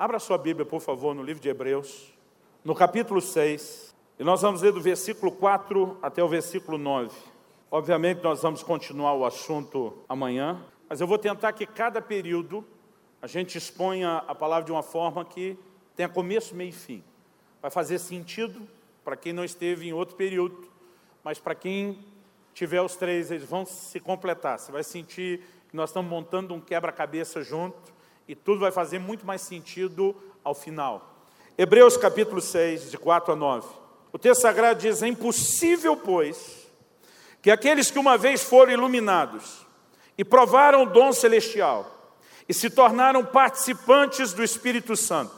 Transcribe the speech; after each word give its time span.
Abra 0.00 0.18
sua 0.18 0.38
Bíblia, 0.38 0.64
por 0.64 0.80
favor, 0.80 1.14
no 1.14 1.22
livro 1.22 1.42
de 1.42 1.50
Hebreus, 1.50 2.10
no 2.64 2.74
capítulo 2.74 3.20
6, 3.20 3.94
e 4.18 4.24
nós 4.24 4.40
vamos 4.40 4.62
ler 4.62 4.72
do 4.72 4.80
versículo 4.80 5.30
4 5.30 5.98
até 6.00 6.24
o 6.24 6.26
versículo 6.26 6.78
9. 6.78 7.14
Obviamente, 7.70 8.22
nós 8.22 8.40
vamos 8.40 8.62
continuar 8.62 9.12
o 9.12 9.26
assunto 9.26 9.98
amanhã, 10.08 10.58
mas 10.88 11.02
eu 11.02 11.06
vou 11.06 11.18
tentar 11.18 11.52
que 11.52 11.66
cada 11.66 12.00
período 12.00 12.64
a 13.20 13.26
gente 13.26 13.58
exponha 13.58 14.24
a 14.26 14.34
palavra 14.34 14.64
de 14.64 14.72
uma 14.72 14.82
forma 14.82 15.22
que 15.22 15.58
tenha 15.94 16.08
começo, 16.08 16.54
meio 16.54 16.70
e 16.70 16.72
fim. 16.72 17.04
Vai 17.60 17.70
fazer 17.70 17.98
sentido 17.98 18.66
para 19.04 19.16
quem 19.16 19.34
não 19.34 19.44
esteve 19.44 19.86
em 19.86 19.92
outro 19.92 20.16
período, 20.16 20.66
mas 21.22 21.38
para 21.38 21.54
quem 21.54 21.98
tiver 22.54 22.80
os 22.80 22.96
três, 22.96 23.30
eles 23.30 23.46
vão 23.46 23.66
se 23.66 24.00
completar. 24.00 24.58
Você 24.58 24.72
vai 24.72 24.82
sentir 24.82 25.42
que 25.68 25.76
nós 25.76 25.90
estamos 25.90 26.10
montando 26.10 26.54
um 26.54 26.60
quebra-cabeça 26.60 27.42
junto 27.42 27.99
e 28.28 28.34
tudo 28.34 28.60
vai 28.60 28.70
fazer 28.70 28.98
muito 28.98 29.26
mais 29.26 29.42
sentido 29.42 30.14
ao 30.42 30.54
final. 30.54 31.24
Hebreus 31.56 31.96
capítulo 31.96 32.40
6, 32.40 32.90
de 32.90 32.98
4 32.98 33.32
a 33.32 33.36
9. 33.36 33.68
O 34.12 34.18
texto 34.18 34.42
sagrado 34.42 34.80
diz: 34.80 35.02
É 35.02 35.06
impossível, 35.06 35.96
pois, 35.96 36.68
que 37.42 37.50
aqueles 37.50 37.90
que 37.90 37.98
uma 37.98 38.16
vez 38.16 38.42
foram 38.42 38.72
iluminados 38.72 39.66
e 40.16 40.24
provaram 40.24 40.82
o 40.82 40.86
dom 40.86 41.12
celestial 41.12 42.16
e 42.48 42.54
se 42.54 42.68
tornaram 42.68 43.24
participantes 43.24 44.32
do 44.32 44.42
Espírito 44.42 44.96
Santo 44.96 45.34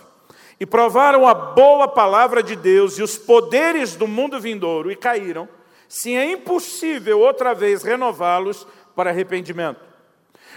e 0.59 0.66
provaram 0.66 1.26
a 1.26 1.34
boa 1.34 1.88
palavra 1.88 2.42
de 2.42 2.54
Deus 2.54 2.98
e 2.98 3.02
os 3.02 3.18
poderes 3.18 3.96
do 3.96 4.06
mundo 4.06 4.40
vindouro 4.40 4.90
e 4.90 4.96
caíram, 4.96 5.48
se 5.88 6.14
é 6.14 6.24
impossível 6.30 7.20
outra 7.20 7.52
vez 7.52 7.82
renová-los 7.82 8.66
para 8.95 9.10
arrependimento. 9.10 9.91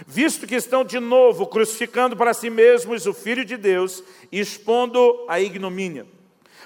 Visto 0.04 0.46
que 0.46 0.56
estão 0.56 0.84
de 0.84 0.98
novo 0.98 1.46
crucificando 1.46 2.16
para 2.16 2.34
si 2.34 2.50
mesmos 2.50 3.06
o 3.06 3.14
Filho 3.14 3.44
de 3.44 3.56
Deus 3.56 4.02
expondo 4.30 5.24
a 5.28 5.40
ignomínia. 5.40 6.06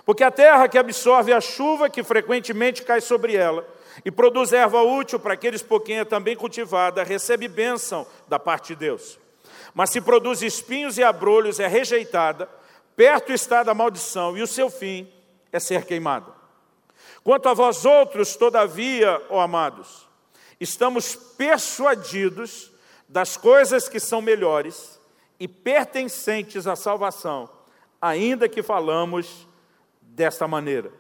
Porque 0.04 0.24
a 0.24 0.30
terra 0.30 0.66
que 0.66 0.78
absorve 0.78 1.32
a 1.32 1.40
chuva 1.40 1.90
que 1.90 2.02
frequentemente 2.02 2.82
cai 2.82 3.00
sobre 3.00 3.36
ela 3.36 3.66
e 4.04 4.10
produz 4.10 4.52
erva 4.52 4.82
útil 4.82 5.18
para 5.20 5.34
aqueles 5.34 5.62
por 5.62 5.80
quem 5.80 5.98
é 5.98 6.04
também 6.04 6.34
cultivada, 6.34 7.04
recebe 7.04 7.46
bênção 7.46 8.06
da 8.26 8.38
parte 8.38 8.68
de 8.68 8.76
Deus. 8.76 9.18
Mas 9.74 9.90
se 9.90 10.00
produz 10.00 10.42
espinhos 10.42 10.98
e 10.98 11.02
abrolhos, 11.02 11.60
é 11.60 11.66
rejeitada, 11.66 12.48
perto 12.96 13.32
está 13.32 13.62
da 13.62 13.74
maldição, 13.74 14.36
e 14.36 14.42
o 14.42 14.46
seu 14.46 14.70
fim 14.70 15.08
é 15.52 15.60
ser 15.60 15.84
queimada. 15.84 16.32
Quanto 17.22 17.48
a 17.48 17.54
vós 17.54 17.84
outros, 17.84 18.36
todavia, 18.36 19.20
ó 19.28 19.40
amados, 19.40 20.08
estamos 20.58 21.14
persuadidos 21.14 22.69
das 23.10 23.36
coisas 23.36 23.88
que 23.88 23.98
são 23.98 24.22
melhores 24.22 25.00
e 25.38 25.48
pertencentes 25.48 26.66
à 26.66 26.76
salvação, 26.76 27.50
ainda 28.00 28.48
que 28.48 28.62
falamos 28.62 29.48
desta 30.00 30.46
maneira. 30.46 30.92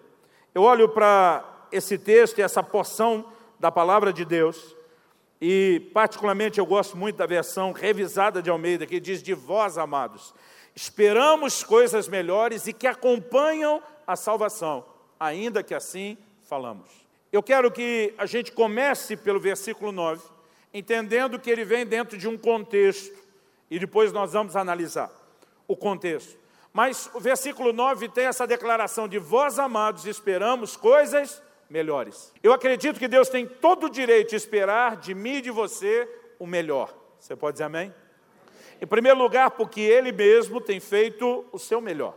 Eu 0.52 0.62
olho 0.62 0.88
para 0.88 1.68
esse 1.70 1.96
texto 1.96 2.38
e 2.38 2.42
essa 2.42 2.62
porção 2.62 3.32
da 3.60 3.70
palavra 3.70 4.12
de 4.12 4.24
Deus, 4.24 4.76
e 5.40 5.88
particularmente 5.94 6.58
eu 6.58 6.66
gosto 6.66 6.96
muito 6.96 7.16
da 7.16 7.26
versão 7.26 7.70
revisada 7.70 8.42
de 8.42 8.50
Almeida, 8.50 8.86
que 8.86 8.98
diz 8.98 9.22
de 9.22 9.32
vós, 9.32 9.78
amados, 9.78 10.34
esperamos 10.74 11.62
coisas 11.62 12.08
melhores 12.08 12.66
e 12.66 12.72
que 12.72 12.88
acompanham 12.88 13.80
a 14.04 14.16
salvação 14.16 14.84
ainda 15.20 15.62
que 15.62 15.74
assim 15.74 16.16
falamos. 16.42 16.88
Eu 17.30 17.42
quero 17.42 17.70
que 17.70 18.14
a 18.16 18.24
gente 18.24 18.50
comece 18.50 19.16
pelo 19.16 19.38
versículo 19.38 19.92
9, 19.92 20.22
entendendo 20.72 21.38
que 21.38 21.50
ele 21.50 21.64
vem 21.64 21.86
dentro 21.86 22.16
de 22.16 22.28
um 22.28 22.38
contexto, 22.38 23.18
e 23.70 23.78
depois 23.78 24.12
nós 24.12 24.32
vamos 24.32 24.56
analisar 24.56 25.10
o 25.66 25.76
contexto. 25.76 26.38
Mas 26.72 27.10
o 27.14 27.20
versículo 27.20 27.72
9 27.72 28.08
tem 28.08 28.26
essa 28.26 28.46
declaração 28.46 29.08
de 29.08 29.18
vós, 29.18 29.58
amados, 29.58 30.06
esperamos 30.06 30.76
coisas 30.76 31.42
melhores. 31.68 32.32
Eu 32.42 32.52
acredito 32.52 32.98
que 32.98 33.08
Deus 33.08 33.28
tem 33.28 33.46
todo 33.46 33.86
o 33.86 33.90
direito 33.90 34.30
de 34.30 34.36
esperar 34.36 34.96
de 34.96 35.14
mim 35.14 35.36
e 35.36 35.40
de 35.40 35.50
você 35.50 36.08
o 36.38 36.46
melhor. 36.46 36.94
Você 37.18 37.36
pode 37.36 37.54
dizer 37.54 37.64
amém? 37.64 37.94
Em 38.80 38.86
primeiro 38.86 39.18
lugar, 39.18 39.50
porque 39.52 39.80
Ele 39.80 40.10
mesmo 40.10 40.60
tem 40.60 40.80
feito 40.80 41.44
o 41.52 41.58
seu 41.58 41.80
melhor. 41.80 42.16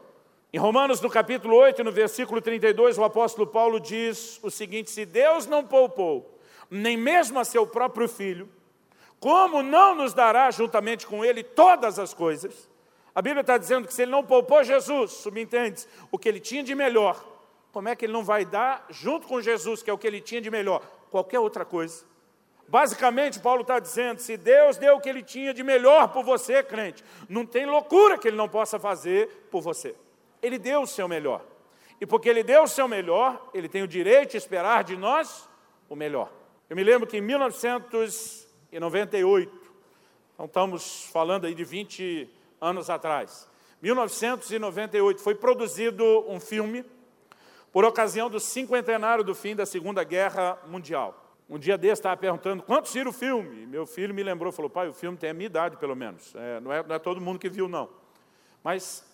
Em 0.52 0.58
Romanos, 0.58 1.02
no 1.02 1.10
capítulo 1.10 1.56
8, 1.58 1.84
no 1.84 1.92
versículo 1.92 2.40
32, 2.40 2.98
o 2.98 3.04
apóstolo 3.04 3.48
Paulo 3.48 3.80
diz 3.80 4.40
o 4.44 4.52
seguinte: 4.52 4.92
Se 4.92 5.04
Deus 5.06 5.46
não 5.46 5.66
poupou, 5.66 6.33
nem 6.74 6.98
mesmo 6.98 7.40
a 7.40 7.46
seu 7.46 7.66
próprio 7.68 8.08
filho, 8.08 8.50
como 9.20 9.62
não 9.64 9.96
nos 9.96 10.14
dará 10.14 10.52
juntamente 10.52 11.08
com 11.08 11.24
ele 11.24 11.44
todas 11.44 12.00
as 12.00 12.14
coisas? 12.14 12.70
A 13.16 13.22
Bíblia 13.22 13.42
está 13.42 13.58
dizendo 13.58 13.88
que 13.88 13.94
se 13.94 14.02
ele 14.02 14.12
não 14.12 14.24
poupou 14.24 14.64
Jesus, 14.64 15.12
subentende 15.12 15.86
o 16.12 16.18
que 16.18 16.28
ele 16.28 16.40
tinha 16.40 16.64
de 16.64 16.74
melhor, 16.74 17.24
como 17.72 17.90
é 17.90 17.96
que 17.96 18.06
ele 18.06 18.14
não 18.14 18.24
vai 18.24 18.44
dar, 18.44 18.86
junto 18.90 19.28
com 19.28 19.40
Jesus, 19.40 19.84
que 19.84 19.90
é 19.90 19.94
o 19.94 19.98
que 19.98 20.08
ele 20.08 20.20
tinha 20.20 20.42
de 20.42 20.50
melhor, 20.50 20.82
qualquer 21.10 21.40
outra 21.40 21.64
coisa? 21.64 22.06
Basicamente, 22.68 23.40
Paulo 23.40 23.62
está 23.62 23.78
dizendo: 23.80 24.20
se 24.20 24.36
Deus 24.36 24.78
deu 24.78 24.96
o 24.96 25.00
que 25.00 25.10
ele 25.10 25.22
tinha 25.22 25.54
de 25.54 25.64
melhor 25.64 26.08
por 26.10 26.24
você, 26.24 26.64
crente, 26.64 27.04
não 27.30 27.46
tem 27.46 27.66
loucura 27.66 28.18
que 28.18 28.28
ele 28.28 28.38
não 28.38 28.50
possa 28.50 28.80
fazer 28.80 29.48
por 29.52 29.62
você. 29.62 29.96
Ele 30.42 30.58
deu 30.58 30.82
o 30.82 30.88
seu 30.88 31.08
melhor. 31.08 31.42
E 32.02 32.06
porque 32.06 32.28
ele 32.28 32.44
deu 32.44 32.64
o 32.64 32.68
seu 32.68 32.88
melhor, 32.88 33.50
ele 33.54 33.70
tem 33.70 33.84
o 33.84 33.88
direito 33.88 34.32
de 34.32 34.38
esperar 34.38 34.84
de 34.84 34.98
nós 34.98 35.48
o 35.88 35.96
melhor. 35.96 36.30
Eu 36.70 36.76
me 36.76 36.84
lembro 36.84 37.08
que 37.08 37.18
em 37.18 37.22
1998, 37.22 39.52
então 40.34 40.46
estamos 40.46 41.06
falando 41.12 41.46
aí 41.46 41.54
de 41.54 41.64
20 41.64 42.28
anos 42.62 42.90
atrás, 42.90 43.48
1998 43.82 45.22
foi 45.22 45.36
produzido 45.36 46.04
um 46.28 46.40
filme 46.40 46.86
por 47.72 47.84
ocasião 47.84 48.30
do 48.30 48.40
cinquentenário 48.40 49.24
do 49.24 49.36
fim 49.36 49.56
da 49.56 49.66
Segunda 49.66 50.06
Guerra 50.06 50.58
Mundial. 50.68 51.20
Um 51.50 51.60
dia 51.60 51.78
desse 51.78 52.00
estava 52.00 52.16
perguntando 52.16 52.64
quantos 52.64 52.94
viram 52.94 53.12
o 53.12 53.14
filme. 53.14 53.68
Meu 53.68 53.86
filho 53.86 54.14
me 54.14 54.24
lembrou, 54.24 54.54
falou, 54.54 54.70
pai, 54.70 54.88
o 54.88 54.94
filme 54.94 55.18
tem 55.18 55.32
a 55.32 55.34
minha 55.34 55.48
idade 55.48 55.76
pelo 55.76 55.96
menos. 55.96 56.34
É, 56.34 56.62
não, 56.62 56.72
é, 56.72 56.82
não 56.82 56.96
é 56.96 57.00
todo 57.00 57.20
mundo 57.20 57.38
que 57.38 57.50
viu, 57.50 57.68
não. 57.68 57.90
Mas 58.64 59.06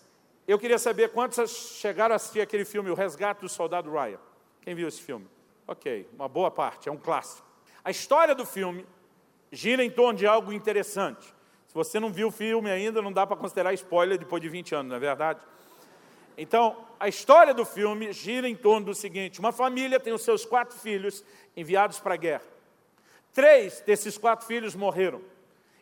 eu 0.46 0.56
queria 0.56 0.78
saber 0.78 1.10
quantos 1.10 1.50
chegaram 1.80 2.12
a 2.12 2.16
assistir 2.16 2.40
aquele 2.40 2.64
filme, 2.64 2.90
O 2.90 2.94
Resgate 2.94 3.40
do 3.40 3.48
Soldado 3.48 3.90
Ryan. 3.90 4.20
Quem 4.62 4.72
viu 4.74 4.86
esse 4.86 5.02
filme? 5.02 5.26
Ok, 5.70 6.08
uma 6.12 6.26
boa 6.26 6.50
parte, 6.50 6.88
é 6.88 6.92
um 6.92 6.96
clássico. 6.96 7.46
A 7.84 7.92
história 7.92 8.34
do 8.34 8.44
filme 8.44 8.84
gira 9.52 9.84
em 9.84 9.88
torno 9.88 10.18
de 10.18 10.26
algo 10.26 10.52
interessante. 10.52 11.24
Se 11.68 11.72
você 11.72 12.00
não 12.00 12.12
viu 12.12 12.26
o 12.26 12.32
filme 12.32 12.68
ainda, 12.68 13.00
não 13.00 13.12
dá 13.12 13.24
para 13.24 13.36
considerar 13.36 13.72
spoiler 13.74 14.18
depois 14.18 14.42
de 14.42 14.48
20 14.48 14.74
anos, 14.74 14.90
não 14.90 14.96
é 14.96 14.98
verdade? 14.98 15.38
Então, 16.36 16.76
a 16.98 17.06
história 17.06 17.54
do 17.54 17.64
filme 17.64 18.12
gira 18.12 18.48
em 18.48 18.56
torno 18.56 18.86
do 18.86 18.94
seguinte: 18.96 19.38
uma 19.38 19.52
família 19.52 20.00
tem 20.00 20.12
os 20.12 20.22
seus 20.22 20.44
quatro 20.44 20.76
filhos 20.76 21.24
enviados 21.56 22.00
para 22.00 22.14
a 22.14 22.16
guerra. 22.16 22.42
Três 23.32 23.80
desses 23.82 24.18
quatro 24.18 24.48
filhos 24.48 24.74
morreram. 24.74 25.22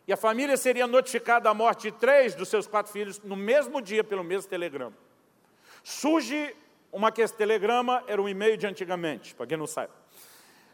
E 0.06 0.12
a 0.12 0.18
família 0.18 0.58
seria 0.58 0.86
notificada 0.86 1.44
da 1.44 1.54
morte 1.54 1.90
de 1.90 1.92
três 1.92 2.34
dos 2.34 2.50
seus 2.50 2.66
quatro 2.66 2.92
filhos 2.92 3.20
no 3.20 3.36
mesmo 3.36 3.80
dia 3.80 4.04
pelo 4.04 4.22
mesmo 4.22 4.50
telegrama. 4.50 4.94
Surge 5.82 6.54
uma 6.92 7.12
questão, 7.12 7.38
telegrama 7.38 8.02
era 8.06 8.20
um 8.20 8.28
e-mail 8.28 8.56
de 8.56 8.66
antigamente, 8.66 9.34
para 9.34 9.46
quem 9.46 9.56
não 9.56 9.66
sabe. 9.66 9.92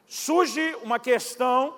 Surge 0.07 0.77
uma 0.83 0.99
questão 0.99 1.77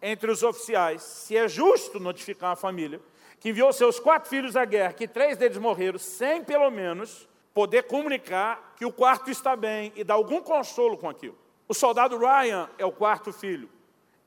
entre 0.00 0.30
os 0.30 0.42
oficiais, 0.42 1.02
se 1.02 1.36
é 1.36 1.48
justo 1.48 1.98
notificar 1.98 2.52
a 2.52 2.56
família 2.56 3.00
que 3.38 3.50
enviou 3.50 3.72
seus 3.72 4.00
quatro 4.00 4.28
filhos 4.28 4.56
à 4.56 4.64
guerra, 4.64 4.92
que 4.92 5.06
três 5.06 5.36
deles 5.36 5.58
morreram, 5.58 5.98
sem 5.98 6.42
pelo 6.42 6.70
menos 6.70 7.28
poder 7.52 7.84
comunicar 7.84 8.74
que 8.76 8.84
o 8.84 8.92
quarto 8.92 9.30
está 9.30 9.54
bem 9.54 9.92
e 9.94 10.02
dar 10.02 10.14
algum 10.14 10.40
consolo 10.40 10.96
com 10.96 11.08
aquilo. 11.08 11.36
O 11.68 11.74
soldado 11.74 12.18
Ryan 12.18 12.68
é 12.78 12.84
o 12.84 12.92
quarto 12.92 13.32
filho, 13.32 13.68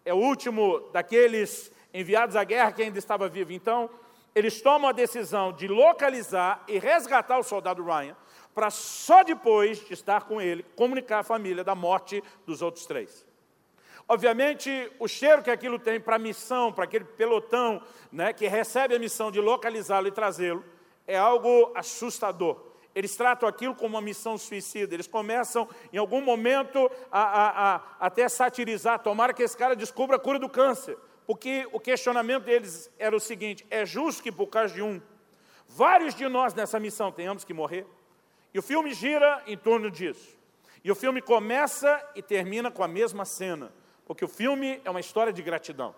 é 0.05 0.13
o 0.13 0.17
último 0.17 0.89
daqueles 0.91 1.71
enviados 1.93 2.35
à 2.35 2.43
guerra 2.43 2.71
que 2.71 2.81
ainda 2.81 2.99
estava 2.99 3.27
vivo. 3.27 3.51
Então, 3.51 3.89
eles 4.33 4.61
tomam 4.61 4.89
a 4.89 4.93
decisão 4.93 5.51
de 5.51 5.67
localizar 5.67 6.63
e 6.67 6.77
resgatar 6.77 7.39
o 7.39 7.43
soldado 7.43 7.83
Ryan, 7.83 8.15
para 8.53 8.69
só 8.69 9.23
depois 9.23 9.85
de 9.85 9.93
estar 9.93 10.23
com 10.23 10.41
ele, 10.41 10.63
comunicar 10.75 11.19
à 11.19 11.23
família 11.23 11.63
da 11.63 11.75
morte 11.75 12.23
dos 12.45 12.61
outros 12.61 12.85
três. 12.85 13.25
Obviamente, 14.07 14.91
o 14.97 15.07
cheiro 15.07 15.43
que 15.43 15.51
aquilo 15.51 15.77
tem 15.77 15.99
para 15.99 16.15
a 16.15 16.19
missão, 16.19 16.73
para 16.73 16.85
aquele 16.85 17.05
pelotão 17.05 17.81
né, 18.11 18.33
que 18.33 18.47
recebe 18.47 18.95
a 18.95 18.99
missão 18.99 19.29
de 19.31 19.39
localizá-lo 19.39 20.07
e 20.07 20.11
trazê-lo, 20.11 20.65
é 21.05 21.15
algo 21.15 21.71
assustador. 21.75 22.59
Eles 22.95 23.15
tratam 23.15 23.47
aquilo 23.47 23.75
como 23.75 23.95
uma 23.95 24.01
missão 24.01 24.37
suicida. 24.37 24.95
Eles 24.95 25.07
começam, 25.07 25.69
em 25.93 25.97
algum 25.97 26.21
momento, 26.21 26.89
a, 27.11 27.21
a, 27.21 27.75
a 27.75 27.81
até 27.99 28.27
satirizar. 28.27 28.99
Tomara 28.99 29.31
que 29.31 29.43
esse 29.43 29.55
cara 29.55 29.75
descubra 29.75 30.15
a 30.15 30.19
cura 30.19 30.39
do 30.39 30.49
câncer. 30.49 30.97
Porque 31.27 31.67
o 31.71 31.79
questionamento 31.79 32.45
deles 32.45 32.91
era 32.97 33.15
o 33.15 33.19
seguinte: 33.19 33.65
é 33.69 33.85
justo 33.85 34.23
que 34.23 34.31
por 34.31 34.47
causa 34.47 34.73
de 34.73 34.81
um, 34.81 34.99
vários 35.67 36.15
de 36.15 36.27
nós 36.27 36.55
nessa 36.55 36.79
missão 36.79 37.11
tenhamos 37.11 37.43
que 37.43 37.53
morrer? 37.53 37.85
E 38.53 38.59
o 38.59 38.61
filme 38.61 38.93
gira 38.93 39.41
em 39.45 39.57
torno 39.57 39.91
disso. 39.91 40.37
E 40.83 40.91
o 40.91 40.95
filme 40.95 41.21
começa 41.21 42.01
e 42.15 42.21
termina 42.21 42.71
com 42.71 42.83
a 42.83 42.87
mesma 42.87 43.25
cena, 43.25 43.71
porque 44.05 44.23
o 44.23 44.27
filme 44.27 44.81
é 44.83 44.89
uma 44.89 44.99
história 44.99 45.31
de 45.31 45.41
gratidão. 45.41 45.93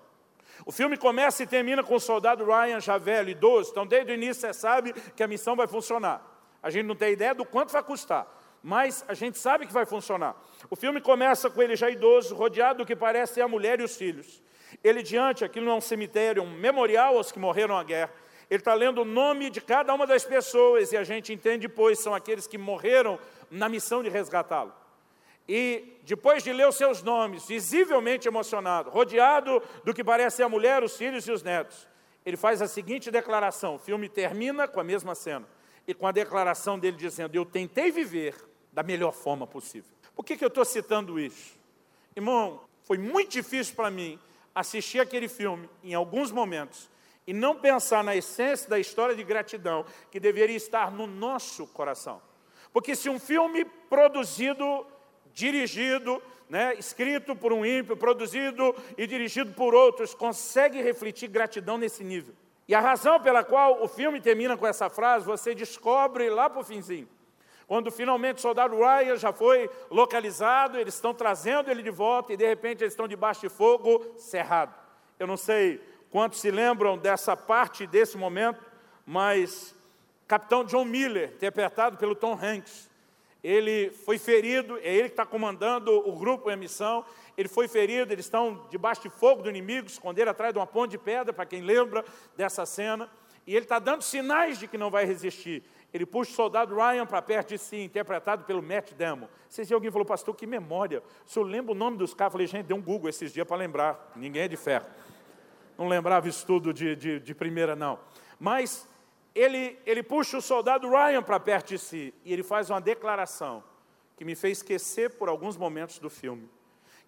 O 0.65 0.71
filme 0.71 0.97
começa 0.97 1.43
e 1.43 1.47
termina 1.47 1.83
com 1.83 1.95
o 1.95 1.99
soldado 1.99 2.45
Ryan 2.45 2.79
já 2.79 2.97
velho, 2.97 3.29
idoso. 3.29 3.71
Então, 3.71 3.85
desde 3.85 4.11
o 4.11 4.15
início, 4.15 4.41
você 4.41 4.53
sabe 4.53 4.93
que 4.93 5.23
a 5.23 5.27
missão 5.27 5.55
vai 5.55 5.67
funcionar. 5.67 6.21
A 6.61 6.69
gente 6.69 6.85
não 6.85 6.95
tem 6.95 7.13
ideia 7.13 7.33
do 7.33 7.45
quanto 7.45 7.71
vai 7.71 7.81
custar, 7.81 8.27
mas 8.61 9.03
a 9.07 9.13
gente 9.13 9.39
sabe 9.39 9.65
que 9.65 9.73
vai 9.73 9.85
funcionar. 9.85 10.35
O 10.69 10.75
filme 10.75 11.01
começa 11.01 11.49
com 11.49 11.61
ele 11.61 11.75
já 11.75 11.89
idoso, 11.89 12.35
rodeado 12.35 12.79
do 12.79 12.85
que 12.85 12.95
parece 12.95 13.35
ser 13.35 13.41
a 13.41 13.47
mulher 13.47 13.79
e 13.79 13.83
os 13.83 13.95
filhos. 13.95 14.41
Ele 14.83 15.01
diante, 15.01 15.43
aquilo 15.43 15.65
não 15.65 15.73
é 15.73 15.75
um 15.75 15.81
cemitério, 15.81 16.43
um 16.43 16.51
memorial 16.51 17.17
aos 17.17 17.31
que 17.31 17.39
morreram 17.39 17.75
na 17.75 17.83
guerra. 17.83 18.11
Ele 18.51 18.59
está 18.59 18.73
lendo 18.73 19.03
o 19.03 19.05
nome 19.05 19.49
de 19.49 19.61
cada 19.61 19.93
uma 19.93 20.05
das 20.05 20.25
pessoas 20.25 20.91
e 20.91 20.97
a 20.97 21.05
gente 21.05 21.31
entende 21.31 21.69
depois, 21.69 21.99
são 21.99 22.13
aqueles 22.13 22.47
que 22.47 22.57
morreram 22.57 23.17
na 23.49 23.69
missão 23.69 24.03
de 24.03 24.09
resgatá-lo. 24.09 24.73
E 25.47 25.97
depois 26.03 26.43
de 26.43 26.51
ler 26.51 26.67
os 26.67 26.75
seus 26.75 27.01
nomes, 27.01 27.47
visivelmente 27.47 28.27
emocionado, 28.27 28.89
rodeado 28.89 29.63
do 29.85 29.93
que 29.93 30.03
parece 30.03 30.43
a 30.43 30.49
mulher, 30.49 30.83
os 30.83 30.97
filhos 30.97 31.25
e 31.25 31.31
os 31.31 31.41
netos, 31.41 31.87
ele 32.25 32.35
faz 32.35 32.61
a 32.61 32.67
seguinte 32.67 33.09
declaração: 33.09 33.75
o 33.75 33.79
filme 33.79 34.09
termina 34.09 34.67
com 34.67 34.81
a 34.81 34.83
mesma 34.83 35.15
cena, 35.15 35.47
e 35.87 35.93
com 35.93 36.05
a 36.05 36.11
declaração 36.11 36.77
dele 36.77 36.97
dizendo: 36.97 37.33
Eu 37.33 37.45
tentei 37.45 37.89
viver 37.89 38.35
da 38.73 38.83
melhor 38.83 39.13
forma 39.13 39.47
possível. 39.47 39.89
Por 40.13 40.25
que, 40.25 40.35
que 40.35 40.43
eu 40.43 40.49
estou 40.49 40.65
citando 40.65 41.17
isso? 41.17 41.57
Irmão, 42.13 42.59
foi 42.83 42.97
muito 42.97 43.31
difícil 43.31 43.75
para 43.75 43.89
mim 43.89 44.19
assistir 44.53 44.99
aquele 44.99 45.29
filme 45.29 45.69
em 45.81 45.93
alguns 45.93 46.33
momentos 46.33 46.90
e 47.25 47.33
não 47.33 47.55
pensar 47.55 48.03
na 48.03 48.15
essência 48.15 48.69
da 48.69 48.79
história 48.79 49.15
de 49.15 49.23
gratidão 49.23 49.85
que 50.09 50.19
deveria 50.19 50.55
estar 50.55 50.91
no 50.91 51.05
nosso 51.05 51.67
coração. 51.67 52.21
Porque 52.73 52.95
se 52.95 53.09
um 53.09 53.19
filme 53.19 53.65
produzido 53.89 54.85
dirigido, 55.33 56.21
né, 56.49 56.73
escrito 56.77 57.35
por 57.35 57.53
um 57.53 57.65
ímpio, 57.65 57.95
produzido 57.95 58.75
e 58.97 59.07
dirigido 59.07 59.53
por 59.53 59.73
outros, 59.73 60.13
consegue 60.13 60.81
refletir 60.81 61.29
gratidão 61.29 61.77
nesse 61.77 62.03
nível. 62.03 62.33
E 62.67 62.75
a 62.75 62.79
razão 62.79 63.19
pela 63.19 63.43
qual 63.43 63.83
o 63.83 63.87
filme 63.87 64.21
termina 64.21 64.55
com 64.57 64.67
essa 64.67 64.89
frase, 64.89 65.25
você 65.25 65.53
descobre 65.53 66.29
lá 66.29 66.49
para 66.49 66.61
o 66.61 66.63
finzinho. 66.63 67.07
Quando 67.67 67.89
finalmente 67.89 68.37
o 68.37 68.41
soldado 68.41 68.75
Ryan 68.75 69.15
já 69.15 69.31
foi 69.31 69.69
localizado, 69.89 70.77
eles 70.77 70.93
estão 70.93 71.13
trazendo 71.13 71.71
ele 71.71 71.81
de 71.81 71.89
volta 71.89 72.33
e 72.33 72.37
de 72.37 72.45
repente 72.45 72.83
eles 72.83 72.93
estão 72.93 73.07
debaixo 73.07 73.41
de 73.41 73.49
fogo 73.49 74.13
cerrado. 74.17 74.73
Eu 75.17 75.25
não 75.25 75.37
sei 75.37 75.81
quantos 76.11 76.39
se 76.39 76.51
lembram 76.51 76.97
dessa 76.97 77.35
parte, 77.35 77.87
desse 77.87 78.17
momento, 78.17 78.63
mas 79.05 79.73
capitão 80.27 80.63
John 80.63 80.85
Miller, 80.85 81.31
interpretado 81.33 81.97
pelo 81.97 82.13
Tom 82.13 82.37
Hanks, 82.39 82.89
ele 83.43 83.89
foi 83.89 84.19
ferido, 84.19 84.77
é 84.77 84.93
ele 84.93 85.09
que 85.09 85.13
está 85.13 85.25
comandando 85.25 85.91
o 86.07 86.15
grupo 86.15 86.51
em 86.51 86.55
missão, 86.55 87.03
ele 87.35 87.47
foi 87.49 87.67
ferido, 87.67 88.13
eles 88.13 88.25
estão 88.25 88.67
debaixo 88.69 89.01
de 89.01 89.09
fogo 89.09 89.41
do 89.41 89.49
inimigo, 89.49 89.87
esconderam 89.87 90.31
atrás 90.31 90.53
de 90.53 90.59
uma 90.59 90.67
ponte 90.67 90.91
de 90.91 90.97
pedra, 90.97 91.33
para 91.33 91.45
quem 91.45 91.61
lembra 91.61 92.05
dessa 92.37 92.65
cena, 92.65 93.09
e 93.47 93.55
ele 93.55 93.65
está 93.65 93.79
dando 93.79 94.03
sinais 94.03 94.59
de 94.59 94.67
que 94.67 94.77
não 94.77 94.91
vai 94.91 95.05
resistir. 95.05 95.63
Ele 95.93 96.05
puxa 96.05 96.31
o 96.31 96.35
soldado 96.35 96.75
Ryan 96.75 97.05
para 97.05 97.21
perto 97.21 97.49
de 97.49 97.57
si, 97.57 97.77
interpretado 97.77 98.45
pelo 98.45 98.61
Matt 98.61 98.93
Damon. 98.93 99.27
Vocês 99.49 99.67
viram 99.67 99.77
alguém 99.77 99.91
falou, 99.91 100.05
pastor, 100.05 100.35
que 100.35 100.45
memória. 100.45 101.01
O 101.25 101.29
senhor 101.29 101.45
lembra 101.45 101.71
o 101.71 101.75
nome 101.75 101.97
dos 101.97 102.13
caras? 102.13 102.29
Eu 102.29 102.33
falei, 102.33 102.47
gente, 102.47 102.67
deu 102.67 102.77
um 102.77 102.81
Google 102.81 103.09
esses 103.09 103.33
dias 103.33 103.45
para 103.47 103.57
lembrar. 103.57 104.11
Ninguém 104.15 104.43
é 104.43 104.47
de 104.47 104.55
ferro. 104.55 104.85
Não 105.81 105.87
lembrava 105.87 106.29
isso 106.29 106.45
tudo 106.45 106.71
de, 106.71 106.95
de, 106.95 107.19
de 107.19 107.33
primeira, 107.33 107.75
não. 107.75 107.97
Mas 108.39 108.87
ele, 109.33 109.79
ele 109.83 110.03
puxa 110.03 110.37
o 110.37 110.41
soldado 110.41 110.87
Ryan 110.87 111.23
para 111.23 111.39
perto 111.39 111.69
de 111.69 111.79
si 111.79 112.13
e 112.23 112.31
ele 112.31 112.43
faz 112.43 112.69
uma 112.69 112.79
declaração 112.79 113.63
que 114.15 114.23
me 114.23 114.35
fez 114.35 114.59
esquecer 114.59 115.09
por 115.17 115.27
alguns 115.27 115.57
momentos 115.57 115.97
do 115.97 116.07
filme, 116.07 116.47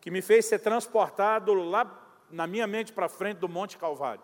que 0.01 0.09
me 0.09 0.23
fez 0.23 0.45
ser 0.45 0.57
transportado 0.57 1.53
lá 1.53 1.85
na 2.31 2.47
minha 2.47 2.65
mente 2.65 2.91
para 2.91 3.07
frente 3.07 3.37
do 3.37 3.47
Monte 3.47 3.77
Calvário. 3.77 4.23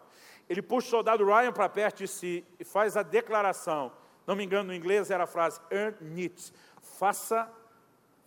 Ele 0.50 0.64
puxa 0.64 0.88
o 0.88 0.90
soldado 0.90 1.24
Ryan 1.24 1.52
para 1.52 1.70
perto 1.70 1.98
de 2.00 2.08
si 2.08 2.44
e 2.60 2.64
faz 2.64 2.98
a 2.98 3.04
declaração, 3.04 3.92
não 4.26 4.36
me 4.36 4.44
engano, 4.44 4.70
no 4.70 4.74
inglês 4.74 5.12
era 5.12 5.26
a 5.26 5.28
frase 5.28 5.62
earn 5.70 6.24
it, 6.24 6.52
faça 6.82 7.48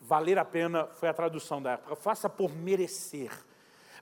valer 0.00 0.38
a 0.38 0.44
pena, 0.44 0.86
foi 0.86 1.08
a 1.08 1.14
tradução 1.14 1.60
da 1.60 1.72
época, 1.72 1.96
faça 1.96 2.28
por 2.28 2.54
merecer. 2.54 3.32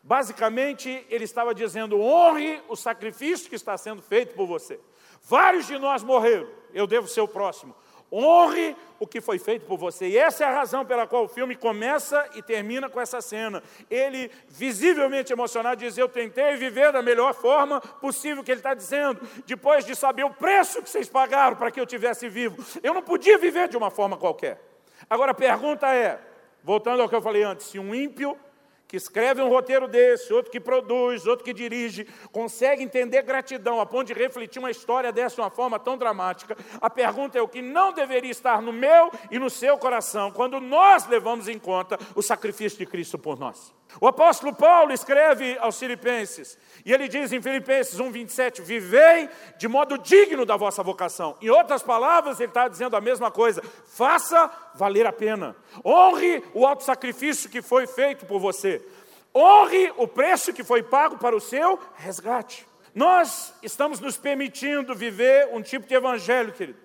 Basicamente, 0.03 1.07
ele 1.11 1.25
estava 1.25 1.55
dizendo: 1.55 2.01
honre 2.01 2.61
o 2.69 2.77
sacrifício 2.77 3.49
que 3.49 3.57
está 3.57 3.77
sendo 3.77 4.01
feito 4.01 4.35
por 4.35 4.47
você. 4.47 4.81
Vários 5.23 5.67
de 5.67 5.79
nós 5.79 6.03
morreram, 6.03 6.49
eu 6.73 6.87
devo 6.87 7.07
ser 7.07 7.21
o 7.21 7.29
próximo. 7.29 7.75
Honre 8.13 8.77
o 8.99 9.07
que 9.07 9.21
foi 9.21 9.39
feito 9.39 9.67
por 9.67 9.79
você. 9.79 10.09
E 10.09 10.19
essa 10.19 10.45
é 10.45 10.49
a 10.49 10.53
razão 10.53 10.85
pela 10.85 11.07
qual 11.07 11.25
o 11.25 11.29
filme 11.29 11.55
começa 11.55 12.29
e 12.35 12.43
termina 12.43 12.91
com 12.91 13.01
essa 13.01 13.21
cena. 13.21 13.63
Ele, 13.89 14.29
visivelmente 14.49 15.33
emocionado, 15.33 15.81
diz: 15.81 15.97
Eu 15.97 16.09
tentei 16.09 16.57
viver 16.57 16.91
da 16.91 17.03
melhor 17.03 17.33
forma 17.33 17.81
possível, 17.81 18.43
que 18.43 18.51
ele 18.51 18.59
está 18.59 18.75
dizendo, 18.75 19.21
depois 19.47 19.85
de 19.85 19.95
saber 19.95 20.25
o 20.25 20.35
preço 20.35 20.83
que 20.83 20.91
vocês 20.91 21.09
pagaram 21.09 21.57
para 21.57 21.71
que 21.71 21.81
eu 21.81 21.87
tivesse 21.87 22.29
vivo. 22.29 22.65
Eu 22.83 22.93
não 22.93 23.03
podia 23.03 23.39
viver 23.39 23.69
de 23.69 23.77
uma 23.77 23.93
forma 23.93 24.17
qualquer. 24.17 24.61
Agora 25.09 25.31
a 25.31 25.35
pergunta 25.35 25.87
é: 25.95 26.21
voltando 26.65 27.03
ao 27.03 27.09
que 27.09 27.15
eu 27.15 27.23
falei 27.23 27.45
antes, 27.45 27.67
se 27.67 27.79
um 27.79 27.95
ímpio 27.95 28.37
que 28.91 28.97
escreve 28.97 29.41
um 29.41 29.49
roteiro 29.49 29.87
desse, 29.87 30.33
outro 30.33 30.51
que 30.51 30.59
produz, 30.59 31.25
outro 31.25 31.45
que 31.45 31.53
dirige, 31.53 32.09
consegue 32.33 32.83
entender 32.83 33.23
gratidão 33.23 33.81
a 33.81 33.87
ponto 33.87 34.09
de 34.09 34.13
refletir 34.13 34.59
uma 34.59 34.71
história 34.71 35.13
dessa 35.13 35.37
de 35.37 35.43
uma 35.43 35.51
forma 35.51 35.79
tão 35.79 35.97
dramática. 35.97 36.57
A 36.81 36.91
pergunta 36.91 37.39
é 37.39 37.41
o 37.41 37.47
que 37.47 37.63
não 37.63 37.93
deveria 37.93 38.33
estar 38.33 38.61
no 38.61 38.73
meu 38.73 39.13
e 39.31 39.39
no 39.39 39.49
seu 39.49 39.79
coração 39.79 40.33
quando 40.33 40.59
nós 40.59 41.07
levamos 41.07 41.47
em 41.47 41.57
conta 41.57 41.97
o 42.17 42.23
sacrifício 42.23 42.81
de 42.81 42.87
Cristo 42.87 43.17
por 43.17 43.39
nós. 43.39 43.73
O 43.99 44.07
apóstolo 44.07 44.55
Paulo 44.55 44.93
escreve 44.93 45.57
aos 45.59 45.79
Filipenses, 45.79 46.59
e 46.85 46.93
ele 46.93 47.09
diz 47.09 47.33
em 47.33 47.41
Filipenses 47.41 47.99
1,27: 47.99 48.63
Vivei 48.63 49.29
de 49.57 49.67
modo 49.67 49.99
digno 49.99 50.45
da 50.45 50.57
vossa 50.57 50.83
vocação. 50.83 51.37
Em 51.41 51.49
outras 51.49 51.83
palavras, 51.83 52.39
ele 52.39 52.51
está 52.51 52.69
dizendo 52.69 52.97
a 52.97 53.01
mesma 53.01 53.31
coisa: 53.31 53.63
faça 53.87 54.51
valer 54.75 55.07
a 55.07 55.13
pena, 55.13 55.57
honre 55.85 56.45
o 56.55 56.67
alto 56.67 56.85
sacrifício 56.85 57.51
que 57.51 57.63
foi 57.63 57.87
feito 57.87 58.27
por 58.27 58.39
você, 58.39 58.85
honre 59.35 59.93
o 59.97 60.07
preço 60.07 60.53
que 60.53 60.63
foi 60.63 60.83
pago 60.83 61.19
para 61.19 61.35
o 61.35 61.41
seu 61.41 61.79
resgate. 61.97 62.67
Nós 62.95 63.55
estamos 63.63 64.01
nos 64.01 64.17
permitindo 64.17 64.95
viver 64.95 65.49
um 65.53 65.63
tipo 65.63 65.87
de 65.87 65.95
evangelho, 65.95 66.53
querido, 66.53 66.79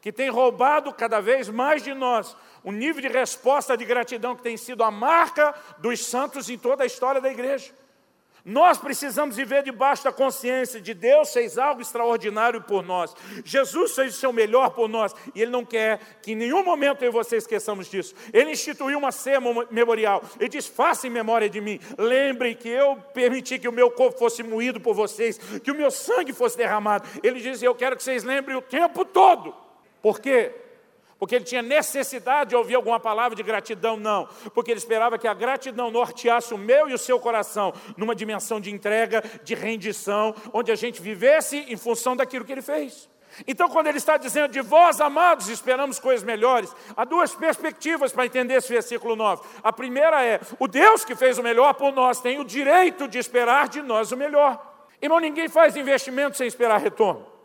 que 0.00 0.12
tem 0.12 0.30
roubado 0.30 0.92
cada 0.92 1.20
vez 1.20 1.48
mais 1.48 1.82
de 1.82 1.94
nós 1.94 2.36
um 2.66 2.72
nível 2.72 3.00
de 3.00 3.06
resposta 3.06 3.76
de 3.76 3.84
gratidão 3.84 4.34
que 4.34 4.42
tem 4.42 4.56
sido 4.56 4.82
a 4.82 4.90
marca 4.90 5.54
dos 5.78 6.04
santos 6.04 6.50
em 6.50 6.58
toda 6.58 6.82
a 6.82 6.86
história 6.86 7.20
da 7.20 7.30
igreja. 7.30 7.72
Nós 8.44 8.78
precisamos 8.78 9.34
viver 9.34 9.64
debaixo 9.64 10.04
da 10.04 10.12
consciência 10.12 10.80
de 10.80 10.94
Deus 10.94 11.32
fez 11.32 11.58
algo 11.58 11.80
extraordinário 11.80 12.62
por 12.62 12.84
nós. 12.84 13.12
Jesus 13.44 13.92
fez 13.92 14.14
o 14.14 14.18
seu 14.18 14.32
melhor 14.32 14.70
por 14.70 14.88
nós 14.88 15.12
e 15.34 15.42
Ele 15.42 15.50
não 15.50 15.64
quer 15.64 15.98
que 16.22 16.30
em 16.30 16.36
nenhum 16.36 16.64
momento 16.64 17.02
eu 17.02 17.08
e 17.08 17.12
você 17.12 17.38
esqueçamos 17.38 17.88
disso. 17.88 18.14
Ele 18.32 18.52
instituiu 18.52 18.98
uma 18.98 19.10
ceia 19.10 19.40
memorial. 19.68 20.22
Ele 20.38 20.48
diz: 20.48 20.66
faça 20.68 21.08
em 21.08 21.10
memória 21.10 21.50
de 21.50 21.60
mim. 21.60 21.80
Lembrem 21.98 22.54
que 22.54 22.68
eu 22.68 22.96
permiti 23.12 23.58
que 23.58 23.68
o 23.68 23.72
meu 23.72 23.90
corpo 23.90 24.16
fosse 24.16 24.44
moído 24.44 24.80
por 24.80 24.94
vocês, 24.94 25.38
que 25.38 25.72
o 25.72 25.74
meu 25.74 25.90
sangue 25.90 26.32
fosse 26.32 26.56
derramado. 26.56 27.08
Ele 27.24 27.40
diz: 27.40 27.60
eu 27.62 27.74
quero 27.74 27.96
que 27.96 28.02
vocês 28.04 28.22
lembrem 28.22 28.56
o 28.56 28.62
tempo 28.62 29.04
todo. 29.04 29.56
Por 30.00 30.20
quê? 30.20 30.65
Porque 31.18 31.34
ele 31.34 31.44
tinha 31.44 31.62
necessidade 31.62 32.50
de 32.50 32.56
ouvir 32.56 32.74
alguma 32.74 33.00
palavra 33.00 33.34
de 33.34 33.42
gratidão, 33.42 33.96
não, 33.96 34.28
porque 34.54 34.70
ele 34.70 34.78
esperava 34.78 35.18
que 35.18 35.28
a 35.28 35.34
gratidão 35.34 35.90
norteasse 35.90 36.52
o 36.52 36.58
meu 36.58 36.88
e 36.88 36.94
o 36.94 36.98
seu 36.98 37.18
coração 37.18 37.72
numa 37.96 38.14
dimensão 38.14 38.60
de 38.60 38.70
entrega, 38.70 39.22
de 39.42 39.54
rendição, 39.54 40.34
onde 40.52 40.70
a 40.70 40.76
gente 40.76 41.00
vivesse 41.00 41.58
em 41.68 41.76
função 41.76 42.16
daquilo 42.16 42.44
que 42.44 42.52
ele 42.52 42.62
fez. 42.62 43.08
Então, 43.46 43.68
quando 43.68 43.88
ele 43.88 43.98
está 43.98 44.16
dizendo 44.16 44.52
de 44.52 44.60
vós, 44.60 45.00
amados, 45.00 45.48
esperamos 45.48 45.98
coisas 45.98 46.24
melhores, 46.24 46.74
há 46.96 47.04
duas 47.04 47.34
perspectivas 47.34 48.12
para 48.12 48.24
entender 48.24 48.54
esse 48.54 48.72
versículo 48.72 49.14
9. 49.14 49.42
A 49.62 49.72
primeira 49.72 50.24
é: 50.24 50.40
o 50.58 50.66
Deus 50.66 51.04
que 51.04 51.14
fez 51.14 51.36
o 51.36 51.42
melhor 51.42 51.74
por 51.74 51.92
nós 51.92 52.20
tem 52.20 52.38
o 52.38 52.44
direito 52.44 53.06
de 53.06 53.18
esperar 53.18 53.68
de 53.68 53.82
nós 53.82 54.12
o 54.12 54.16
melhor. 54.16 54.74
Irmão, 55.02 55.20
ninguém 55.20 55.48
faz 55.48 55.76
investimento 55.76 56.36
sem 56.36 56.46
esperar 56.46 56.80
retorno. 56.80 57.35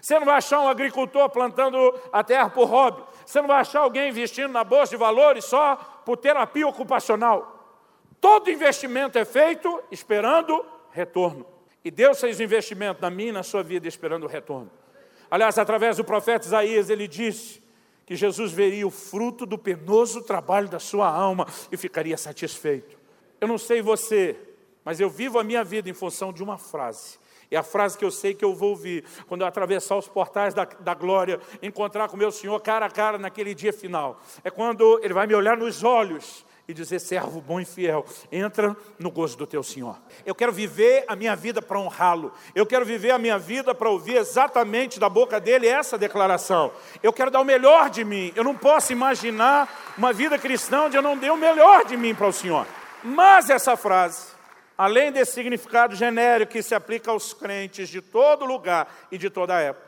Você 0.00 0.18
não 0.18 0.26
vai 0.26 0.36
achar 0.36 0.60
um 0.60 0.68
agricultor 0.68 1.28
plantando 1.30 1.98
a 2.12 2.22
terra 2.22 2.48
por 2.50 2.66
hobby. 2.66 3.02
Você 3.24 3.40
não 3.40 3.48
vai 3.48 3.60
achar 3.60 3.80
alguém 3.80 4.08
investindo 4.08 4.50
na 4.50 4.64
bolsa 4.64 4.90
de 4.90 4.96
valores 4.96 5.44
só 5.44 5.76
por 6.04 6.16
terapia 6.16 6.66
ocupacional. 6.66 7.56
Todo 8.20 8.50
investimento 8.50 9.18
é 9.18 9.24
feito 9.24 9.82
esperando 9.90 10.64
retorno. 10.90 11.46
E 11.84 11.90
Deus 11.90 12.20
fez 12.20 12.38
o 12.38 12.42
investimento 12.42 13.00
na 13.00 13.10
minha 13.10 13.30
e 13.30 13.32
na 13.32 13.42
sua 13.42 13.62
vida 13.62 13.88
esperando 13.88 14.24
o 14.24 14.28
retorno. 14.28 14.70
Aliás, 15.30 15.58
através 15.58 15.96
do 15.96 16.04
profeta 16.04 16.46
Isaías, 16.46 16.90
ele 16.90 17.08
disse 17.08 17.62
que 18.04 18.16
Jesus 18.16 18.52
veria 18.52 18.86
o 18.86 18.90
fruto 18.90 19.46
do 19.46 19.56
penoso 19.56 20.22
trabalho 20.22 20.68
da 20.68 20.78
sua 20.78 21.08
alma 21.08 21.46
e 21.70 21.76
ficaria 21.76 22.16
satisfeito. 22.16 22.98
Eu 23.40 23.48
não 23.48 23.56
sei 23.56 23.80
você, 23.80 24.36
mas 24.84 25.00
eu 25.00 25.08
vivo 25.08 25.38
a 25.38 25.44
minha 25.44 25.62
vida 25.62 25.88
em 25.88 25.94
função 25.94 26.32
de 26.32 26.42
uma 26.42 26.58
frase 26.58 27.18
é 27.50 27.56
a 27.56 27.62
frase 27.62 27.98
que 27.98 28.04
eu 28.04 28.10
sei 28.10 28.32
que 28.32 28.44
eu 28.44 28.54
vou 28.54 28.70
ouvir 28.70 29.04
quando 29.26 29.40
eu 29.40 29.46
atravessar 29.46 29.96
os 29.96 30.08
portais 30.08 30.54
da, 30.54 30.64
da 30.64 30.94
glória, 30.94 31.40
encontrar 31.60 32.08
com 32.08 32.16
meu 32.16 32.30
Senhor 32.30 32.58
cara 32.60 32.86
a 32.86 32.90
cara 32.90 33.18
naquele 33.18 33.54
dia 33.54 33.72
final. 33.72 34.20
É 34.44 34.50
quando 34.50 35.00
Ele 35.02 35.12
vai 35.12 35.26
me 35.26 35.34
olhar 35.34 35.56
nos 35.56 35.82
olhos 35.82 36.44
e 36.70 36.74
dizer: 36.74 37.00
servo 37.00 37.40
bom 37.40 37.60
e 37.60 37.64
fiel, 37.64 38.04
entra 38.30 38.76
no 38.98 39.10
gozo 39.10 39.36
do 39.36 39.46
teu 39.46 39.62
Senhor. 39.62 39.98
Eu 40.24 40.34
quero 40.34 40.52
viver 40.52 41.04
a 41.08 41.16
minha 41.16 41.34
vida 41.34 41.60
para 41.60 41.78
honrá-lo. 41.78 42.32
Eu 42.54 42.64
quero 42.64 42.84
viver 42.84 43.10
a 43.10 43.18
minha 43.18 43.38
vida 43.38 43.74
para 43.74 43.90
ouvir 43.90 44.16
exatamente 44.16 45.00
da 45.00 45.08
boca 45.08 45.40
dele 45.40 45.66
essa 45.66 45.98
declaração. 45.98 46.72
Eu 47.02 47.12
quero 47.12 47.30
dar 47.30 47.40
o 47.40 47.44
melhor 47.44 47.90
de 47.90 48.04
mim. 48.04 48.32
Eu 48.36 48.44
não 48.44 48.56
posso 48.56 48.92
imaginar 48.92 49.94
uma 49.98 50.12
vida 50.12 50.38
cristã 50.38 50.82
onde 50.82 50.96
eu 50.96 51.02
não 51.02 51.16
dei 51.16 51.30
o 51.30 51.36
melhor 51.36 51.84
de 51.84 51.96
mim 51.96 52.14
para 52.14 52.28
o 52.28 52.32
Senhor. 52.32 52.66
Mas 53.02 53.50
essa 53.50 53.76
frase, 53.76 54.39
além 54.80 55.12
desse 55.12 55.32
significado 55.32 55.94
genérico 55.94 56.52
que 56.52 56.62
se 56.62 56.74
aplica 56.74 57.10
aos 57.10 57.34
crentes 57.34 57.86
de 57.90 58.00
todo 58.00 58.46
lugar 58.46 58.90
e 59.12 59.18
de 59.18 59.28
toda 59.28 59.60
época, 59.60 59.86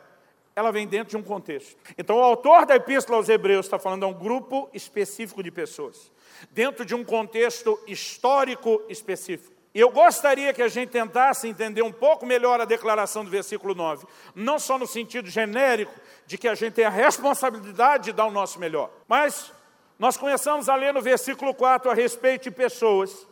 ela 0.54 0.70
vem 0.70 0.86
dentro 0.86 1.12
de 1.12 1.16
um 1.16 1.22
contexto. 1.22 1.74
Então, 1.96 2.18
o 2.18 2.22
autor 2.22 2.66
da 2.66 2.76
Epístola 2.76 3.16
aos 3.16 3.30
Hebreus 3.30 3.64
está 3.64 3.78
falando 3.78 4.04
a 4.04 4.06
um 4.06 4.12
grupo 4.12 4.68
específico 4.74 5.42
de 5.42 5.50
pessoas, 5.50 6.12
dentro 6.50 6.84
de 6.84 6.94
um 6.94 7.02
contexto 7.02 7.82
histórico 7.86 8.82
específico. 8.86 9.54
E 9.74 9.80
eu 9.80 9.88
gostaria 9.88 10.52
que 10.52 10.60
a 10.60 10.68
gente 10.68 10.90
tentasse 10.90 11.48
entender 11.48 11.80
um 11.80 11.90
pouco 11.90 12.26
melhor 12.26 12.60
a 12.60 12.66
declaração 12.66 13.24
do 13.24 13.30
versículo 13.30 13.74
9, 13.74 14.06
não 14.34 14.58
só 14.58 14.78
no 14.78 14.86
sentido 14.86 15.30
genérico 15.30 15.98
de 16.26 16.36
que 16.36 16.46
a 16.46 16.54
gente 16.54 16.74
tem 16.74 16.84
a 16.84 16.90
responsabilidade 16.90 18.04
de 18.04 18.12
dar 18.12 18.26
o 18.26 18.30
nosso 18.30 18.60
melhor, 18.60 18.90
mas 19.08 19.54
nós 19.98 20.18
começamos 20.18 20.68
a 20.68 20.76
ler 20.76 20.92
no 20.92 21.00
versículo 21.00 21.54
4 21.54 21.90
a 21.90 21.94
respeito 21.94 22.42
de 22.42 22.50
pessoas 22.50 23.31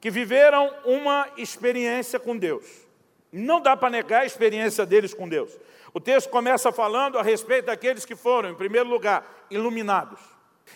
que 0.00 0.10
viveram 0.10 0.72
uma 0.84 1.28
experiência 1.36 2.18
com 2.18 2.36
Deus. 2.36 2.64
Não 3.32 3.60
dá 3.60 3.76
para 3.76 3.90
negar 3.90 4.22
a 4.22 4.26
experiência 4.26 4.86
deles 4.86 5.14
com 5.14 5.28
Deus. 5.28 5.56
O 5.92 6.00
texto 6.00 6.30
começa 6.30 6.72
falando 6.72 7.18
a 7.18 7.22
respeito 7.22 7.66
daqueles 7.66 8.04
que 8.04 8.16
foram, 8.16 8.50
em 8.50 8.54
primeiro 8.54 8.88
lugar, 8.88 9.46
iluminados. 9.50 10.20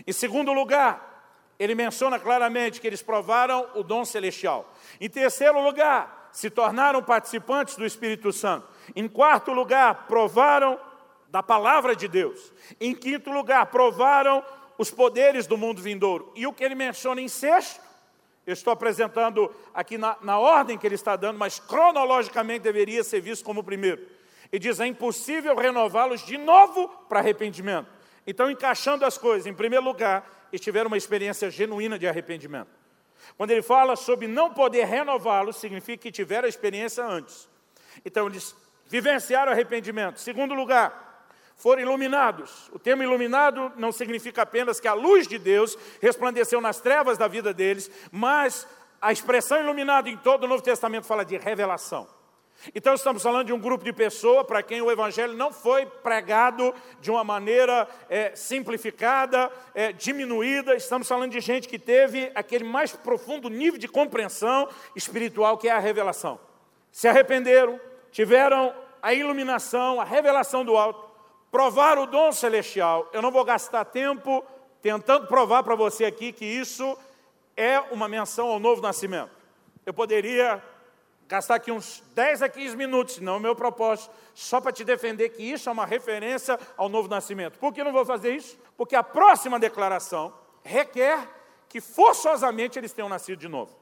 Em 0.06 0.12
segundo 0.12 0.52
lugar, 0.52 1.14
ele 1.58 1.74
menciona 1.74 2.18
claramente 2.18 2.80
que 2.80 2.86
eles 2.86 3.02
provaram 3.02 3.68
o 3.74 3.82
dom 3.82 4.04
celestial. 4.04 4.72
Em 5.00 5.08
terceiro 5.08 5.62
lugar, 5.62 6.28
se 6.32 6.50
tornaram 6.50 7.02
participantes 7.02 7.76
do 7.76 7.86
Espírito 7.86 8.32
Santo. 8.32 8.68
Em 8.94 9.06
quarto 9.08 9.52
lugar, 9.52 10.06
provaram 10.08 10.78
da 11.28 11.42
palavra 11.42 11.94
de 11.94 12.08
Deus. 12.08 12.52
Em 12.80 12.94
quinto 12.94 13.30
lugar, 13.30 13.66
provaram 13.66 14.44
os 14.76 14.90
poderes 14.90 15.46
do 15.46 15.56
mundo 15.56 15.80
vindouro. 15.80 16.32
E 16.34 16.46
o 16.46 16.52
que 16.52 16.64
ele 16.64 16.74
menciona 16.74 17.20
em 17.20 17.28
sexto, 17.28 17.80
eu 18.46 18.52
estou 18.52 18.72
apresentando 18.72 19.54
aqui 19.72 19.96
na, 19.96 20.16
na 20.20 20.38
ordem 20.38 20.76
que 20.76 20.86
ele 20.86 20.94
está 20.94 21.16
dando, 21.16 21.38
mas 21.38 21.58
cronologicamente 21.58 22.60
deveria 22.60 23.02
ser 23.02 23.20
visto 23.20 23.44
como 23.44 23.60
o 23.60 23.64
primeiro. 23.64 24.06
E 24.52 24.58
diz: 24.58 24.80
é 24.80 24.86
impossível 24.86 25.56
renová-los 25.56 26.24
de 26.24 26.36
novo 26.36 26.88
para 27.08 27.20
arrependimento. 27.20 27.88
Então, 28.26 28.50
encaixando 28.50 29.04
as 29.04 29.18
coisas, 29.18 29.46
em 29.46 29.54
primeiro 29.54 29.84
lugar, 29.84 30.48
eles 30.52 30.60
tiveram 30.60 30.88
uma 30.88 30.96
experiência 30.96 31.50
genuína 31.50 31.98
de 31.98 32.06
arrependimento. 32.06 32.68
Quando 33.36 33.50
ele 33.50 33.62
fala 33.62 33.96
sobre 33.96 34.26
não 34.26 34.52
poder 34.52 34.84
renová-los, 34.84 35.56
significa 35.56 36.02
que 36.02 36.12
tiveram 36.12 36.46
a 36.46 36.48
experiência 36.48 37.04
antes. 37.04 37.48
Então, 38.04 38.26
eles 38.26 38.54
vivenciaram 38.86 39.52
arrependimento. 39.52 40.20
Segundo 40.20 40.54
lugar, 40.54 41.13
foram 41.64 41.80
iluminados. 41.80 42.68
O 42.74 42.78
termo 42.78 43.02
iluminado 43.02 43.72
não 43.76 43.90
significa 43.90 44.42
apenas 44.42 44.78
que 44.78 44.86
a 44.86 44.92
luz 44.92 45.26
de 45.26 45.38
Deus 45.38 45.78
resplandeceu 45.98 46.60
nas 46.60 46.78
trevas 46.78 47.16
da 47.16 47.26
vida 47.26 47.54
deles, 47.54 47.90
mas 48.12 48.68
a 49.00 49.10
expressão 49.10 49.58
iluminado 49.62 50.06
em 50.10 50.16
todo 50.18 50.44
o 50.44 50.46
Novo 50.46 50.62
Testamento 50.62 51.06
fala 51.06 51.24
de 51.24 51.38
revelação. 51.38 52.06
Então, 52.74 52.92
estamos 52.92 53.22
falando 53.22 53.46
de 53.46 53.52
um 53.54 53.58
grupo 53.58 53.82
de 53.82 53.94
pessoas 53.94 54.46
para 54.46 54.62
quem 54.62 54.82
o 54.82 54.90
Evangelho 54.90 55.32
não 55.32 55.50
foi 55.50 55.86
pregado 55.86 56.74
de 57.00 57.10
uma 57.10 57.24
maneira 57.24 57.88
é, 58.10 58.36
simplificada, 58.36 59.50
é, 59.74 59.90
diminuída. 59.90 60.74
Estamos 60.74 61.08
falando 61.08 61.32
de 61.32 61.40
gente 61.40 61.66
que 61.66 61.78
teve 61.78 62.30
aquele 62.34 62.64
mais 62.64 62.92
profundo 62.92 63.48
nível 63.48 63.80
de 63.80 63.88
compreensão 63.88 64.68
espiritual 64.94 65.56
que 65.56 65.68
é 65.68 65.72
a 65.72 65.78
revelação. 65.78 66.38
Se 66.92 67.08
arrependeram, 67.08 67.80
tiveram 68.12 68.74
a 69.00 69.14
iluminação, 69.14 69.98
a 69.98 70.04
revelação 70.04 70.62
do 70.62 70.76
alto, 70.76 71.13
provaram 71.54 72.02
o 72.02 72.06
dom 72.06 72.32
celestial. 72.32 73.08
Eu 73.12 73.22
não 73.22 73.30
vou 73.30 73.44
gastar 73.44 73.84
tempo 73.84 74.44
tentando 74.82 75.28
provar 75.28 75.62
para 75.62 75.76
você 75.76 76.04
aqui 76.04 76.32
que 76.32 76.44
isso 76.44 76.98
é 77.56 77.78
uma 77.92 78.08
menção 78.08 78.48
ao 78.48 78.58
novo 78.58 78.82
nascimento. 78.82 79.30
Eu 79.86 79.94
poderia 79.94 80.60
gastar 81.28 81.54
aqui 81.54 81.70
uns 81.70 82.02
10 82.12 82.42
a 82.42 82.48
15 82.48 82.76
minutos, 82.76 83.20
não 83.20 83.34
é 83.34 83.36
o 83.36 83.40
meu 83.40 83.54
propósito, 83.54 84.12
só 84.34 84.60
para 84.60 84.72
te 84.72 84.82
defender 84.82 85.28
que 85.28 85.44
isso 85.44 85.68
é 85.68 85.72
uma 85.72 85.86
referência 85.86 86.58
ao 86.76 86.88
novo 86.88 87.06
nascimento. 87.06 87.56
Por 87.56 87.72
que 87.72 87.84
não 87.84 87.92
vou 87.92 88.04
fazer 88.04 88.34
isso? 88.34 88.58
Porque 88.76 88.96
a 88.96 89.04
próxima 89.04 89.56
declaração 89.56 90.34
requer 90.64 91.20
que 91.68 91.80
forçosamente 91.80 92.80
eles 92.80 92.92
tenham 92.92 93.08
nascido 93.08 93.38
de 93.38 93.46
novo. 93.46 93.78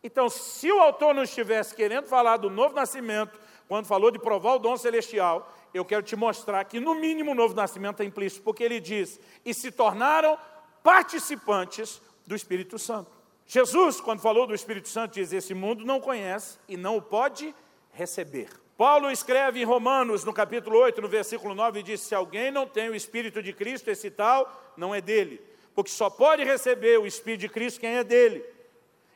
Então, 0.00 0.30
se 0.30 0.70
o 0.70 0.78
autor 0.78 1.12
não 1.12 1.24
estivesse 1.24 1.74
querendo 1.74 2.06
falar 2.06 2.36
do 2.36 2.48
novo 2.48 2.76
nascimento, 2.76 3.36
quando 3.66 3.86
falou 3.86 4.12
de 4.12 4.18
provar 4.20 4.54
o 4.54 4.58
dom 4.60 4.76
celestial, 4.76 5.52
eu 5.76 5.84
quero 5.84 6.02
te 6.02 6.16
mostrar 6.16 6.64
que, 6.64 6.80
no 6.80 6.94
mínimo, 6.94 7.32
o 7.32 7.34
novo 7.34 7.54
nascimento 7.54 8.02
é 8.02 8.06
implícito, 8.06 8.42
porque 8.42 8.64
ele 8.64 8.80
diz: 8.80 9.20
e 9.44 9.52
se 9.52 9.70
tornaram 9.70 10.38
participantes 10.82 12.00
do 12.26 12.34
Espírito 12.34 12.78
Santo. 12.78 13.10
Jesus, 13.46 14.00
quando 14.00 14.20
falou 14.20 14.46
do 14.46 14.54
Espírito 14.54 14.88
Santo, 14.88 15.14
diz: 15.14 15.32
Esse 15.32 15.54
mundo 15.54 15.84
não 15.84 16.00
conhece 16.00 16.58
e 16.68 16.76
não 16.76 16.96
o 16.96 17.02
pode 17.02 17.54
receber. 17.92 18.48
Paulo 18.76 19.10
escreve 19.10 19.60
em 19.60 19.64
Romanos, 19.64 20.24
no 20.24 20.32
capítulo 20.32 20.78
8, 20.78 21.00
no 21.00 21.08
versículo 21.08 21.54
9, 21.54 21.80
e 21.80 21.82
diz: 21.82 22.00
Se 22.00 22.14
alguém 22.14 22.50
não 22.50 22.66
tem 22.66 22.88
o 22.88 22.94
Espírito 22.94 23.42
de 23.42 23.52
Cristo, 23.52 23.90
esse 23.90 24.10
tal 24.10 24.72
não 24.76 24.94
é 24.94 25.00
dele, 25.00 25.40
porque 25.74 25.90
só 25.90 26.10
pode 26.10 26.42
receber 26.44 26.98
o 26.98 27.06
Espírito 27.06 27.40
de 27.40 27.48
Cristo 27.48 27.80
quem 27.80 27.96
é 27.96 28.04
dele. 28.04 28.44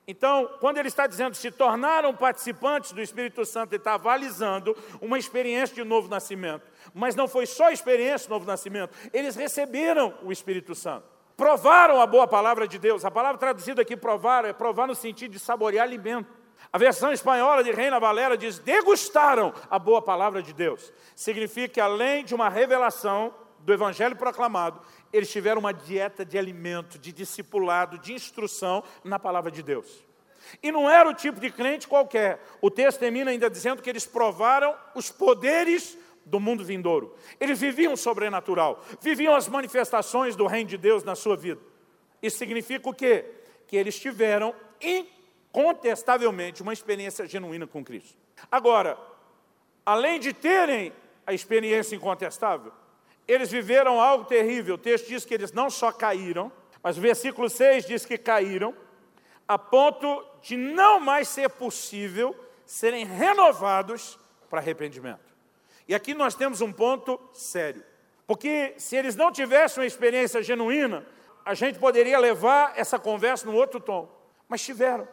Então, 0.06 0.50
quando 0.60 0.78
ele 0.78 0.88
está 0.88 1.06
dizendo 1.06 1.34
se 1.34 1.50
tornaram 1.50 2.14
participantes 2.14 2.92
do 2.92 3.00
Espírito 3.00 3.44
Santo, 3.44 3.72
ele 3.72 3.80
está 3.80 3.94
avalizando 3.94 4.76
uma 5.00 5.18
experiência 5.18 5.74
de 5.74 5.84
novo 5.84 6.08
nascimento. 6.08 6.70
Mas 6.92 7.14
não 7.14 7.28
foi 7.28 7.46
só 7.46 7.70
experiência 7.70 8.26
de 8.26 8.30
novo 8.30 8.46
nascimento, 8.46 8.92
eles 9.12 9.36
receberam 9.36 10.14
o 10.22 10.32
Espírito 10.32 10.74
Santo 10.74 11.20
provaram 11.40 11.98
a 11.98 12.06
boa 12.06 12.28
palavra 12.28 12.68
de 12.68 12.78
Deus. 12.78 13.02
A 13.02 13.10
palavra 13.10 13.38
traduzida 13.38 13.80
aqui 13.80 13.96
provar 13.96 14.44
é 14.44 14.52
provar 14.52 14.86
no 14.86 14.94
sentido 14.94 15.30
de 15.30 15.38
saborear 15.38 15.86
alimento. 15.86 16.30
A 16.70 16.76
versão 16.76 17.10
espanhola 17.10 17.64
de 17.64 17.72
Reina 17.72 17.98
Valera 17.98 18.36
diz: 18.36 18.58
degustaram 18.58 19.54
a 19.70 19.78
boa 19.78 20.02
palavra 20.02 20.42
de 20.42 20.52
Deus. 20.52 20.92
Significa 21.16 21.68
que 21.68 21.80
além 21.80 22.24
de 22.24 22.34
uma 22.34 22.50
revelação 22.50 23.34
do 23.62 23.72
evangelho 23.72 24.16
proclamado, 24.16 24.80
eles 25.12 25.30
tiveram 25.30 25.60
uma 25.60 25.72
dieta 25.72 26.24
de 26.24 26.38
alimento, 26.38 26.98
de 26.98 27.12
discipulado, 27.12 27.98
de 27.98 28.12
instrução 28.12 28.82
na 29.04 29.18
palavra 29.18 29.50
de 29.50 29.62
Deus. 29.62 30.04
E 30.62 30.72
não 30.72 30.88
era 30.88 31.08
o 31.08 31.14
tipo 31.14 31.40
de 31.40 31.50
crente 31.50 31.86
qualquer. 31.86 32.40
O 32.60 32.70
texto 32.70 32.98
termina 32.98 33.30
ainda 33.30 33.48
dizendo 33.48 33.82
que 33.82 33.90
eles 33.90 34.06
provaram 34.06 34.74
os 34.94 35.10
poderes 35.10 35.96
do 36.24 36.40
mundo 36.40 36.64
vindouro. 36.64 37.14
Eles 37.38 37.60
viviam 37.60 37.92
o 37.92 37.96
sobrenatural, 37.96 38.82
viviam 39.00 39.34
as 39.34 39.48
manifestações 39.48 40.36
do 40.36 40.46
reino 40.46 40.70
de 40.70 40.78
Deus 40.78 41.04
na 41.04 41.14
sua 41.14 41.36
vida. 41.36 41.60
Isso 42.22 42.38
significa 42.38 42.88
o 42.88 42.94
quê? 42.94 43.24
Que 43.66 43.76
eles 43.76 43.98
tiveram 43.98 44.54
incontestavelmente 44.80 46.62
uma 46.62 46.72
experiência 46.72 47.26
genuína 47.26 47.66
com 47.66 47.84
Cristo. 47.84 48.16
Agora, 48.50 48.98
além 49.84 50.18
de 50.20 50.32
terem 50.32 50.92
a 51.26 51.32
experiência 51.32 51.94
incontestável, 51.94 52.72
eles 53.30 53.50
viveram 53.50 54.00
algo 54.00 54.24
terrível. 54.24 54.74
O 54.74 54.78
texto 54.78 55.06
diz 55.06 55.24
que 55.24 55.34
eles 55.34 55.52
não 55.52 55.70
só 55.70 55.92
caíram, 55.92 56.50
mas 56.82 56.98
o 56.98 57.00
versículo 57.00 57.48
6 57.48 57.86
diz 57.86 58.04
que 58.04 58.18
caíram 58.18 58.74
a 59.46 59.58
ponto 59.58 60.24
de 60.42 60.56
não 60.56 60.98
mais 61.00 61.28
ser 61.28 61.50
possível 61.50 62.34
serem 62.64 63.04
renovados 63.04 64.18
para 64.48 64.60
arrependimento. 64.60 65.34
E 65.88 65.94
aqui 65.94 66.14
nós 66.14 66.34
temos 66.34 66.60
um 66.60 66.72
ponto 66.72 67.20
sério. 67.32 67.84
Porque 68.26 68.74
se 68.78 68.96
eles 68.96 69.16
não 69.16 69.32
tivessem 69.32 69.80
uma 69.82 69.86
experiência 69.86 70.42
genuína, 70.42 71.04
a 71.44 71.54
gente 71.54 71.78
poderia 71.78 72.18
levar 72.18 72.72
essa 72.76 72.98
conversa 72.98 73.46
num 73.46 73.56
outro 73.56 73.80
tom. 73.80 74.08
Mas 74.48 74.62
tiveram. 74.62 75.06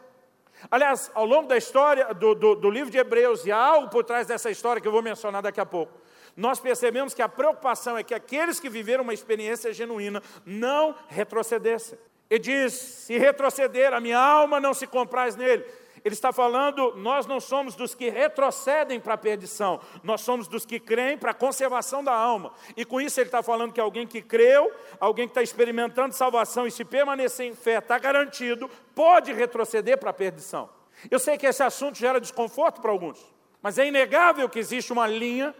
Aliás, 0.70 1.10
ao 1.14 1.24
longo 1.24 1.48
da 1.48 1.56
história 1.56 2.12
do, 2.14 2.34
do, 2.34 2.54
do, 2.54 2.70
livro 2.70 2.90
de 2.90 2.98
Hebreus, 2.98 3.44
e 3.46 3.52
há 3.52 3.58
algo 3.58 3.88
por 3.88 4.04
trás 4.04 4.26
dessa 4.26 4.50
história 4.50 4.80
que 4.80 4.88
eu 4.88 4.92
vou 4.92 5.02
mencionar 5.02 5.42
daqui 5.42 5.60
a 5.60 5.66
pouco, 5.66 5.92
nós 6.38 6.60
percebemos 6.60 7.14
que 7.14 7.20
a 7.20 7.28
preocupação 7.28 7.98
é 7.98 8.04
que 8.04 8.14
aqueles 8.14 8.60
que 8.60 8.68
viveram 8.68 9.02
uma 9.02 9.12
experiência 9.12 9.72
genuína 9.72 10.22
não 10.46 10.94
retrocedessem. 11.08 11.98
Ele 12.30 12.38
diz: 12.38 12.72
se 12.72 13.18
retroceder, 13.18 13.92
a 13.92 13.98
minha 13.98 14.20
alma 14.20 14.60
não 14.60 14.72
se 14.72 14.86
compraz 14.86 15.34
nele. 15.34 15.64
Ele 16.04 16.14
está 16.14 16.32
falando, 16.32 16.94
nós 16.94 17.26
não 17.26 17.40
somos 17.40 17.74
dos 17.74 17.92
que 17.92 18.08
retrocedem 18.08 19.00
para 19.00 19.14
a 19.14 19.18
perdição, 19.18 19.80
nós 20.04 20.20
somos 20.20 20.46
dos 20.46 20.64
que 20.64 20.78
creem 20.78 21.18
para 21.18 21.32
a 21.32 21.34
conservação 21.34 22.04
da 22.04 22.14
alma. 22.14 22.52
E 22.76 22.84
com 22.84 23.00
isso 23.00 23.18
ele 23.18 23.26
está 23.26 23.42
falando 23.42 23.72
que 23.72 23.80
alguém 23.80 24.06
que 24.06 24.22
creu, 24.22 24.72
alguém 25.00 25.26
que 25.26 25.32
está 25.32 25.42
experimentando 25.42 26.14
salvação 26.14 26.68
e 26.68 26.70
se 26.70 26.84
permanecer 26.84 27.46
em 27.46 27.54
fé, 27.54 27.78
está 27.78 27.98
garantido, 27.98 28.70
pode 28.94 29.32
retroceder 29.32 29.98
para 29.98 30.10
a 30.10 30.14
perdição. 30.14 30.70
Eu 31.10 31.18
sei 31.18 31.36
que 31.36 31.46
esse 31.46 31.64
assunto 31.64 31.98
gera 31.98 32.20
desconforto 32.20 32.80
para 32.80 32.92
alguns, 32.92 33.18
mas 33.60 33.76
é 33.76 33.88
inegável 33.88 34.48
que 34.48 34.60
existe 34.60 34.92
uma 34.92 35.08
linha 35.08 35.52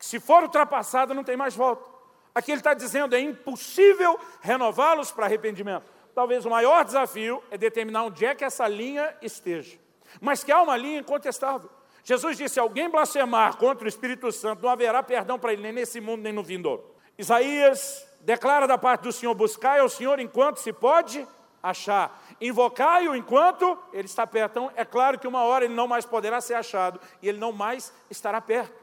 que, 0.00 0.06
se 0.06 0.18
for 0.18 0.42
ultrapassada, 0.42 1.12
não 1.12 1.22
tem 1.22 1.36
mais 1.36 1.54
volta. 1.54 1.84
Aqui 2.34 2.50
ele 2.50 2.60
está 2.60 2.72
dizendo, 2.72 3.14
é 3.14 3.20
impossível 3.20 4.18
renová-los 4.40 5.12
para 5.12 5.26
arrependimento. 5.26 5.84
talvez 6.14 6.46
o 6.46 6.50
maior 6.50 6.84
desafio 6.84 7.42
é 7.50 7.58
determinar 7.58 8.04
onde 8.04 8.24
é 8.24 8.34
que 8.34 8.42
essa 8.42 8.66
linha 8.66 9.14
esteja. 9.20 9.78
Mas 10.20 10.42
que 10.42 10.50
há 10.50 10.62
uma 10.62 10.76
linha 10.76 11.00
incontestável. 11.00 11.68
Jesus 12.02 12.38
disse: 12.38 12.58
alguém 12.58 12.88
blasfemar 12.88 13.58
contra 13.58 13.84
o 13.84 13.88
Espírito 13.88 14.32
Santo, 14.32 14.62
não 14.62 14.70
haverá 14.70 15.02
perdão 15.02 15.38
para 15.38 15.52
ele, 15.52 15.62
nem 15.62 15.72
nesse 15.72 16.00
mundo, 16.00 16.22
nem 16.22 16.32
no 16.32 16.42
vindouro. 16.42 16.82
Isaías 17.18 18.06
declara 18.22 18.66
da 18.66 18.78
parte 18.78 19.02
do 19.02 19.12
Senhor: 19.12 19.34
buscai 19.34 19.80
ao 19.80 19.88
Senhor 19.88 20.18
enquanto 20.18 20.56
se 20.56 20.72
pode 20.72 21.28
achar, 21.62 22.18
invocai-o 22.40 23.14
enquanto 23.14 23.78
ele 23.92 24.06
está 24.06 24.26
perto. 24.26 24.50
Então, 24.52 24.72
é 24.74 24.84
claro 24.84 25.18
que 25.18 25.28
uma 25.28 25.44
hora 25.44 25.66
ele 25.66 25.74
não 25.74 25.86
mais 25.86 26.06
poderá 26.06 26.40
ser 26.40 26.54
achado 26.54 26.98
e 27.20 27.28
ele 27.28 27.38
não 27.38 27.52
mais 27.52 27.92
estará 28.08 28.40
perto. 28.40 28.79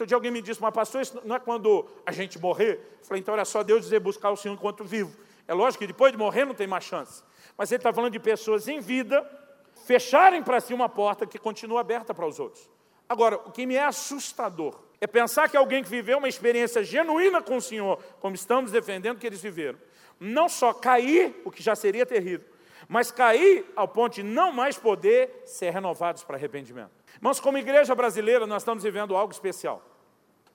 Outro 0.00 0.06
dia 0.06 0.16
alguém 0.16 0.30
me 0.30 0.40
disse, 0.40 0.62
mas 0.62 0.72
pastor, 0.72 1.02
isso 1.02 1.20
não 1.24 1.36
é 1.36 1.38
quando 1.38 1.86
a 2.06 2.10
gente 2.10 2.38
morrer? 2.38 2.80
Eu 3.00 3.06
falei, 3.06 3.20
então 3.20 3.34
era 3.34 3.44
só 3.44 3.62
Deus 3.62 3.82
dizer 3.82 4.00
buscar 4.00 4.30
o 4.30 4.36
Senhor 4.36 4.54
enquanto 4.54 4.82
vivo. 4.82 5.14
É 5.46 5.52
lógico 5.52 5.80
que 5.80 5.86
depois 5.86 6.10
de 6.10 6.16
morrer 6.16 6.46
não 6.46 6.54
tem 6.54 6.66
mais 6.66 6.84
chance. 6.84 7.22
Mas 7.54 7.70
ele 7.70 7.80
está 7.80 7.92
falando 7.92 8.12
de 8.12 8.18
pessoas 8.18 8.66
em 8.66 8.80
vida 8.80 9.28
fecharem 9.84 10.42
para 10.42 10.58
si 10.58 10.72
uma 10.72 10.88
porta 10.88 11.26
que 11.26 11.38
continua 11.38 11.80
aberta 11.80 12.14
para 12.14 12.26
os 12.26 12.40
outros. 12.40 12.66
Agora, 13.06 13.36
o 13.36 13.50
que 13.50 13.66
me 13.66 13.74
é 13.74 13.84
assustador 13.84 14.80
é 15.00 15.06
pensar 15.06 15.50
que 15.50 15.56
alguém 15.56 15.82
que 15.82 15.90
viveu 15.90 16.16
uma 16.16 16.28
experiência 16.28 16.82
genuína 16.82 17.42
com 17.42 17.56
o 17.56 17.60
Senhor, 17.60 18.02
como 18.20 18.34
estamos 18.34 18.72
defendendo 18.72 19.18
que 19.18 19.26
eles 19.26 19.42
viveram, 19.42 19.78
não 20.18 20.48
só 20.48 20.72
cair, 20.72 21.42
o 21.44 21.50
que 21.50 21.62
já 21.62 21.76
seria 21.76 22.06
terrível, 22.06 22.46
mas 22.88 23.10
cair 23.10 23.66
ao 23.76 23.86
ponto 23.86 24.14
de 24.14 24.22
não 24.22 24.50
mais 24.50 24.78
poder 24.78 25.42
ser 25.44 25.70
renovados 25.70 26.24
para 26.24 26.36
arrependimento. 26.36 26.92
Mas 27.20 27.38
como 27.38 27.58
igreja 27.58 27.94
brasileira, 27.94 28.46
nós 28.46 28.62
estamos 28.62 28.82
vivendo 28.82 29.14
algo 29.14 29.32
especial. 29.32 29.89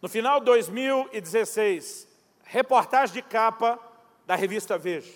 No 0.02 0.10
final 0.10 0.40
de 0.40 0.46
2016, 0.46 2.08
reportagem 2.44 3.16
de 3.16 3.22
capa 3.22 3.80
da 4.26 4.36
revista 4.36 4.78
Veja, 4.78 5.14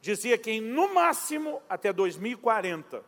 dizia 0.00 0.38
que 0.38 0.50
em, 0.50 0.60
no 0.60 0.94
máximo 0.94 1.60
até 1.68 1.92
2040, 1.92 3.02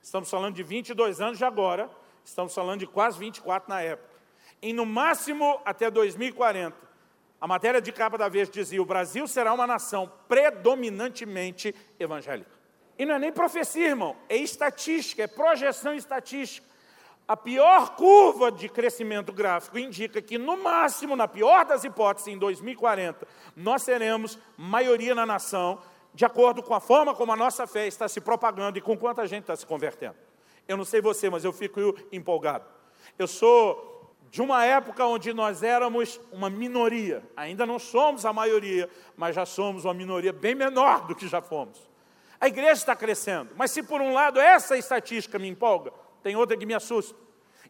estamos 0.00 0.30
falando 0.30 0.54
de 0.54 0.62
22 0.62 1.20
anos 1.20 1.38
de 1.38 1.44
agora, 1.44 1.90
estamos 2.24 2.54
falando 2.54 2.80
de 2.80 2.86
quase 2.86 3.18
24 3.18 3.68
na 3.68 3.82
época, 3.82 4.12
em 4.60 4.72
no 4.72 4.86
máximo 4.86 5.60
até 5.64 5.90
2040, 5.90 6.76
a 7.40 7.46
matéria 7.48 7.80
de 7.80 7.90
capa 7.90 8.16
da 8.16 8.28
vez 8.28 8.48
dizia: 8.48 8.80
o 8.80 8.86
Brasil 8.86 9.26
será 9.26 9.52
uma 9.52 9.66
nação 9.66 10.10
predominantemente 10.28 11.74
evangélica. 11.98 12.50
E 12.96 13.04
não 13.04 13.16
é 13.16 13.18
nem 13.18 13.32
profecia, 13.32 13.88
irmão, 13.88 14.16
é 14.28 14.36
estatística, 14.36 15.24
é 15.24 15.26
projeção 15.26 15.92
estatística. 15.92 16.71
A 17.32 17.36
pior 17.36 17.96
curva 17.96 18.52
de 18.52 18.68
crescimento 18.68 19.32
gráfico 19.32 19.78
indica 19.78 20.20
que, 20.20 20.36
no 20.36 20.54
máximo, 20.62 21.16
na 21.16 21.26
pior 21.26 21.64
das 21.64 21.82
hipóteses, 21.82 22.28
em 22.28 22.36
2040, 22.36 23.26
nós 23.56 23.80
seremos 23.80 24.38
maioria 24.54 25.14
na 25.14 25.24
nação, 25.24 25.78
de 26.12 26.26
acordo 26.26 26.62
com 26.62 26.74
a 26.74 26.80
forma 26.80 27.14
como 27.14 27.32
a 27.32 27.36
nossa 27.36 27.66
fé 27.66 27.86
está 27.86 28.06
se 28.06 28.20
propagando 28.20 28.76
e 28.76 28.82
com 28.82 28.98
quanta 28.98 29.26
gente 29.26 29.44
está 29.44 29.56
se 29.56 29.64
convertendo. 29.64 30.16
Eu 30.68 30.76
não 30.76 30.84
sei 30.84 31.00
você, 31.00 31.30
mas 31.30 31.42
eu 31.42 31.54
fico 31.54 31.80
empolgado. 32.12 32.66
Eu 33.18 33.26
sou 33.26 34.14
de 34.30 34.42
uma 34.42 34.66
época 34.66 35.06
onde 35.06 35.32
nós 35.32 35.62
éramos 35.62 36.20
uma 36.30 36.50
minoria. 36.50 37.22
Ainda 37.34 37.64
não 37.64 37.78
somos 37.78 38.26
a 38.26 38.32
maioria, 38.34 38.90
mas 39.16 39.34
já 39.34 39.46
somos 39.46 39.86
uma 39.86 39.94
minoria 39.94 40.34
bem 40.34 40.54
menor 40.54 41.06
do 41.06 41.14
que 41.14 41.26
já 41.26 41.40
fomos. 41.40 41.80
A 42.38 42.46
igreja 42.46 42.72
está 42.72 42.94
crescendo, 42.94 43.52
mas 43.56 43.70
se 43.70 43.82
por 43.82 44.02
um 44.02 44.12
lado 44.12 44.38
essa 44.38 44.76
estatística 44.76 45.38
me 45.38 45.48
empolga, 45.48 45.94
tem 46.22 46.36
outra 46.36 46.56
que 46.56 46.66
me 46.66 46.74
assusta. 46.74 47.18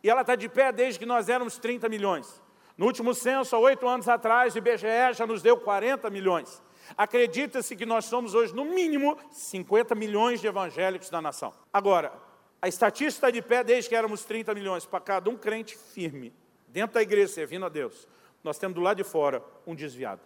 E 0.03 0.11
ela 0.11 0.23
está 0.23 0.35
de 0.35 0.49
pé 0.49 0.73
desde 0.73 0.99
que 0.99 1.07
nós 1.07 1.29
éramos 1.29 1.59
30 1.59 1.89
milhões. 1.89 2.43
No 2.77 2.87
último 2.87 3.15
censo, 3.15 3.55
há 3.55 3.59
oito 3.59 3.87
anos 3.87 4.09
atrás, 4.09 4.55
o 4.55 4.59
IBGE 4.59 5.15
já 5.15 5.27
nos 5.27 5.43
deu 5.43 5.57
40 5.57 6.11
milhões. 6.11 6.63
Acredita-se 6.97 7.77
que 7.77 7.87
nós 7.87 8.07
somos 8.07 8.35
hoje, 8.35 8.55
no 8.55 8.65
mínimo, 8.65 9.17
50 9.31 9.95
milhões 9.95 10.41
de 10.41 10.47
evangélicos 10.47 11.11
na 11.11 11.23
nação. 11.23 11.53
Agora, 11.73 12.13
a 12.61 12.69
estatística 12.69 13.29
está 13.29 13.31
de 13.31 13.41
pé 13.43 13.63
desde 13.63 13.89
que 13.89 13.95
éramos 13.95 14.25
30 14.25 14.55
milhões, 14.55 14.85
para 14.85 15.01
cada 15.01 15.31
um 15.31 15.37
crente 15.37 15.77
firme 15.77 16.33
dentro 16.73 16.95
da 16.95 17.03
igreja 17.03 17.33
servindo 17.33 17.67
a 17.67 17.69
Deus, 17.69 18.09
nós 18.43 18.59
temos 18.59 18.75
do 18.75 18.81
lado 18.81 18.97
de 18.97 19.05
fora 19.05 19.45
um 19.67 19.75
desviado. 19.75 20.23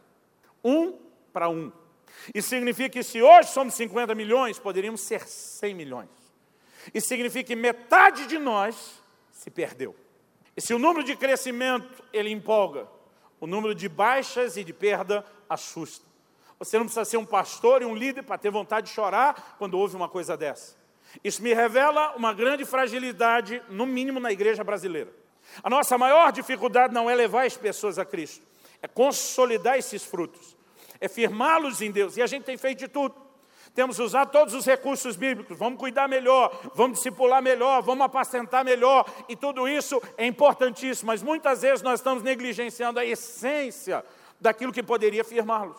Um 0.64 0.98
para 1.32 1.48
um. 1.48 1.72
Isso 2.32 2.48
significa 2.48 2.88
que 2.88 3.02
se 3.02 3.20
hoje 3.20 3.50
somos 3.50 3.74
50 3.74 4.14
milhões, 4.14 4.58
poderíamos 4.58 5.00
ser 5.00 5.26
100 5.26 5.74
milhões. 5.74 6.25
Isso 6.94 7.08
significa 7.08 7.48
que 7.48 7.56
metade 7.56 8.26
de 8.26 8.38
nós 8.38 9.02
se 9.30 9.50
perdeu. 9.50 9.94
E 10.56 10.60
se 10.60 10.72
o 10.72 10.78
número 10.78 11.04
de 11.04 11.14
crescimento 11.14 12.02
ele 12.12 12.30
empolga, 12.30 12.88
o 13.40 13.46
número 13.46 13.74
de 13.74 13.88
baixas 13.88 14.56
e 14.56 14.64
de 14.64 14.72
perda 14.72 15.24
assusta. 15.48 16.06
Você 16.58 16.78
não 16.78 16.86
precisa 16.86 17.04
ser 17.04 17.18
um 17.18 17.26
pastor 17.26 17.82
e 17.82 17.84
um 17.84 17.94
líder 17.94 18.22
para 18.22 18.38
ter 18.38 18.50
vontade 18.50 18.86
de 18.86 18.94
chorar 18.94 19.56
quando 19.58 19.78
ouve 19.78 19.94
uma 19.94 20.08
coisa 20.08 20.36
dessa. 20.36 20.74
Isso 21.22 21.42
me 21.42 21.52
revela 21.52 22.14
uma 22.16 22.32
grande 22.32 22.64
fragilidade, 22.64 23.62
no 23.68 23.86
mínimo 23.86 24.18
na 24.18 24.32
igreja 24.32 24.64
brasileira. 24.64 25.12
A 25.62 25.70
nossa 25.70 25.96
maior 25.96 26.32
dificuldade 26.32 26.92
não 26.92 27.08
é 27.08 27.14
levar 27.14 27.46
as 27.46 27.56
pessoas 27.56 27.98
a 27.98 28.04
Cristo, 28.04 28.44
é 28.82 28.88
consolidar 28.88 29.78
esses 29.78 30.02
frutos, 30.04 30.56
é 31.00 31.08
firmá-los 31.08 31.80
em 31.80 31.90
Deus. 31.90 32.16
E 32.16 32.22
a 32.22 32.26
gente 32.26 32.44
tem 32.44 32.56
feito 32.56 32.78
de 32.78 32.88
tudo. 32.88 33.14
Temos 33.76 33.98
usado 33.98 34.30
todos 34.30 34.54
os 34.54 34.64
recursos 34.64 35.16
bíblicos, 35.16 35.58
vamos 35.58 35.78
cuidar 35.78 36.08
melhor, 36.08 36.50
vamos 36.74 36.96
discipular 36.96 37.42
melhor, 37.42 37.82
vamos 37.82 38.06
apacentar 38.06 38.64
melhor, 38.64 39.04
e 39.28 39.36
tudo 39.36 39.68
isso 39.68 40.02
é 40.16 40.26
importantíssimo, 40.26 41.08
mas 41.08 41.22
muitas 41.22 41.60
vezes 41.60 41.82
nós 41.82 42.00
estamos 42.00 42.22
negligenciando 42.22 42.98
a 42.98 43.04
essência 43.04 44.02
daquilo 44.40 44.72
que 44.72 44.82
poderia 44.82 45.22
firmá-los. 45.22 45.76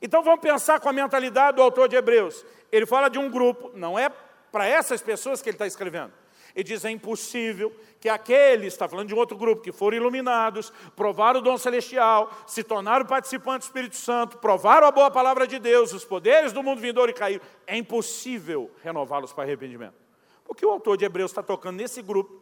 Então 0.00 0.22
vamos 0.22 0.38
pensar 0.38 0.78
com 0.78 0.88
a 0.88 0.92
mentalidade 0.92 1.56
do 1.56 1.62
autor 1.62 1.88
de 1.88 1.96
Hebreus. 1.96 2.46
Ele 2.70 2.86
fala 2.86 3.08
de 3.08 3.18
um 3.18 3.28
grupo, 3.28 3.72
não 3.74 3.98
é 3.98 4.08
para 4.52 4.68
essas 4.68 5.02
pessoas 5.02 5.42
que 5.42 5.48
ele 5.48 5.56
está 5.56 5.66
escrevendo. 5.66 6.12
Ele 6.54 6.64
diz: 6.64 6.84
é 6.84 6.90
impossível 6.90 7.74
que 8.00 8.08
aqueles, 8.08 8.72
está 8.72 8.88
falando 8.88 9.08
de 9.08 9.14
um 9.14 9.18
outro 9.18 9.36
grupo, 9.36 9.62
que 9.62 9.72
foram 9.72 9.96
iluminados, 9.96 10.72
provaram 10.94 11.40
o 11.40 11.42
dom 11.42 11.58
celestial, 11.58 12.30
se 12.46 12.62
tornaram 12.62 13.04
participantes 13.04 13.66
do 13.66 13.70
Espírito 13.70 13.96
Santo, 13.96 14.38
provaram 14.38 14.86
a 14.86 14.90
boa 14.90 15.10
palavra 15.10 15.46
de 15.46 15.58
Deus, 15.58 15.92
os 15.92 16.04
poderes 16.04 16.52
do 16.52 16.62
mundo 16.62 16.80
vindouro 16.80 17.10
e 17.10 17.14
caíram. 17.14 17.44
É 17.66 17.76
impossível 17.76 18.70
renová-los 18.82 19.32
para 19.32 19.44
arrependimento. 19.44 19.96
Porque 20.44 20.64
o 20.64 20.70
autor 20.70 20.96
de 20.96 21.04
Hebreus 21.04 21.30
está 21.30 21.42
tocando 21.42 21.76
nesse 21.76 22.00
grupo, 22.00 22.40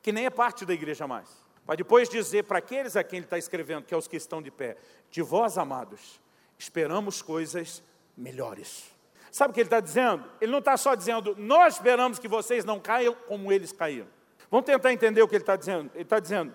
que 0.00 0.12
nem 0.12 0.26
é 0.26 0.30
parte 0.30 0.64
da 0.64 0.72
igreja 0.72 1.06
mais. 1.06 1.28
Para 1.66 1.76
depois 1.76 2.08
dizer 2.08 2.44
para 2.44 2.58
aqueles 2.58 2.96
a 2.96 3.04
quem 3.04 3.18
ele 3.18 3.26
está 3.26 3.36
escrevendo, 3.36 3.84
que 3.84 3.92
é 3.92 3.96
os 3.96 4.08
que 4.08 4.16
estão 4.16 4.40
de 4.40 4.50
pé, 4.50 4.76
de 5.10 5.20
vós, 5.20 5.58
amados, 5.58 6.18
esperamos 6.58 7.20
coisas 7.20 7.82
melhores. 8.16 8.97
Sabe 9.30 9.50
o 9.50 9.54
que 9.54 9.60
ele 9.60 9.66
está 9.66 9.80
dizendo? 9.80 10.24
Ele 10.40 10.50
não 10.50 10.58
está 10.58 10.76
só 10.76 10.94
dizendo, 10.94 11.34
nós 11.38 11.74
esperamos 11.74 12.18
que 12.18 12.28
vocês 12.28 12.64
não 12.64 12.80
caiam 12.80 13.14
como 13.26 13.52
eles 13.52 13.72
caíram. 13.72 14.06
Vamos 14.50 14.66
tentar 14.66 14.92
entender 14.92 15.22
o 15.22 15.28
que 15.28 15.34
ele 15.34 15.42
está 15.42 15.56
dizendo. 15.56 15.90
Ele 15.94 16.02
está 16.02 16.18
dizendo, 16.18 16.54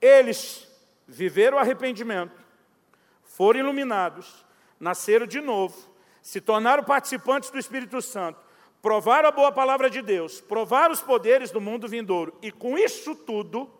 eles 0.00 0.68
viveram 1.06 1.58
arrependimento, 1.58 2.40
foram 3.22 3.60
iluminados, 3.60 4.44
nasceram 4.78 5.26
de 5.26 5.40
novo, 5.40 5.76
se 6.22 6.40
tornaram 6.40 6.84
participantes 6.84 7.50
do 7.50 7.58
Espírito 7.58 8.00
Santo, 8.00 8.38
provaram 8.80 9.28
a 9.28 9.32
boa 9.32 9.50
palavra 9.50 9.90
de 9.90 10.00
Deus, 10.02 10.40
provaram 10.40 10.92
os 10.92 11.00
poderes 11.00 11.50
do 11.50 11.60
mundo 11.60 11.88
vindouro, 11.88 12.38
e 12.40 12.52
com 12.52 12.78
isso 12.78 13.14
tudo, 13.14 13.70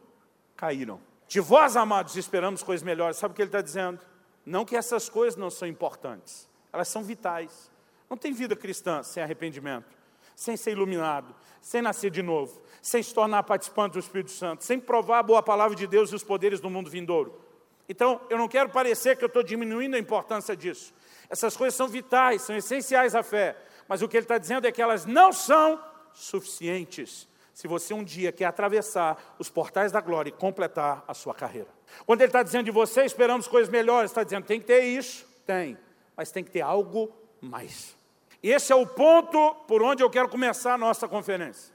caíram. 0.57 1.01
De 1.29 1.41
vós, 1.41 1.77
amados, 1.77 2.17
esperamos 2.17 2.63
coisas 2.63 2.83
melhores. 2.83 3.17
Sabe 3.17 3.33
o 3.33 3.35
que 3.35 3.43
ele 3.43 3.49
está 3.49 3.61
dizendo? 3.61 4.01
Não 4.45 4.65
que 4.65 4.77
essas 4.77 5.09
coisas 5.09 5.37
não 5.37 5.51
são 5.51 5.67
importantes, 5.67 6.49
elas 6.73 6.89
são 6.89 7.03
vitais. 7.03 7.71
Não 8.09 8.17
tem 8.17 8.33
vida 8.33 8.55
cristã 8.55 9.03
sem 9.03 9.23
arrependimento, 9.23 9.87
sem 10.35 10.57
ser 10.57 10.73
iluminado, 10.73 11.35
sem 11.61 11.81
nascer 11.81 12.11
de 12.11 12.23
novo, 12.23 12.63
sem 12.83 13.03
se 13.03 13.15
tornar 13.15 13.43
participante 13.43 13.95
do 13.95 13.99
Espírito 13.99 14.31
Santo, 14.31 14.65
sem 14.65 14.79
provar 14.79 15.21
a 15.21 15.23
boa 15.23 15.43
palavra 15.43 15.77
de 15.77 15.87
Deus 15.87 16.11
e 16.11 16.15
os 16.15 16.23
poderes 16.23 16.61
do 16.61 16.69
mundo 16.69 16.91
vindouro. 16.91 17.41
Então, 17.89 18.21
eu 18.31 18.39
não 18.39 18.49
quero 18.49 18.71
parecer 18.71 19.17
que 19.17 19.25
eu 19.25 19.29
estou 19.29 19.43
diminuindo 19.43 19.97
a 19.97 19.99
importância 19.99 20.57
disso. 20.57 20.95
Essas 21.29 21.57
coisas 21.57 21.75
são 21.75 21.89
vitais, 21.89 22.43
são 22.43 22.57
essenciais 22.57 23.15
à 23.15 23.23
fé. 23.23 23.57
Mas 23.89 24.03
o 24.03 24.09
que 24.09 24.17
ele 24.17 24.25
está 24.25 24.39
dizendo 24.39 24.67
é 24.67 24.73
que 24.73 24.81
elas 24.81 25.05
não 25.05 25.33
são 25.33 25.83
suficientes 26.13 27.29
se 27.53 27.69
você 27.69 27.95
um 27.95 28.03
dia 28.03 28.33
quer 28.33 28.47
atravessar 28.47 29.37
os 29.39 29.49
portais 29.49 29.93
da 29.93 30.01
glória 30.01 30.29
e 30.29 30.33
completar 30.33 31.05
a 31.07 31.15
sua 31.15 31.33
carreira. 31.33 31.69
Quando 32.05 32.21
ele 32.21 32.29
está 32.29 32.43
dizendo 32.43 32.65
de 32.65 32.73
você, 32.73 33.05
esperamos 33.05 33.47
coisas 33.47 33.71
melhores, 33.71 34.11
está 34.11 34.25
dizendo 34.25 34.45
tem 34.45 34.61
que 34.61 34.67
ter 34.67 34.83
isso? 34.83 35.25
Tem. 35.47 35.79
Mas 36.17 36.33
tem 36.33 36.43
que 36.43 36.51
ter 36.51 36.63
algo 36.63 37.15
mais. 37.45 37.97
Esse 38.43 38.73
é 38.73 38.77
o 38.77 38.87
ponto 38.87 39.55
por 39.67 39.83
onde 39.83 40.03
eu 40.03 40.11
quero 40.11 40.29
começar 40.29 40.75
a 40.75 40.79
nossa 40.79 41.09
conferência. 41.09 41.73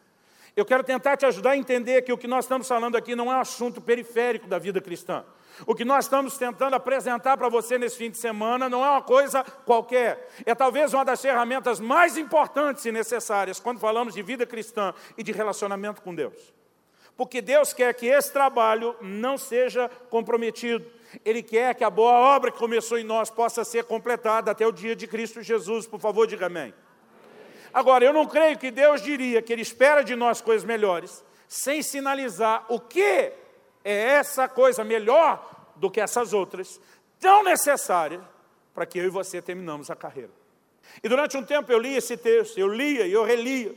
Eu 0.56 0.66
quero 0.66 0.84
tentar 0.84 1.16
te 1.16 1.26
ajudar 1.26 1.52
a 1.52 1.58
entender 1.58 2.02
que 2.02 2.12
o 2.12 2.18
que 2.18 2.28
nós 2.28 2.46
estamos 2.46 2.68
falando 2.68 2.96
aqui 2.96 3.16
não 3.16 3.32
é 3.32 3.36
um 3.36 3.40
assunto 3.40 3.80
periférico 3.80 4.48
da 4.48 4.60
vida 4.60 4.82
cristã. 4.82 5.24
O 5.66 5.76
que 5.76 5.84
nós 5.84 6.06
estamos 6.06 6.38
tentando 6.38 6.76
apresentar 6.76 7.38
para 7.38 7.50
você 7.50 7.78
nesse 7.78 7.98
fim 7.98 8.10
de 8.10 8.18
semana 8.18 8.70
não 8.70 8.86
é 8.86 8.90
uma 8.90 9.02
coisa 9.02 9.44
qualquer. 9.44 10.30
É 10.46 10.56
talvez 10.56 10.94
uma 10.94 11.04
das 11.04 11.22
ferramentas 11.22 11.80
mais 11.80 12.18
importantes 12.18 12.86
e 12.86 12.92
necessárias 12.92 13.60
quando 13.60 13.80
falamos 13.80 14.14
de 14.14 14.22
vida 14.22 14.46
cristã 14.46 14.94
e 15.18 15.24
de 15.24 15.32
relacionamento 15.32 16.02
com 16.02 16.14
Deus. 16.14 16.54
Porque 17.18 17.42
Deus 17.42 17.74
quer 17.74 17.94
que 17.94 18.06
esse 18.06 18.32
trabalho 18.32 18.96
não 19.02 19.38
seja 19.38 19.90
comprometido. 20.10 20.86
Ele 21.26 21.42
quer 21.42 21.76
que 21.76 21.84
a 21.84 21.90
boa 21.90 22.14
obra 22.14 22.52
que 22.52 22.58
começou 22.58 22.98
em 22.98 23.04
nós 23.04 23.30
possa 23.30 23.64
ser 23.64 23.84
completada 23.84 24.52
até 24.52 24.66
o 24.66 24.72
dia 24.72 24.96
de 24.96 25.08
Cristo 25.08 25.42
Jesus. 25.42 25.88
Por 25.88 26.00
favor, 26.00 26.28
diga 26.28 26.46
amém. 26.46 26.74
Agora, 27.74 28.04
eu 28.04 28.14
não 28.14 28.26
creio 28.26 28.58
que 28.58 28.72
Deus 28.72 29.02
diria 29.02 29.42
que 29.42 29.54
Ele 29.54 29.62
espera 29.62 30.04
de 30.04 30.16
nós 30.16 30.42
coisas 30.42 30.66
melhores, 30.66 31.24
sem 31.48 31.82
sinalizar 31.82 32.66
o 32.70 32.80
que 32.80 33.02
é 33.02 33.34
essa 33.84 34.48
coisa 34.48 34.84
melhor 34.84 35.72
do 35.76 35.90
que 35.90 36.02
essas 36.02 36.34
outras, 36.34 36.80
tão 37.20 37.44
necessária 37.44 38.22
para 38.74 38.86
que 38.86 39.00
eu 39.00 39.06
e 39.06 39.10
você 39.10 39.42
terminamos 39.42 39.90
a 39.90 39.96
carreira. 39.96 40.32
E 41.04 41.10
durante 41.10 41.38
um 41.38 41.44
tempo 41.44 41.72
eu 41.72 41.80
li 41.80 41.96
esse 41.96 42.18
texto, 42.18 42.58
eu 42.58 42.68
lia 42.68 43.06
e 43.06 43.14
eu 43.14 43.24
relia. 43.24 43.74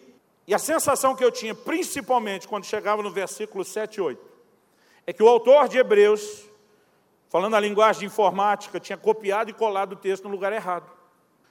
E 0.47 0.55
a 0.55 0.59
sensação 0.59 1.14
que 1.14 1.25
eu 1.25 1.31
tinha, 1.31 1.55
principalmente 1.55 2.49
quando 2.49 2.64
chegava 2.64 3.03
no 3.03 3.11
versículo 3.11 3.64
7 3.64 3.97
e 3.97 4.01
8, 4.01 4.33
é 5.07 5.12
que 5.12 5.23
o 5.23 5.29
autor 5.29 5.68
de 5.68 5.79
Hebreus, 5.79 6.45
falando 7.33 7.57
a 7.57 7.61
linguagem 7.61 8.09
informática, 8.09 8.79
tinha 8.79 8.99
copiado 8.99 9.49
e 9.49 9.55
colado 9.55 9.95
o 9.95 9.97
texto 9.97 10.25
no 10.25 10.29
lugar 10.29 10.53
errado. 10.53 10.92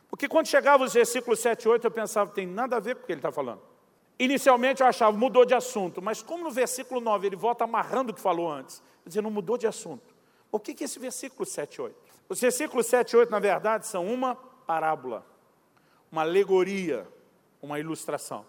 Porque 0.07 0.27
quando 0.27 0.45
chegava 0.45 0.83
os 0.83 0.93
versículos 0.93 1.39
7 1.39 1.63
e 1.63 1.69
8, 1.69 1.87
eu 1.87 1.89
pensava, 1.89 2.29
tem 2.29 2.45
nada 2.45 2.77
a 2.77 2.79
ver 2.79 2.95
com 2.95 3.01
o 3.01 3.05
que 3.07 3.11
ele 3.11 3.17
está 3.17 3.31
falando. 3.31 3.63
Inicialmente 4.19 4.83
eu 4.83 4.87
achava, 4.87 5.17
mudou 5.17 5.43
de 5.43 5.55
assunto, 5.55 5.99
mas 5.99 6.21
como 6.21 6.43
no 6.43 6.51
versículo 6.51 7.01
9 7.01 7.25
ele 7.25 7.35
volta 7.35 7.63
amarrando 7.63 8.11
o 8.11 8.13
que 8.13 8.21
falou 8.21 8.51
antes, 8.51 8.77
eu 9.03 9.07
dizia, 9.07 9.23
não 9.23 9.31
mudou 9.31 9.57
de 9.57 9.65
assunto. 9.65 10.13
O 10.51 10.59
que 10.59 10.83
é 10.83 10.85
esse 10.85 10.99
versículo 10.99 11.47
7 11.47 11.73
e 11.73 11.81
8? 11.81 11.95
Os 12.29 12.39
versículos 12.39 12.85
7 12.85 13.13
e 13.13 13.17
8, 13.17 13.31
na 13.31 13.39
verdade, 13.39 13.87
são 13.87 14.05
uma 14.05 14.35
parábola, 14.35 15.25
uma 16.11 16.21
alegoria, 16.21 17.07
uma 17.59 17.79
ilustração. 17.79 18.45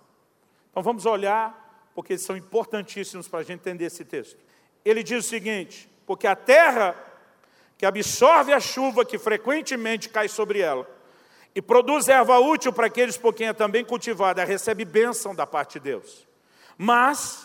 Então 0.71 0.83
vamos 0.83 1.07
olhar, 1.07 1.91
porque 1.95 2.13
eles 2.13 2.23
são 2.23 2.37
importantíssimos 2.37 3.27
para 3.27 3.39
a 3.39 3.43
gente 3.43 3.61
entender 3.61 3.87
esse 3.87 4.05
texto. 4.05 4.39
Ele 4.85 5.03
diz 5.03 5.25
o 5.25 5.27
seguinte: 5.27 5.89
porque 6.05 6.27
a 6.27 6.37
terra 6.37 6.95
que 7.83 7.87
absorve 7.87 8.53
a 8.53 8.61
chuva 8.61 9.05
que 9.05 9.19
frequentemente 9.19 10.09
cai 10.09 10.29
sobre 10.29 10.61
ela, 10.61 10.89
e 11.53 11.61
produz 11.61 12.07
erva 12.07 12.39
útil 12.39 12.73
para 12.73 12.87
aqueles 12.87 13.17
por 13.17 13.35
quem 13.35 13.49
é 13.49 13.53
também 13.53 13.85
cultivada, 13.85 14.45
recebe 14.45 14.85
bênção 14.85 15.35
da 15.35 15.49
parte 15.49 15.81
de 15.81 15.91
Deus. 15.91 16.25
Mas, 16.79 17.45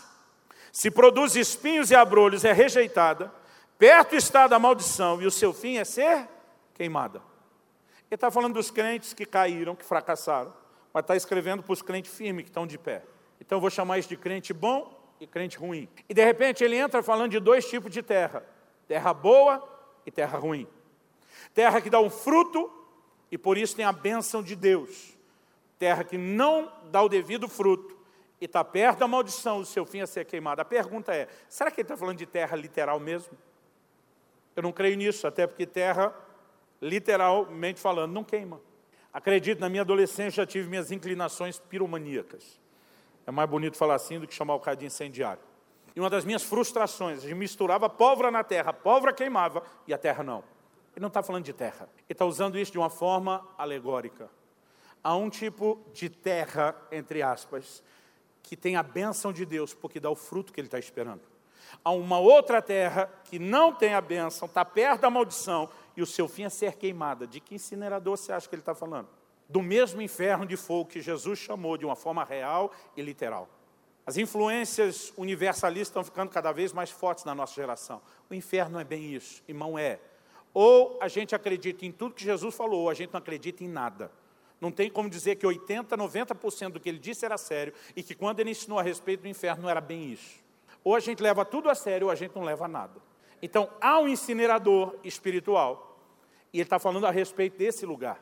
se 0.70 0.92
produz 0.92 1.34
espinhos 1.34 1.90
e 1.90 1.96
abrolhos, 1.96 2.44
é 2.44 2.52
rejeitada, 2.52 3.34
perto 3.76 4.14
está 4.14 4.46
da 4.46 4.60
maldição, 4.60 5.20
e 5.20 5.26
o 5.26 5.30
seu 5.32 5.52
fim 5.52 5.76
é 5.76 5.84
ser 5.84 6.28
queimada. 6.72 7.18
Ele 8.08 8.14
está 8.14 8.30
falando 8.30 8.54
dos 8.54 8.70
crentes 8.70 9.12
que 9.12 9.26
caíram, 9.26 9.74
que 9.74 9.84
fracassaram, 9.84 10.54
mas 10.94 11.02
está 11.02 11.16
escrevendo 11.16 11.64
para 11.64 11.72
os 11.72 11.82
crentes 11.82 12.14
firmes 12.14 12.44
que 12.44 12.50
estão 12.50 12.64
de 12.64 12.78
pé. 12.78 13.02
Então 13.40 13.56
eu 13.56 13.60
vou 13.60 13.70
chamar 13.70 13.98
isso 13.98 14.08
de 14.08 14.16
crente 14.16 14.52
bom 14.52 14.96
e 15.20 15.26
crente 15.26 15.58
ruim. 15.58 15.88
E 16.08 16.14
de 16.14 16.24
repente 16.24 16.62
ele 16.62 16.76
entra 16.76 17.02
falando 17.02 17.32
de 17.32 17.40
dois 17.40 17.68
tipos 17.68 17.90
de 17.90 18.04
terra: 18.04 18.44
terra 18.86 19.12
boa 19.12 19.77
e 20.08 20.10
terra 20.10 20.38
ruim. 20.38 20.66
Terra 21.52 21.80
que 21.82 21.90
dá 21.90 22.00
um 22.00 22.08
fruto 22.08 22.72
e 23.30 23.36
por 23.36 23.58
isso 23.58 23.76
tem 23.76 23.84
a 23.84 23.92
bênção 23.92 24.42
de 24.42 24.56
Deus. 24.56 25.14
Terra 25.78 26.02
que 26.02 26.16
não 26.16 26.72
dá 26.90 27.02
o 27.02 27.08
devido 27.08 27.46
fruto 27.46 27.96
e 28.40 28.46
está 28.46 28.64
perto 28.64 29.00
da 29.00 29.06
maldição, 29.06 29.58
o 29.58 29.66
seu 29.66 29.84
fim 29.84 30.00
a 30.00 30.06
ser 30.06 30.24
queimado. 30.24 30.62
A 30.62 30.64
pergunta 30.64 31.14
é: 31.14 31.28
será 31.46 31.70
que 31.70 31.80
ele 31.80 31.84
está 31.84 31.96
falando 31.96 32.16
de 32.16 32.24
terra 32.24 32.56
literal 32.56 32.98
mesmo? 32.98 33.36
Eu 34.56 34.62
não 34.62 34.72
creio 34.72 34.96
nisso, 34.96 35.26
até 35.26 35.46
porque 35.46 35.66
terra, 35.66 36.12
literalmente 36.80 37.78
falando, 37.78 38.12
não 38.12 38.24
queima. 38.24 38.60
Acredito, 39.12 39.60
na 39.60 39.68
minha 39.68 39.82
adolescência 39.82 40.42
já 40.42 40.46
tive 40.46 40.68
minhas 40.68 40.90
inclinações 40.90 41.58
piromaníacas. 41.58 42.58
É 43.26 43.30
mais 43.30 43.48
bonito 43.48 43.76
falar 43.76 43.94
assim 43.94 44.18
do 44.18 44.26
que 44.26 44.34
chamar 44.34 44.54
o 44.54 44.60
cara 44.60 44.76
de 44.76 44.86
incendiário. 44.86 45.42
E 45.98 46.00
uma 46.00 46.08
das 46.08 46.24
minhas 46.24 46.44
frustrações, 46.44 47.18
a 47.18 47.22
gente 47.22 47.34
misturava 47.34 47.90
pólvora 47.90 48.30
na 48.30 48.44
terra, 48.44 48.72
pólvora 48.72 49.12
queimava 49.12 49.64
e 49.84 49.92
a 49.92 49.98
terra 49.98 50.22
não. 50.22 50.44
Ele 50.94 51.00
não 51.00 51.08
está 51.08 51.24
falando 51.24 51.42
de 51.42 51.52
terra. 51.52 51.88
Ele 51.96 52.04
está 52.10 52.24
usando 52.24 52.56
isso 52.56 52.70
de 52.70 52.78
uma 52.78 52.88
forma 52.88 53.44
alegórica. 53.58 54.30
Há 55.02 55.16
um 55.16 55.28
tipo 55.28 55.84
de 55.92 56.08
terra, 56.08 56.72
entre 56.92 57.20
aspas, 57.20 57.82
que 58.44 58.56
tem 58.56 58.76
a 58.76 58.82
bênção 58.84 59.32
de 59.32 59.44
Deus, 59.44 59.74
porque 59.74 59.98
dá 59.98 60.08
o 60.08 60.14
fruto 60.14 60.52
que 60.52 60.60
ele 60.60 60.68
está 60.68 60.78
esperando. 60.78 61.22
Há 61.82 61.90
uma 61.90 62.20
outra 62.20 62.62
terra 62.62 63.10
que 63.24 63.40
não 63.40 63.72
tem 63.72 63.92
a 63.92 64.00
bênção, 64.00 64.46
está 64.46 64.64
perto 64.64 65.00
da 65.00 65.10
maldição, 65.10 65.68
e 65.96 66.00
o 66.00 66.06
seu 66.06 66.28
fim 66.28 66.44
é 66.44 66.48
ser 66.48 66.76
queimada. 66.76 67.26
De 67.26 67.40
que 67.40 67.56
incinerador 67.56 68.16
você 68.16 68.30
acha 68.30 68.48
que 68.48 68.54
ele 68.54 68.62
está 68.62 68.72
falando? 68.72 69.08
Do 69.48 69.60
mesmo 69.60 70.00
inferno 70.00 70.46
de 70.46 70.56
fogo 70.56 70.90
que 70.90 71.00
Jesus 71.00 71.40
chamou 71.40 71.76
de 71.76 71.84
uma 71.84 71.96
forma 71.96 72.22
real 72.22 72.70
e 72.96 73.02
literal. 73.02 73.48
As 74.08 74.16
influências 74.16 75.12
universalistas 75.18 75.88
estão 75.88 76.02
ficando 76.02 76.30
cada 76.30 76.50
vez 76.50 76.72
mais 76.72 76.88
fortes 76.88 77.24
na 77.24 77.34
nossa 77.34 77.52
geração. 77.52 78.00
O 78.30 78.32
inferno 78.32 78.80
é 78.80 78.84
bem 78.84 79.14
isso, 79.14 79.42
irmão, 79.46 79.78
é. 79.78 80.00
Ou 80.54 80.96
a 80.98 81.08
gente 81.08 81.34
acredita 81.34 81.84
em 81.84 81.92
tudo 81.92 82.14
que 82.14 82.24
Jesus 82.24 82.54
falou, 82.54 82.84
ou 82.84 82.88
a 82.88 82.94
gente 82.94 83.12
não 83.12 83.18
acredita 83.18 83.62
em 83.62 83.68
nada. 83.68 84.10
Não 84.62 84.72
tem 84.72 84.90
como 84.90 85.10
dizer 85.10 85.36
que 85.36 85.46
80%, 85.46 85.88
90% 85.88 86.70
do 86.70 86.80
que 86.80 86.88
ele 86.88 86.98
disse 86.98 87.26
era 87.26 87.36
sério 87.36 87.74
e 87.94 88.02
que 88.02 88.14
quando 88.14 88.40
ele 88.40 88.48
ensinou 88.48 88.78
a 88.78 88.82
respeito 88.82 89.24
do 89.24 89.28
inferno 89.28 89.64
não 89.64 89.68
era 89.68 89.78
bem 89.78 90.10
isso. 90.10 90.42
Ou 90.82 90.94
a 90.94 91.00
gente 91.00 91.22
leva 91.22 91.44
tudo 91.44 91.68
a 91.68 91.74
sério 91.74 92.06
ou 92.06 92.10
a 92.10 92.14
gente 92.14 92.34
não 92.34 92.44
leva 92.44 92.66
nada. 92.66 92.98
Então 93.42 93.68
há 93.78 94.00
um 94.00 94.08
incinerador 94.08 94.96
espiritual 95.04 96.00
e 96.50 96.56
ele 96.56 96.62
está 96.62 96.78
falando 96.78 97.04
a 97.04 97.10
respeito 97.10 97.58
desse 97.58 97.84
lugar. 97.84 98.18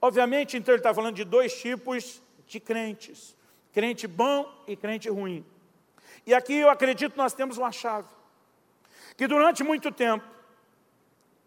Obviamente, 0.00 0.56
então, 0.56 0.72
ele 0.72 0.80
está 0.80 0.94
falando 0.94 1.14
de 1.14 1.24
dois 1.24 1.60
tipos 1.60 2.22
de 2.46 2.58
crentes: 2.58 3.35
crente 3.76 4.06
bom 4.06 4.50
e 4.66 4.74
crente 4.74 5.10
ruim. 5.10 5.44
E 6.26 6.32
aqui 6.32 6.54
eu 6.54 6.70
acredito 6.70 7.14
nós 7.14 7.34
temos 7.34 7.58
uma 7.58 7.70
chave. 7.70 8.08
Que 9.18 9.26
durante 9.26 9.62
muito 9.62 9.92
tempo, 9.92 10.24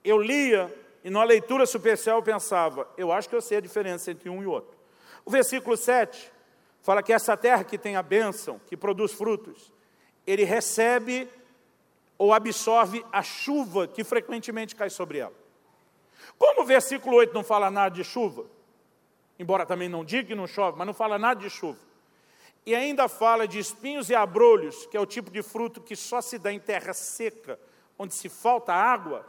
eu 0.03 0.21
lia 0.21 0.71
e 1.03 1.09
na 1.09 1.23
leitura 1.23 1.65
superficial 1.65 2.19
eu 2.19 2.23
pensava, 2.23 2.87
eu 2.95 3.11
acho 3.11 3.27
que 3.27 3.35
eu 3.35 3.41
sei 3.41 3.57
a 3.57 3.61
diferença 3.61 4.11
entre 4.11 4.29
um 4.29 4.43
e 4.43 4.45
outro. 4.45 4.77
O 5.25 5.31
versículo 5.31 5.75
7 5.75 6.31
fala 6.83 7.01
que 7.01 7.11
essa 7.11 7.35
terra 7.35 7.63
que 7.63 7.79
tem 7.79 7.95
a 7.95 8.03
bênção, 8.03 8.61
que 8.67 8.77
produz 8.77 9.11
frutos, 9.11 9.73
ele 10.27 10.43
recebe 10.43 11.27
ou 12.15 12.31
absorve 12.31 13.03
a 13.11 13.23
chuva 13.23 13.87
que 13.87 14.03
frequentemente 14.03 14.75
cai 14.75 14.91
sobre 14.91 15.17
ela. 15.17 15.33
Como 16.37 16.61
o 16.61 16.65
versículo 16.65 17.17
8 17.17 17.33
não 17.33 17.43
fala 17.43 17.71
nada 17.71 17.95
de 17.95 18.03
chuva, 18.03 18.45
embora 19.39 19.65
também 19.65 19.89
não 19.89 20.05
diga 20.05 20.27
que 20.27 20.35
não 20.35 20.45
chove, 20.45 20.77
mas 20.77 20.85
não 20.85 20.93
fala 20.93 21.17
nada 21.17 21.41
de 21.41 21.49
chuva, 21.49 21.88
e 22.65 22.75
ainda 22.75 23.07
fala 23.07 23.47
de 23.47 23.59
espinhos 23.59 24.09
e 24.09 24.15
abrolhos, 24.15 24.85
que 24.87 24.97
é 24.97 24.99
o 24.99 25.05
tipo 25.05 25.31
de 25.31 25.41
fruto 25.41 25.81
que 25.81 25.95
só 25.95 26.21
se 26.21 26.37
dá 26.37 26.51
em 26.51 26.59
terra 26.59 26.93
seca, 26.93 27.59
onde 27.97 28.13
se 28.13 28.29
falta 28.29 28.73
água, 28.73 29.25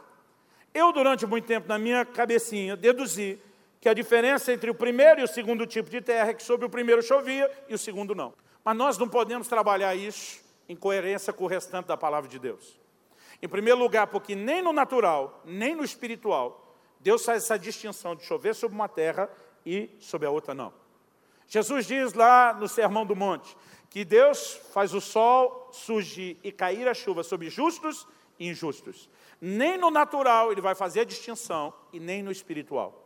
eu, 0.73 0.93
durante 0.93 1.25
muito 1.25 1.45
tempo, 1.45 1.67
na 1.67 1.77
minha 1.77 2.05
cabecinha, 2.05 2.77
deduzi 2.77 3.39
que 3.79 3.89
a 3.89 3.93
diferença 3.93 4.53
entre 4.53 4.69
o 4.69 4.75
primeiro 4.75 5.19
e 5.19 5.23
o 5.23 5.27
segundo 5.27 5.65
tipo 5.65 5.89
de 5.89 6.01
terra 6.01 6.29
é 6.29 6.33
que 6.33 6.43
sobre 6.43 6.65
o 6.65 6.69
primeiro 6.69 7.01
chovia 7.01 7.51
e 7.67 7.73
o 7.73 7.77
segundo 7.77 8.15
não. 8.15 8.33
Mas 8.63 8.77
nós 8.77 8.97
não 8.97 9.09
podemos 9.09 9.47
trabalhar 9.47 9.95
isso 9.95 10.39
em 10.69 10.75
coerência 10.75 11.33
com 11.33 11.43
o 11.43 11.47
restante 11.47 11.87
da 11.87 11.97
palavra 11.97 12.29
de 12.29 12.39
Deus. 12.39 12.79
Em 13.41 13.49
primeiro 13.49 13.79
lugar, 13.79 14.07
porque 14.07 14.35
nem 14.35 14.61
no 14.61 14.71
natural, 14.71 15.41
nem 15.43 15.75
no 15.75 15.83
espiritual, 15.83 16.77
Deus 16.99 17.25
faz 17.25 17.43
essa 17.43 17.57
distinção 17.57 18.15
de 18.15 18.23
chover 18.23 18.53
sobre 18.53 18.75
uma 18.75 18.87
terra 18.87 19.27
e 19.65 19.89
sobre 19.99 20.27
a 20.27 20.31
outra 20.31 20.53
não. 20.53 20.71
Jesus 21.51 21.85
diz 21.85 22.13
lá 22.13 22.53
no 22.53 22.65
Sermão 22.65 23.05
do 23.05 23.13
Monte 23.13 23.57
que 23.89 24.05
Deus 24.05 24.53
faz 24.73 24.93
o 24.93 25.01
sol 25.01 25.69
surgir 25.73 26.39
e 26.41 26.49
cair 26.49 26.87
a 26.87 26.93
chuva 26.93 27.23
sobre 27.23 27.49
justos 27.49 28.07
e 28.39 28.47
injustos. 28.47 29.09
Nem 29.41 29.77
no 29.77 29.91
natural 29.91 30.53
ele 30.53 30.61
vai 30.61 30.73
fazer 30.73 31.01
a 31.01 31.03
distinção 31.03 31.73
e 31.91 31.99
nem 31.99 32.23
no 32.23 32.31
espiritual. 32.31 33.05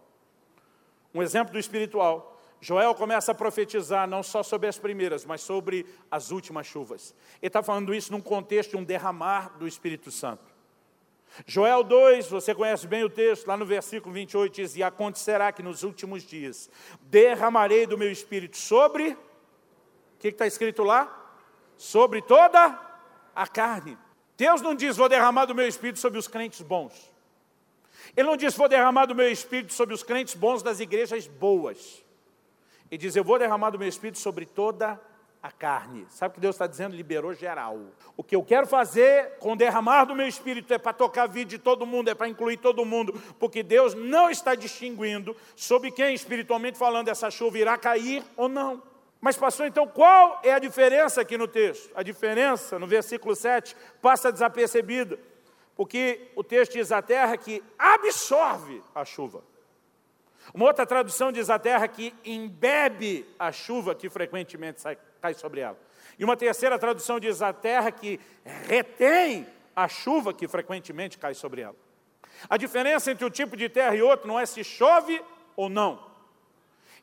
Um 1.12 1.24
exemplo 1.24 1.54
do 1.54 1.60
espiritual. 1.60 2.40
Joel 2.62 2.94
começa 2.94 3.32
a 3.32 3.36
profetizar 3.36 4.08
não 4.08 4.22
só 4.22 4.44
sobre 4.44 4.70
as 4.70 4.78
primeiras, 4.78 5.26
mas 5.26 5.42
sobre 5.42 5.84
as 6.12 6.30
últimas 6.30 6.68
chuvas. 6.68 7.16
Ele 7.42 7.48
está 7.48 7.64
falando 7.64 7.96
isso 7.96 8.12
num 8.12 8.22
contexto 8.22 8.72
de 8.72 8.78
um 8.78 8.84
derramar 8.84 9.58
do 9.58 9.68
Espírito 9.68 10.12
Santo. 10.12 10.55
Joel 11.46 11.84
2, 11.84 12.30
você 12.30 12.56
conhece 12.56 12.88
bem 12.88 13.04
o 13.04 13.10
texto, 13.10 13.48
lá 13.48 13.58
no 13.58 13.66
versículo 13.66 14.14
28 14.14 14.54
diz: 14.54 14.76
E 14.76 14.84
acontecerá 14.84 15.52
que 15.52 15.62
nos 15.62 15.84
últimos 15.84 16.24
dias 16.24 16.70
derramarei 17.02 17.86
do 17.86 17.98
meu 17.98 18.12
espírito 18.12 18.58
sobre. 18.58 19.12
O 19.12 19.18
que 20.20 20.30
está 20.30 20.48
escrito 20.48 20.84
lá? 20.84 21.34
Sobre 21.78 22.22
toda 22.22 22.80
a 23.36 23.48
carne. 23.48 23.98
Deus 24.38 24.62
não 24.62 24.76
diz, 24.76 24.98
vou 24.98 25.10
derramar 25.10 25.46
do 25.46 25.56
meu 25.56 25.68
espírito 25.68 26.00
sobre 26.00 26.20
os 26.20 26.28
crentes 26.28 26.62
bons. 26.62 27.14
Ele 28.16 28.28
não 28.28 28.38
diz, 28.38 28.56
vou 28.56 28.68
derramar 28.68 29.06
do 29.06 29.16
meu 29.16 29.30
espírito 29.30 29.74
sobre 29.74 29.94
os 29.94 30.04
crentes 30.04 30.36
bons 30.36 30.62
das 30.62 30.80
igrejas 30.80 31.28
boas. 31.28 32.04
Ele 32.90 32.98
diz, 32.98 33.16
eu 33.16 33.24
vou 33.24 33.40
derramar 33.40 33.72
do 33.72 33.80
meu 33.80 33.88
espírito 33.88 34.20
sobre 34.20 34.46
toda 34.46 34.92
a 34.94 35.00
carne. 35.52 36.06
Sabe 36.10 36.32
o 36.32 36.36
que 36.36 36.40
Deus 36.40 36.56
está 36.56 36.68
dizendo? 36.68 36.96
Liberou 36.96 37.34
geral. 37.34 37.80
O 38.18 38.24
que 38.24 38.36
eu 38.36 38.44
quero 38.44 38.66
fazer 38.66 39.38
com 39.40 39.56
derramar 39.56 40.06
do 40.06 40.16
meu 40.16 40.28
espírito 40.28 40.74
é 40.74 40.78
para 40.78 40.94
tocar 40.94 41.24
a 41.24 41.28
vida 41.28 41.50
de 41.50 41.58
todo 41.58 41.86
mundo, 41.86 42.10
é 42.10 42.16
para 42.16 42.28
incluir 42.28 42.58
todo 42.58 42.86
mundo, 42.86 43.14
porque 43.40 43.62
Deus 43.62 43.94
não 43.94 44.30
está 44.30 44.56
distinguindo 44.56 45.36
sobre 45.56 45.92
quem, 45.92 46.14
espiritualmente 46.14 46.78
falando, 46.78 47.10
essa 47.10 47.30
chuva 47.30 47.58
irá 47.58 47.78
cair 47.78 48.24
ou 48.36 48.48
não. 48.50 48.82
Mas, 49.22 49.38
pastor, 49.38 49.66
então 49.66 49.88
qual 49.88 50.40
é 50.44 50.54
a 50.54 50.60
diferença 50.60 51.22
aqui 51.22 51.38
no 51.38 51.48
texto? 51.48 51.92
A 51.96 52.04
diferença, 52.04 52.78
no 52.78 52.86
versículo 52.86 53.36
7, 53.36 53.76
passa 54.02 54.32
desapercebida. 54.32 55.18
Porque 55.76 56.32
o 56.36 56.44
texto 56.44 56.74
diz 56.74 56.92
a 56.92 57.02
terra 57.02 57.36
que 57.36 57.64
absorve 57.78 58.82
a 58.94 59.04
chuva. 59.04 59.44
Uma 60.54 60.66
outra 60.66 60.86
tradução 60.86 61.32
diz 61.32 61.50
a 61.50 61.58
terra 61.58 61.88
que 61.88 62.14
embebe 62.24 63.26
a 63.38 63.52
chuva 63.52 63.96
que 63.96 64.10
frequentemente 64.10 64.80
sai, 64.80 64.98
cai 65.26 65.34
sobre 65.34 65.62
ela. 65.62 65.78
E 66.20 66.24
uma 66.24 66.38
terceira 66.38 66.78
tradução 66.78 67.20
diz 67.20 67.42
a 67.42 67.52
terra 67.52 67.92
que 67.92 68.20
retém 68.44 69.48
a 69.76 69.88
chuva 69.88 70.32
que 70.32 70.48
frequentemente 70.48 71.18
cai 71.18 71.34
sobre 71.34 71.62
ela. 71.62 71.76
A 72.48 72.58
diferença 72.58 73.12
entre 73.12 73.26
um 73.26 73.30
tipo 73.30 73.58
de 73.58 73.68
terra 73.68 73.96
e 73.96 74.02
outro 74.04 74.28
não 74.28 74.40
é 74.40 74.46
se 74.46 74.64
chove 74.64 75.20
ou 75.56 75.68
não. 75.68 76.14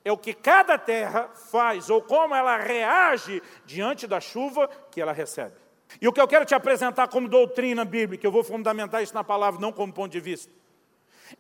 É 0.05 0.13
o 0.13 0.17
que 0.17 0.33
cada 0.33 0.79
terra 0.79 1.31
faz 1.51 1.91
ou 1.91 2.01
como 2.01 2.35
ela 2.35 2.57
reage 2.57 3.43
diante 3.65 4.07
da 4.07 4.21
chuva 4.21 4.69
que 4.91 5.01
ela 5.01 5.13
recebe. 5.13 5.57
E 6.01 6.07
o 6.07 6.13
que 6.13 6.21
eu 6.21 6.29
quero 6.29 6.45
te 6.45 6.55
apresentar 6.55 7.09
como 7.09 7.29
doutrina 7.29 7.85
bíblica, 7.85 8.27
eu 8.27 8.33
vou 8.33 8.45
fundamentar 8.45 9.03
isso 9.03 9.15
na 9.15 9.25
palavra, 9.25 9.61
não 9.61 9.73
como 9.73 9.93
ponto 9.93 10.13
de 10.13 10.21
vista, 10.21 10.51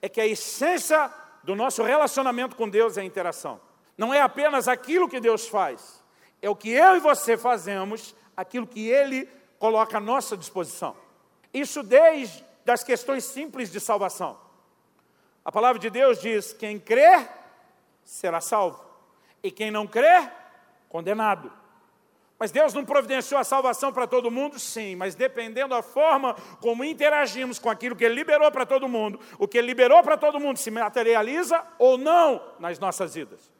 é 0.00 0.08
que 0.08 0.20
a 0.20 0.26
essência 0.26 1.10
do 1.42 1.54
nosso 1.54 1.82
relacionamento 1.82 2.56
com 2.56 2.68
Deus 2.68 2.96
é 2.96 3.00
a 3.00 3.04
interação. 3.04 3.60
Não 3.96 4.12
é 4.12 4.20
apenas 4.20 4.68
aquilo 4.68 5.08
que 5.08 5.20
Deus 5.20 5.48
faz, 5.48 6.01
é 6.42 6.50
o 6.50 6.56
que 6.56 6.70
eu 6.70 6.96
e 6.96 7.00
você 7.00 7.38
fazemos, 7.38 8.14
aquilo 8.36 8.66
que 8.66 8.88
Ele 8.88 9.28
coloca 9.58 9.98
à 9.98 10.00
nossa 10.00 10.36
disposição. 10.36 10.96
Isso 11.54 11.82
desde 11.84 12.44
das 12.64 12.82
questões 12.82 13.24
simples 13.24 13.70
de 13.70 13.78
salvação. 13.78 14.38
A 15.44 15.52
palavra 15.52 15.78
de 15.78 15.88
Deus 15.88 16.20
diz: 16.20 16.52
quem 16.52 16.78
crer 16.78 17.28
será 18.04 18.40
salvo, 18.40 18.84
e 19.42 19.50
quem 19.50 19.70
não 19.70 19.86
crer, 19.86 20.30
condenado. 20.88 21.52
Mas 22.38 22.50
Deus 22.50 22.74
não 22.74 22.84
providenciou 22.84 23.40
a 23.40 23.44
salvação 23.44 23.92
para 23.92 24.04
todo 24.04 24.28
mundo? 24.28 24.58
Sim, 24.58 24.96
mas 24.96 25.14
dependendo 25.14 25.68
da 25.68 25.80
forma 25.82 26.34
como 26.60 26.82
interagimos 26.82 27.56
com 27.60 27.70
aquilo 27.70 27.94
que 27.94 28.04
Ele 28.04 28.16
liberou 28.16 28.50
para 28.50 28.66
todo 28.66 28.88
mundo, 28.88 29.20
o 29.38 29.46
que 29.46 29.58
Ele 29.58 29.68
liberou 29.68 30.02
para 30.02 30.16
todo 30.16 30.40
mundo 30.40 30.56
se 30.56 30.68
materializa 30.68 31.64
ou 31.78 31.96
não 31.96 32.42
nas 32.58 32.80
nossas 32.80 33.14
vidas. 33.14 33.52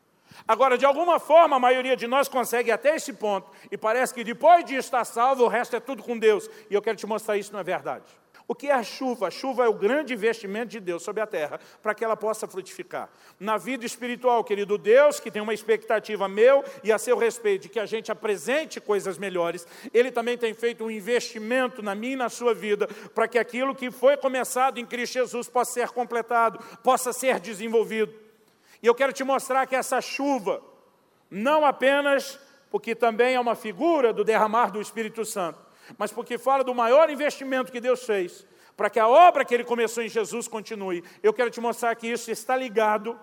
Agora, 0.46 0.76
de 0.76 0.84
alguma 0.84 1.18
forma, 1.18 1.56
a 1.56 1.60
maioria 1.60 1.96
de 1.96 2.06
nós 2.06 2.28
consegue 2.28 2.70
até 2.70 2.96
esse 2.96 3.12
ponto, 3.12 3.50
e 3.70 3.76
parece 3.76 4.12
que 4.12 4.24
depois 4.24 4.64
de 4.64 4.74
estar 4.74 5.04
salvo, 5.04 5.44
o 5.44 5.48
resto 5.48 5.76
é 5.76 5.80
tudo 5.80 6.02
com 6.02 6.18
Deus. 6.18 6.48
E 6.68 6.74
eu 6.74 6.82
quero 6.82 6.96
te 6.96 7.06
mostrar 7.06 7.36
isso 7.36 7.52
não 7.52 7.60
é 7.60 7.64
verdade. 7.64 8.04
O 8.48 8.54
que 8.54 8.68
é 8.68 8.72
a 8.74 8.82
chuva? 8.82 9.28
A 9.28 9.30
chuva 9.30 9.64
é 9.64 9.68
o 9.68 9.72
grande 9.72 10.12
investimento 10.12 10.66
de 10.66 10.80
Deus 10.80 11.02
sobre 11.02 11.22
a 11.22 11.26
terra 11.26 11.60
para 11.80 11.94
que 11.94 12.04
ela 12.04 12.16
possa 12.16 12.46
frutificar. 12.46 13.08
Na 13.38 13.56
vida 13.56 13.86
espiritual, 13.86 14.42
querido 14.44 14.76
Deus, 14.76 15.20
que 15.20 15.30
tem 15.30 15.40
uma 15.40 15.54
expectativa 15.54 16.28
meu 16.28 16.64
e 16.82 16.92
a 16.92 16.98
seu 16.98 17.16
respeito 17.16 17.62
de 17.62 17.68
que 17.68 17.80
a 17.80 17.86
gente 17.86 18.10
apresente 18.10 18.80
coisas 18.80 19.16
melhores, 19.16 19.66
Ele 19.94 20.10
também 20.10 20.36
tem 20.36 20.52
feito 20.54 20.84
um 20.84 20.90
investimento 20.90 21.82
na 21.82 21.94
minha 21.94 22.12
e 22.12 22.16
na 22.16 22.28
sua 22.28 22.52
vida 22.52 22.88
para 23.14 23.28
que 23.28 23.38
aquilo 23.38 23.74
que 23.74 23.90
foi 23.90 24.16
começado 24.16 24.78
em 24.78 24.84
Cristo 24.84 25.14
Jesus 25.14 25.48
possa 25.48 25.72
ser 25.72 25.90
completado, 25.90 26.58
possa 26.82 27.12
ser 27.12 27.38
desenvolvido. 27.38 28.12
E 28.82 28.86
eu 28.86 28.94
quero 28.94 29.12
te 29.12 29.22
mostrar 29.22 29.66
que 29.66 29.76
essa 29.76 30.00
chuva, 30.00 30.62
não 31.30 31.64
apenas 31.64 32.38
porque 32.70 32.94
também 32.94 33.34
é 33.34 33.40
uma 33.40 33.54
figura 33.54 34.12
do 34.12 34.24
derramar 34.24 34.70
do 34.70 34.80
Espírito 34.80 35.24
Santo, 35.24 35.58
mas 35.96 36.10
porque 36.10 36.38
fala 36.38 36.64
do 36.64 36.74
maior 36.74 37.10
investimento 37.10 37.70
que 37.70 37.80
Deus 37.80 38.04
fez 38.04 38.46
para 38.76 38.90
que 38.90 38.98
a 38.98 39.06
obra 39.06 39.44
que 39.44 39.54
ele 39.54 39.64
começou 39.64 40.02
em 40.02 40.08
Jesus 40.08 40.48
continue. 40.48 41.04
Eu 41.22 41.32
quero 41.32 41.50
te 41.50 41.60
mostrar 41.60 41.94
que 41.94 42.08
isso 42.08 42.30
está 42.30 42.56
ligado 42.56 43.18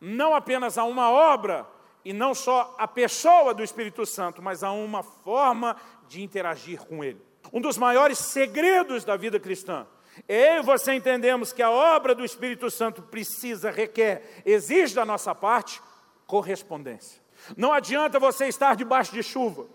não 0.00 0.34
apenas 0.34 0.76
a 0.76 0.84
uma 0.84 1.10
obra 1.10 1.66
e 2.04 2.12
não 2.12 2.34
só 2.34 2.74
a 2.78 2.86
pessoa 2.86 3.54
do 3.54 3.62
Espírito 3.62 4.04
Santo, 4.04 4.42
mas 4.42 4.62
a 4.62 4.70
uma 4.72 5.02
forma 5.02 5.76
de 6.08 6.22
interagir 6.22 6.80
com 6.86 7.02
ele. 7.02 7.20
Um 7.52 7.60
dos 7.60 7.78
maiores 7.78 8.18
segredos 8.18 9.04
da 9.04 9.16
vida 9.16 9.38
cristã 9.40 9.86
eu 10.26 10.58
e 10.58 10.62
você 10.62 10.94
entendemos 10.94 11.52
que 11.52 11.62
a 11.62 11.70
obra 11.70 12.14
do 12.14 12.24
Espírito 12.24 12.70
Santo 12.70 13.02
precisa, 13.02 13.70
requer, 13.70 14.42
exige 14.44 14.94
da 14.94 15.04
nossa 15.04 15.34
parte 15.34 15.80
correspondência. 16.26 17.20
Não 17.56 17.72
adianta 17.72 18.18
você 18.18 18.46
estar 18.46 18.76
debaixo 18.76 19.12
de 19.12 19.22
chuva. 19.22 19.66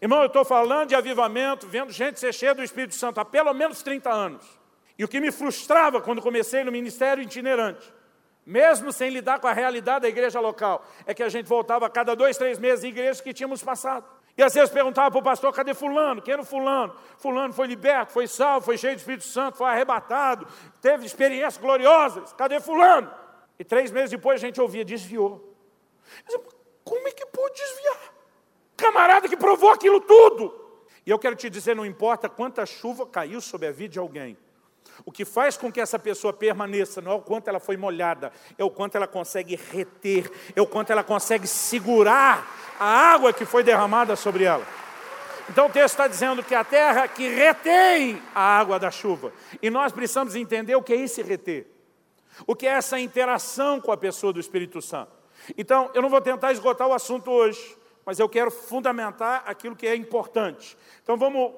Irmão, 0.00 0.20
eu 0.20 0.26
estou 0.26 0.44
falando 0.44 0.88
de 0.88 0.94
avivamento, 0.94 1.66
vendo 1.66 1.92
gente 1.92 2.18
ser 2.18 2.32
cheia 2.32 2.54
do 2.54 2.62
Espírito 2.62 2.94
Santo 2.94 3.20
há 3.20 3.24
pelo 3.24 3.52
menos 3.52 3.82
30 3.82 4.10
anos. 4.10 4.44
E 4.98 5.04
o 5.04 5.08
que 5.08 5.20
me 5.20 5.30
frustrava 5.30 6.00
quando 6.00 6.22
comecei 6.22 6.64
no 6.64 6.72
ministério 6.72 7.22
itinerante, 7.22 7.92
mesmo 8.44 8.92
sem 8.92 9.10
lidar 9.10 9.38
com 9.40 9.46
a 9.46 9.52
realidade 9.52 10.02
da 10.02 10.08
igreja 10.08 10.40
local, 10.40 10.84
é 11.04 11.12
que 11.12 11.22
a 11.22 11.28
gente 11.28 11.46
voltava 11.46 11.86
a 11.86 11.90
cada 11.90 12.14
dois, 12.14 12.36
três 12.36 12.58
meses 12.58 12.84
em 12.84 12.88
igrejas 12.88 13.20
que 13.20 13.34
tínhamos 13.34 13.62
passado. 13.62 14.06
E 14.36 14.42
às 14.42 14.52
vezes 14.52 14.68
perguntava 14.68 15.10
para 15.10 15.18
o 15.18 15.22
pastor, 15.22 15.52
cadê 15.52 15.72
fulano? 15.72 16.20
Quem 16.20 16.34
era 16.34 16.44
fulano? 16.44 16.94
Fulano 17.16 17.54
foi 17.54 17.66
liberto, 17.66 18.12
foi 18.12 18.28
salvo, 18.28 18.66
foi 18.66 18.76
cheio 18.76 18.94
do 18.94 18.98
Espírito 18.98 19.24
Santo, 19.24 19.56
foi 19.56 19.68
arrebatado, 19.68 20.46
teve 20.80 21.06
experiências 21.06 21.56
gloriosas. 21.56 22.34
Cadê 22.34 22.60
fulano? 22.60 23.10
E 23.58 23.64
três 23.64 23.90
meses 23.90 24.10
depois 24.10 24.42
a 24.42 24.46
gente 24.46 24.60
ouvia, 24.60 24.84
desviou. 24.84 25.54
Como 26.84 27.08
é 27.08 27.10
que 27.12 27.24
pode 27.26 27.54
desviar? 27.54 28.12
Camarada 28.76 29.26
que 29.26 29.36
provou 29.36 29.70
aquilo 29.70 30.00
tudo. 30.00 30.66
E 31.06 31.10
eu 31.10 31.18
quero 31.18 31.34
te 31.34 31.48
dizer, 31.48 31.74
não 31.74 31.86
importa 31.86 32.28
quanta 32.28 32.66
chuva 32.66 33.06
caiu 33.06 33.40
sobre 33.40 33.68
a 33.68 33.72
vida 33.72 33.92
de 33.94 33.98
alguém. 33.98 34.36
O 35.04 35.12
que 35.12 35.24
faz 35.24 35.56
com 35.56 35.70
que 35.70 35.80
essa 35.80 35.98
pessoa 35.98 36.32
permaneça 36.32 37.00
não 37.00 37.12
é 37.12 37.14
o 37.14 37.20
quanto 37.20 37.48
ela 37.48 37.60
foi 37.60 37.76
molhada, 37.76 38.32
é 38.56 38.64
o 38.64 38.70
quanto 38.70 38.96
ela 38.96 39.06
consegue 39.06 39.56
reter, 39.56 40.30
é 40.54 40.60
o 40.60 40.66
quanto 40.66 40.90
ela 40.90 41.04
consegue 41.04 41.46
segurar 41.46 42.65
a 42.78 42.86
água 42.86 43.32
que 43.32 43.44
foi 43.44 43.62
derramada 43.62 44.16
sobre 44.16 44.44
ela. 44.44 44.66
Então 45.48 45.66
o 45.66 45.70
texto 45.70 45.94
está 45.94 46.08
dizendo 46.08 46.42
que 46.42 46.54
a 46.54 46.64
terra 46.64 47.06
que 47.06 47.28
retém 47.28 48.20
a 48.34 48.58
água 48.58 48.78
da 48.78 48.90
chuva. 48.90 49.32
E 49.62 49.70
nós 49.70 49.92
precisamos 49.92 50.34
entender 50.34 50.74
o 50.74 50.82
que 50.82 50.92
é 50.92 50.96
esse 50.96 51.22
reter. 51.22 51.66
O 52.46 52.54
que 52.54 52.66
é 52.66 52.70
essa 52.70 52.98
interação 52.98 53.80
com 53.80 53.92
a 53.92 53.96
pessoa 53.96 54.32
do 54.32 54.40
Espírito 54.40 54.82
Santo. 54.82 55.12
Então, 55.56 55.90
eu 55.94 56.02
não 56.02 56.08
vou 56.08 56.20
tentar 56.20 56.52
esgotar 56.52 56.88
o 56.88 56.92
assunto 56.92 57.30
hoje 57.30 57.76
mas 58.06 58.20
eu 58.20 58.28
quero 58.28 58.52
fundamentar 58.52 59.42
aquilo 59.46 59.74
que 59.74 59.84
é 59.84 59.96
importante. 59.96 60.78
Então 61.02 61.16
vamos, 61.16 61.52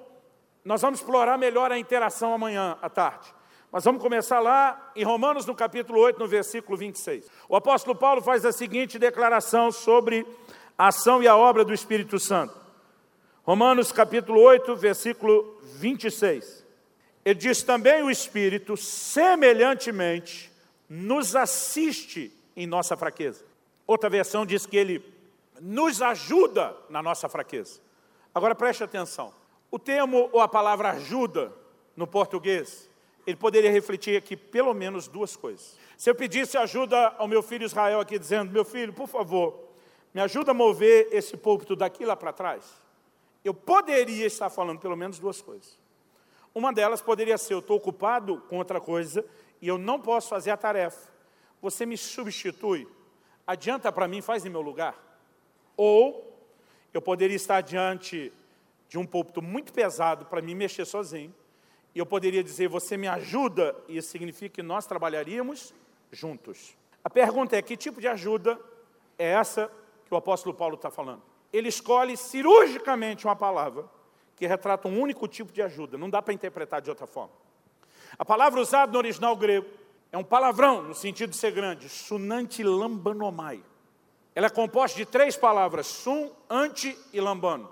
nós 0.65 0.81
vamos 0.81 1.01
explorar 1.01 1.37
melhor 1.37 1.71
a 1.71 1.79
interação 1.79 2.33
amanhã 2.33 2.79
à 2.81 2.89
tarde. 2.89 3.35
Mas 3.71 3.85
vamos 3.85 4.01
começar 4.01 4.41
lá 4.41 4.91
em 4.97 5.05
Romanos, 5.05 5.45
no 5.45 5.55
capítulo 5.55 6.01
8, 6.01 6.19
no 6.19 6.27
versículo 6.27 6.79
26. 6.79 7.31
O 7.51 7.55
apóstolo 7.55 7.95
Paulo 7.95 8.23
faz 8.23 8.47
a 8.47 8.51
seguinte 8.51 8.99
declaração 8.99 9.71
sobre 9.71 10.27
a 10.79 10.89
ação 10.89 11.21
e 11.21 11.27
a 11.27 11.37
obra 11.37 11.65
do 11.65 11.75
Espírito 11.75 12.21
Santo. 12.21 12.57
Romanos, 13.43 13.91
capítulo 13.91 14.41
8, 14.41 14.77
versículo 14.77 15.61
26. 15.75 16.65
Ele 17.25 17.35
diz 17.35 17.65
também: 17.65 18.03
o 18.05 18.11
Espírito, 18.11 18.77
semelhantemente, 18.77 20.53
nos 20.89 21.35
assiste 21.35 22.33
em 22.55 22.67
nossa 22.67 22.97
fraqueza. 22.97 23.45
Outra 23.87 24.09
versão 24.09 24.47
diz 24.47 24.67
que 24.67 24.77
ele 24.77 25.03
nos 25.61 26.01
ajuda 26.01 26.77
na 26.89 27.03
nossa 27.03 27.29
fraqueza. 27.29 27.81
Agora 28.33 28.55
preste 28.55 28.85
atenção. 28.85 29.33
O 29.71 29.79
termo 29.79 30.31
ou 30.33 30.41
a 30.41 30.47
palavra 30.47 30.91
ajuda 30.91 31.53
no 31.97 32.07
português, 32.07 32.89
ele 33.27 33.37
poderia 33.37 33.71
refletir 33.71 34.17
aqui 34.17 34.37
pelo 34.37 34.73
menos 34.73 35.09
duas 35.09 35.35
coisas. 35.35 35.77
Se 35.97 36.09
eu 36.09 36.15
pedisse 36.15 36.57
ajuda 36.57 37.15
ao 37.19 37.27
meu 37.27 37.43
filho 37.43 37.65
Israel 37.65 38.01
aqui, 38.01 38.19
dizendo: 38.19 38.53
Meu 38.53 38.65
filho, 38.65 38.93
por 38.93 39.09
favor, 39.09 39.68
me 40.19 40.23
ajuda 40.25 40.51
a 40.51 40.55
mover 40.55 41.07
esse 41.13 41.37
púlpito 41.37 41.77
daqui 41.77 42.05
lá 42.05 42.17
para 42.17 42.33
trás, 42.33 42.83
eu 43.45 43.55
poderia 43.55 44.27
estar 44.27 44.51
falando 44.51 44.81
pelo 44.81 44.97
menos 44.97 45.21
duas 45.21 45.41
coisas. 45.41 45.79
Uma 46.53 46.73
delas 46.73 47.01
poderia 47.01 47.39
ser: 47.39 47.55
Eu 47.55 47.61
estou 47.61 47.77
ocupado 47.77 48.41
com 48.49 48.59
outra 48.59 48.81
coisa 48.81 49.25
e 49.63 49.69
eu 49.69 49.79
não 49.79 50.01
posso 50.01 50.29
fazer 50.29 50.51
a 50.51 50.57
tarefa. 50.57 51.09
Você 51.63 51.87
me 51.87 51.97
substitui, 51.97 52.89
adianta 53.47 53.93
para 53.93 54.09
mim, 54.09 54.21
faz 54.21 54.45
em 54.45 54.49
meu 54.49 54.61
lugar. 54.61 54.97
Ou 55.77 56.37
eu 56.93 57.01
poderia 57.01 57.37
estar 57.37 57.61
diante 57.61 58.33
de 58.89 58.99
um 58.99 59.07
púlpito 59.07 59.41
muito 59.41 59.73
pesado 59.73 60.27
para 60.27 60.43
me 60.43 60.53
mexer 60.53 60.85
sozinho, 60.85 61.33
e 61.95 61.99
eu 62.01 62.07
poderia 62.07 62.43
dizer, 62.43 62.67
você 62.67 62.97
me 62.97 63.07
ajuda, 63.07 63.77
e 63.87 63.97
isso 63.99 64.09
significa 64.09 64.57
que 64.57 64.63
nós 64.65 64.85
trabalharíamos 64.85 65.73
juntos. 66.11 66.77
A 67.05 67.09
pergunta 67.09 67.57
é, 67.57 67.63
que 67.63 67.77
tipo 67.77 68.01
de 68.01 68.09
ajuda 68.09 68.59
é 69.17 69.29
essa 69.29 69.71
que 70.09 70.15
o 70.15 70.17
apóstolo 70.17 70.55
Paulo 70.55 70.75
está 70.75 70.91
falando? 70.91 71.23
Ele 71.53 71.69
escolhe 71.69 72.17
cirurgicamente 72.17 73.27
uma 73.27 73.37
palavra 73.37 73.85
que 74.35 74.47
retrata 74.47 74.89
um 74.89 75.01
único 75.01 75.29
tipo 75.29 75.53
de 75.53 75.61
ajuda, 75.61 75.99
não 75.99 76.09
dá 76.09 76.23
para 76.23 76.33
interpretar 76.33 76.81
de 76.81 76.89
outra 76.89 77.07
forma. 77.07 77.33
A 78.19 78.25
palavra 78.25 78.61
usada 78.61 78.93
no 78.93 78.99
original 78.99 79.37
grego 79.37 79.67
é 80.11 80.17
um 80.17 80.25
palavrão, 80.25 80.83
no 80.83 80.95
sentido 80.95 81.31
de 81.31 81.37
ser 81.37 81.51
grande, 81.51 81.89
sunanti 81.89 82.63
lambanomai. 82.63 83.63
Ela 84.35 84.47
é 84.47 84.51
composta 84.51 84.97
de 84.97 85.05
três 85.05 85.37
palavras, 85.37 85.87
sum, 85.87 86.31
ante 86.49 86.97
e 87.13 87.21
lambano. 87.21 87.69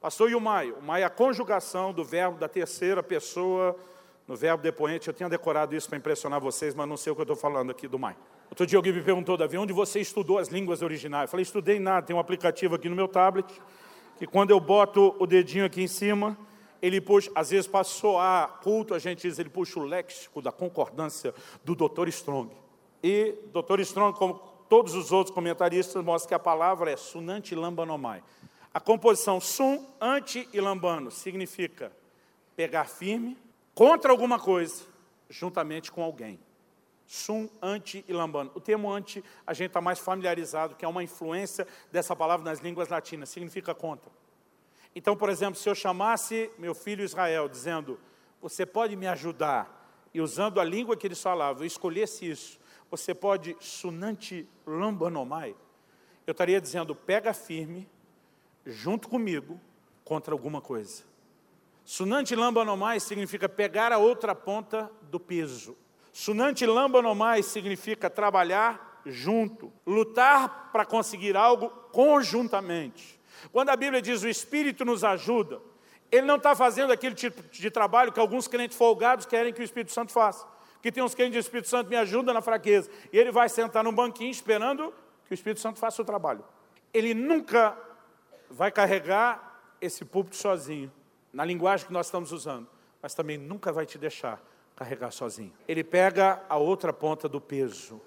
Pastor 0.00 0.30
Yumai, 0.30 0.72
o 0.72 0.82
mai 0.82 1.02
é 1.02 1.04
a 1.04 1.10
conjugação 1.10 1.92
do 1.92 2.04
verbo 2.04 2.38
da 2.38 2.48
terceira 2.48 3.02
pessoa 3.02 3.76
no 4.26 4.34
verbo 4.34 4.62
depoente. 4.62 5.08
Eu 5.08 5.14
tinha 5.14 5.28
decorado 5.28 5.74
isso 5.74 5.88
para 5.88 5.98
impressionar 5.98 6.40
vocês, 6.40 6.74
mas 6.74 6.88
não 6.88 6.96
sei 6.96 7.12
o 7.12 7.14
que 7.14 7.20
eu 7.20 7.24
estou 7.24 7.36
falando 7.36 7.70
aqui 7.70 7.86
do 7.86 7.98
mai. 7.98 8.16
Outro 8.48 8.66
dia 8.66 8.78
alguém 8.78 8.92
me 8.92 9.02
perguntou, 9.02 9.36
Davi, 9.36 9.58
onde 9.58 9.72
você 9.72 10.00
estudou 10.00 10.38
as 10.38 10.48
línguas 10.48 10.82
originais? 10.82 11.24
Eu 11.24 11.30
falei, 11.30 11.42
estudei 11.42 11.78
nada, 11.78 12.06
tem 12.06 12.14
um 12.14 12.18
aplicativo 12.18 12.74
aqui 12.74 12.88
no 12.88 12.96
meu 12.96 13.08
tablet, 13.08 13.46
que 14.18 14.26
quando 14.26 14.50
eu 14.50 14.60
boto 14.60 15.14
o 15.18 15.26
dedinho 15.26 15.64
aqui 15.64 15.82
em 15.82 15.88
cima, 15.88 16.38
ele 16.80 17.00
puxa, 17.00 17.30
às 17.34 17.50
vezes 17.50 17.66
para 17.66 17.84
soar 17.84 18.60
culto, 18.62 18.94
a 18.94 18.98
gente 18.98 19.22
diz, 19.22 19.38
ele 19.38 19.48
puxa 19.48 19.80
o 19.80 19.84
léxico 19.84 20.40
da 20.40 20.52
concordância 20.52 21.34
do 21.64 21.74
Dr. 21.74 22.08
Strong. 22.08 22.50
E 23.02 23.34
Dr. 23.52 23.80
Strong, 23.80 24.16
como 24.16 24.34
todos 24.68 24.94
os 24.94 25.12
outros 25.12 25.34
comentaristas, 25.34 26.02
mostra 26.04 26.28
que 26.28 26.34
a 26.34 26.38
palavra 26.38 26.90
é 26.90 26.96
sunanti 26.96 27.54
lambanomai. 27.54 28.22
A 28.72 28.80
composição 28.80 29.40
sum, 29.40 29.86
anti 30.00 30.48
e 30.52 30.60
lambano 30.60 31.10
significa 31.10 31.90
pegar 32.54 32.84
firme 32.84 33.36
contra 33.74 34.10
alguma 34.10 34.38
coisa, 34.38 34.84
juntamente 35.30 35.90
com 35.90 36.02
alguém. 36.02 36.38
Sum, 37.06 37.48
anti 37.62 38.04
e 38.08 38.12
lambano. 38.12 38.50
O 38.54 38.60
termo 38.60 38.92
anti 38.92 39.22
a 39.46 39.54
gente 39.54 39.68
está 39.68 39.80
mais 39.80 39.98
familiarizado, 39.98 40.74
que 40.74 40.84
é 40.84 40.88
uma 40.88 41.02
influência 41.02 41.66
dessa 41.92 42.16
palavra 42.16 42.44
nas 42.44 42.58
línguas 42.58 42.88
latinas, 42.88 43.28
significa 43.28 43.74
contra. 43.74 44.10
Então, 44.94 45.16
por 45.16 45.28
exemplo, 45.28 45.54
se 45.54 45.68
eu 45.68 45.74
chamasse 45.74 46.50
meu 46.58 46.74
filho 46.74 47.04
Israel 47.04 47.48
dizendo, 47.48 48.00
você 48.40 48.66
pode 48.66 48.96
me 48.96 49.06
ajudar, 49.06 49.76
e 50.12 50.20
usando 50.20 50.58
a 50.58 50.64
língua 50.64 50.96
que 50.96 51.06
eles 51.06 51.20
falavam, 51.20 51.62
eu 51.62 51.66
escolhesse 51.66 52.28
isso, 52.28 52.58
você 52.90 53.14
pode 53.14 53.56
sunanti 53.60 54.48
lambanomai, 54.66 55.54
eu 56.26 56.32
estaria 56.32 56.60
dizendo, 56.60 56.94
pega 56.94 57.32
firme, 57.34 57.88
junto 58.64 59.08
comigo, 59.08 59.60
contra 60.04 60.34
alguma 60.34 60.60
coisa. 60.60 61.04
Sunanti 61.84 62.34
lambanomai 62.34 62.98
significa 62.98 63.48
pegar 63.48 63.92
a 63.92 63.98
outra 63.98 64.34
ponta 64.34 64.90
do 65.02 65.20
peso. 65.20 65.76
Sunanti 66.16 66.64
lambanomai 66.64 67.42
significa 67.42 68.08
trabalhar 68.08 69.02
junto, 69.04 69.70
lutar 69.86 70.70
para 70.72 70.82
conseguir 70.82 71.36
algo 71.36 71.68
conjuntamente. 71.92 73.20
Quando 73.52 73.68
a 73.68 73.76
Bíblia 73.76 74.00
diz 74.00 74.22
o 74.22 74.28
Espírito 74.28 74.82
nos 74.82 75.04
ajuda, 75.04 75.60
ele 76.10 76.26
não 76.26 76.36
está 76.36 76.56
fazendo 76.56 76.90
aquele 76.90 77.14
tipo 77.14 77.42
de 77.50 77.70
trabalho 77.70 78.12
que 78.12 78.18
alguns 78.18 78.48
crentes 78.48 78.78
folgados 78.78 79.26
querem 79.26 79.52
que 79.52 79.60
o 79.60 79.62
Espírito 79.62 79.92
Santo 79.92 80.10
faça. 80.10 80.46
Que 80.80 80.90
tem 80.90 81.04
uns 81.04 81.14
crentes 81.14 81.32
que 81.32 81.36
o 81.36 81.40
Espírito 81.40 81.68
Santo 81.68 81.90
me 81.90 81.96
ajuda 81.96 82.32
na 82.32 82.40
fraqueza. 82.40 82.90
E 83.12 83.18
ele 83.18 83.30
vai 83.30 83.50
sentar 83.50 83.84
num 83.84 83.92
banquinho 83.92 84.30
esperando 84.30 84.94
que 85.26 85.32
o 85.32 85.34
Espírito 85.34 85.60
Santo 85.60 85.78
faça 85.78 86.00
o 86.00 86.04
trabalho. 86.04 86.42
Ele 86.94 87.12
nunca 87.12 87.76
vai 88.50 88.72
carregar 88.72 89.60
esse 89.82 90.02
púlpito 90.02 90.36
sozinho, 90.36 90.90
na 91.30 91.44
linguagem 91.44 91.86
que 91.86 91.92
nós 91.92 92.06
estamos 92.06 92.32
usando, 92.32 92.66
mas 93.02 93.12
também 93.12 93.36
nunca 93.36 93.70
vai 93.70 93.84
te 93.84 93.98
deixar 93.98 94.40
carregar 94.76 95.10
sozinho. 95.10 95.52
Ele 95.66 95.82
pega 95.82 96.42
a 96.48 96.56
outra 96.56 96.92
ponta 96.92 97.28
do 97.28 97.40
peso. 97.40 98.00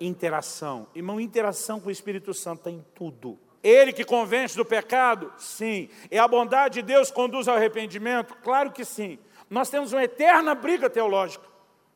Interação. 0.00 0.86
Irmão, 0.94 1.20
interação 1.20 1.80
com 1.80 1.88
o 1.88 1.92
Espírito 1.92 2.32
Santo 2.34 2.64
tem 2.64 2.84
tudo. 2.94 3.38
Ele 3.62 3.92
que 3.92 4.04
convence 4.04 4.56
do 4.56 4.64
pecado? 4.64 5.32
Sim. 5.36 5.88
É 6.10 6.18
a 6.18 6.28
bondade 6.28 6.74
de 6.74 6.82
Deus 6.82 7.10
conduz 7.10 7.48
ao 7.48 7.56
arrependimento? 7.56 8.36
Claro 8.36 8.70
que 8.70 8.84
sim. 8.84 9.18
Nós 9.50 9.70
temos 9.70 9.92
uma 9.92 10.04
eterna 10.04 10.54
briga 10.54 10.88
teológica 10.88 11.46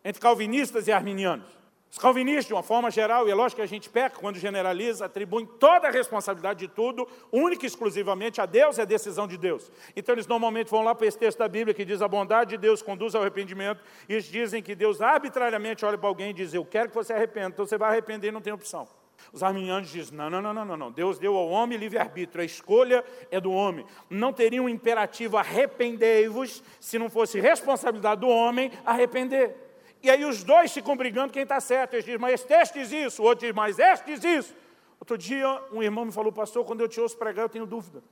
entre 0.04 0.20
calvinistas 0.20 0.88
e 0.88 0.92
arminianos. 0.92 1.61
Os 1.92 1.98
calvinistas, 1.98 2.46
de 2.46 2.54
uma 2.54 2.62
forma 2.62 2.90
geral, 2.90 3.28
e 3.28 3.30
é 3.30 3.34
lógico 3.34 3.56
que 3.56 3.62
a 3.62 3.68
gente 3.68 3.90
peca 3.90 4.18
quando 4.18 4.38
generaliza, 4.38 5.04
atribuem 5.04 5.44
toda 5.44 5.88
a 5.88 5.90
responsabilidade 5.90 6.60
de 6.60 6.68
tudo, 6.68 7.06
única 7.30 7.66
e 7.66 7.68
exclusivamente 7.68 8.40
a 8.40 8.46
Deus 8.46 8.78
e 8.78 8.80
a 8.80 8.86
decisão 8.86 9.28
de 9.28 9.36
Deus. 9.36 9.70
Então 9.94 10.14
eles 10.14 10.26
normalmente 10.26 10.70
vão 10.70 10.82
lá 10.82 10.94
para 10.94 11.06
esse 11.06 11.18
texto 11.18 11.40
da 11.40 11.48
Bíblia 11.48 11.74
que 11.74 11.84
diz 11.84 12.00
a 12.00 12.08
bondade 12.08 12.52
de 12.52 12.56
Deus 12.56 12.80
conduz 12.80 13.14
ao 13.14 13.20
arrependimento, 13.20 13.82
e 14.08 14.14
eles 14.14 14.24
dizem 14.24 14.62
que 14.62 14.74
Deus 14.74 15.02
arbitrariamente 15.02 15.84
olha 15.84 15.98
para 15.98 16.08
alguém 16.08 16.30
e 16.30 16.32
diz, 16.32 16.54
eu 16.54 16.64
quero 16.64 16.88
que 16.88 16.94
você 16.94 17.12
arrependa, 17.12 17.48
então 17.48 17.66
você 17.66 17.76
vai 17.76 17.90
arrepender 17.90 18.28
e 18.28 18.32
não 18.32 18.40
tem 18.40 18.54
opção. 18.54 18.88
Os 19.30 19.42
arminianos 19.42 19.90
dizem: 19.90 20.16
não, 20.16 20.30
não, 20.30 20.40
não, 20.40 20.64
não, 20.64 20.76
não, 20.76 20.90
Deus 20.90 21.18
deu 21.18 21.36
ao 21.36 21.48
homem 21.48 21.76
livre-arbítrio, 21.76 22.40
a 22.40 22.44
escolha 22.44 23.04
é 23.30 23.38
do 23.38 23.52
homem. 23.52 23.84
Não 24.08 24.32
teria 24.32 24.62
um 24.62 24.68
imperativo 24.68 25.36
arrependei-vos 25.36 26.64
se 26.80 26.98
não 26.98 27.10
fosse 27.10 27.38
responsabilidade 27.38 28.22
do 28.22 28.28
homem 28.28 28.72
arrepender. 28.84 29.61
E 30.02 30.10
aí 30.10 30.24
os 30.24 30.42
dois 30.42 30.72
ficam 30.72 30.96
brigando 30.96 31.32
quem 31.32 31.44
está 31.44 31.60
certo. 31.60 31.94
Eles 31.94 32.04
dizem, 32.04 32.18
mas 32.18 32.44
este 32.48 32.80
diz 32.80 32.90
isso, 32.90 33.22
o 33.22 33.26
outro 33.26 33.46
diz, 33.46 33.54
mas 33.54 33.78
este 33.78 34.06
diz 34.06 34.24
isso. 34.24 34.54
Outro 34.98 35.16
dia, 35.16 35.62
um 35.72 35.82
irmão 35.82 36.04
me 36.04 36.12
falou, 36.12 36.32
pastor, 36.32 36.64
quando 36.64 36.80
eu 36.80 36.88
te 36.88 37.00
ouço 37.00 37.16
pregar, 37.16 37.44
eu 37.44 37.48
tenho 37.48 37.66
dúvida. 37.66 38.02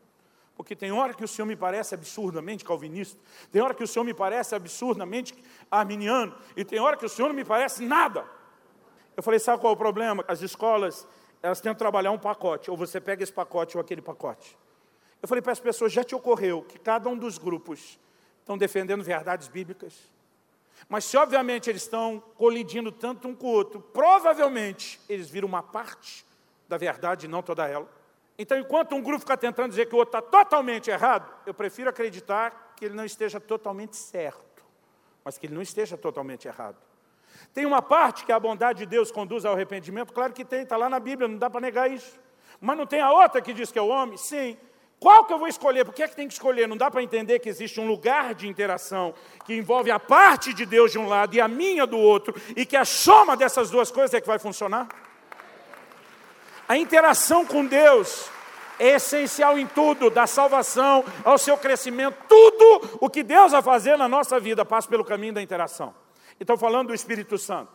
Porque 0.56 0.76
tem 0.76 0.92
hora 0.92 1.14
que 1.14 1.24
o 1.24 1.28
senhor 1.28 1.46
me 1.46 1.56
parece 1.56 1.94
absurdamente 1.94 2.64
calvinista, 2.64 3.18
tem 3.50 3.62
hora 3.62 3.72
que 3.72 3.82
o 3.82 3.86
senhor 3.86 4.04
me 4.04 4.12
parece 4.12 4.54
absurdamente 4.54 5.34
arminiano, 5.70 6.34
e 6.56 6.64
tem 6.64 6.78
hora 6.78 6.96
que 6.96 7.06
o 7.06 7.08
senhor 7.08 7.28
não 7.28 7.34
me 7.34 7.44
parece 7.44 7.82
nada. 7.82 8.26
Eu 9.16 9.22
falei, 9.22 9.40
sabe 9.40 9.60
qual 9.60 9.72
é 9.72 9.74
o 9.74 9.78
problema? 9.78 10.24
As 10.28 10.42
escolas, 10.42 11.06
elas 11.42 11.60
tentam 11.60 11.78
trabalhar 11.78 12.10
um 12.10 12.18
pacote, 12.18 12.70
ou 12.70 12.76
você 12.76 13.00
pega 13.00 13.22
esse 13.22 13.32
pacote 13.32 13.76
ou 13.76 13.80
aquele 13.80 14.02
pacote. 14.02 14.58
Eu 15.22 15.28
falei 15.28 15.40
para 15.40 15.52
as 15.52 15.60
pessoas, 15.60 15.92
já 15.92 16.04
te 16.04 16.14
ocorreu 16.14 16.62
que 16.62 16.78
cada 16.78 17.08
um 17.08 17.16
dos 17.16 17.38
grupos 17.38 17.98
estão 18.40 18.58
defendendo 18.58 19.02
verdades 19.02 19.48
bíblicas? 19.48 19.94
Mas 20.88 21.04
se 21.04 21.16
obviamente 21.16 21.70
eles 21.70 21.82
estão 21.82 22.22
colidindo 22.36 22.90
tanto 22.90 23.28
um 23.28 23.34
com 23.34 23.46
o 23.46 23.50
outro, 23.50 23.80
provavelmente 23.80 25.00
eles 25.08 25.28
viram 25.28 25.46
uma 25.48 25.62
parte 25.62 26.24
da 26.68 26.76
verdade 26.76 27.26
e 27.26 27.28
não 27.28 27.42
toda 27.42 27.66
ela. 27.66 27.88
Então, 28.38 28.58
enquanto 28.58 28.94
um 28.94 29.02
grupo 29.02 29.20
fica 29.20 29.36
tentando 29.36 29.68
dizer 29.68 29.86
que 29.86 29.94
o 29.94 29.98
outro 29.98 30.18
está 30.18 30.22
totalmente 30.22 30.90
errado, 30.90 31.30
eu 31.44 31.52
prefiro 31.52 31.90
acreditar 31.90 32.74
que 32.76 32.84
ele 32.86 32.94
não 32.94 33.04
esteja 33.04 33.38
totalmente 33.38 33.96
certo, 33.96 34.64
mas 35.22 35.36
que 35.36 35.46
ele 35.46 35.54
não 35.54 35.62
esteja 35.62 35.98
totalmente 35.98 36.48
errado. 36.48 36.76
Tem 37.52 37.66
uma 37.66 37.82
parte 37.82 38.24
que 38.24 38.32
a 38.32 38.40
bondade 38.40 38.80
de 38.80 38.86
Deus 38.86 39.10
conduz 39.10 39.44
ao 39.44 39.54
arrependimento? 39.54 40.12
Claro 40.12 40.32
que 40.32 40.44
tem, 40.44 40.62
está 40.62 40.76
lá 40.76 40.88
na 40.88 40.98
Bíblia, 40.98 41.28
não 41.28 41.36
dá 41.36 41.50
para 41.50 41.60
negar 41.60 41.90
isso. 41.90 42.18
Mas 42.60 42.76
não 42.76 42.86
tem 42.86 43.00
a 43.00 43.12
outra 43.12 43.40
que 43.40 43.52
diz 43.52 43.70
que 43.70 43.78
é 43.78 43.82
o 43.82 43.88
homem? 43.88 44.16
Sim. 44.16 44.56
Qual 45.00 45.24
que 45.24 45.32
eu 45.32 45.38
vou 45.38 45.48
escolher? 45.48 45.86
Por 45.86 45.94
que 45.94 46.02
é 46.02 46.08
que 46.08 46.14
tem 46.14 46.28
que 46.28 46.34
escolher? 46.34 46.68
Não 46.68 46.76
dá 46.76 46.90
para 46.90 47.02
entender 47.02 47.38
que 47.38 47.48
existe 47.48 47.80
um 47.80 47.88
lugar 47.88 48.34
de 48.34 48.46
interação 48.46 49.14
que 49.46 49.54
envolve 49.54 49.90
a 49.90 49.98
parte 49.98 50.52
de 50.52 50.66
Deus 50.66 50.92
de 50.92 50.98
um 50.98 51.08
lado 51.08 51.34
e 51.34 51.40
a 51.40 51.48
minha 51.48 51.86
do 51.86 51.96
outro, 51.96 52.34
e 52.54 52.66
que 52.66 52.76
a 52.76 52.84
soma 52.84 53.34
dessas 53.34 53.70
duas 53.70 53.90
coisas 53.90 54.12
é 54.12 54.20
que 54.20 54.26
vai 54.26 54.38
funcionar? 54.38 54.88
A 56.68 56.76
interação 56.76 57.46
com 57.46 57.64
Deus 57.64 58.28
é 58.78 58.90
essencial 58.90 59.58
em 59.58 59.66
tudo, 59.66 60.10
da 60.10 60.26
salvação 60.26 61.02
ao 61.24 61.38
seu 61.38 61.56
crescimento, 61.56 62.16
tudo 62.28 62.98
o 63.00 63.08
que 63.08 63.22
Deus 63.22 63.52
vai 63.52 63.62
fazer 63.62 63.96
na 63.96 64.06
nossa 64.06 64.38
vida 64.38 64.66
passa 64.66 64.86
pelo 64.86 65.04
caminho 65.04 65.32
da 65.32 65.40
interação. 65.40 65.94
Então, 66.38 66.58
falando 66.58 66.88
do 66.88 66.94
Espírito 66.94 67.38
Santo, 67.38 67.72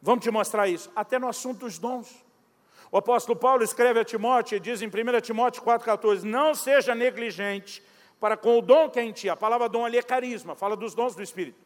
vamos 0.00 0.24
te 0.24 0.30
mostrar 0.30 0.68
isso, 0.68 0.90
até 0.96 1.18
no 1.18 1.28
assunto 1.28 1.60
dos 1.60 1.78
dons. 1.78 2.23
O 2.94 2.98
apóstolo 2.98 3.36
Paulo 3.36 3.64
escreve 3.64 3.98
a 3.98 4.04
Timóteo 4.04 4.54
e 4.54 4.60
diz 4.60 4.80
em 4.80 4.86
1 4.86 5.20
Timóteo 5.20 5.60
4,14: 5.64 6.22
Não 6.22 6.54
seja 6.54 6.94
negligente 6.94 7.82
para 8.20 8.36
com 8.36 8.56
o 8.56 8.62
dom 8.62 8.88
que 8.88 9.00
é 9.00 9.02
em 9.02 9.10
ti. 9.10 9.28
A 9.28 9.34
palavra 9.34 9.68
dom 9.68 9.84
ali 9.84 9.98
é 9.98 10.02
carisma, 10.02 10.54
fala 10.54 10.76
dos 10.76 10.94
dons 10.94 11.16
do 11.16 11.20
Espírito. 11.20 11.58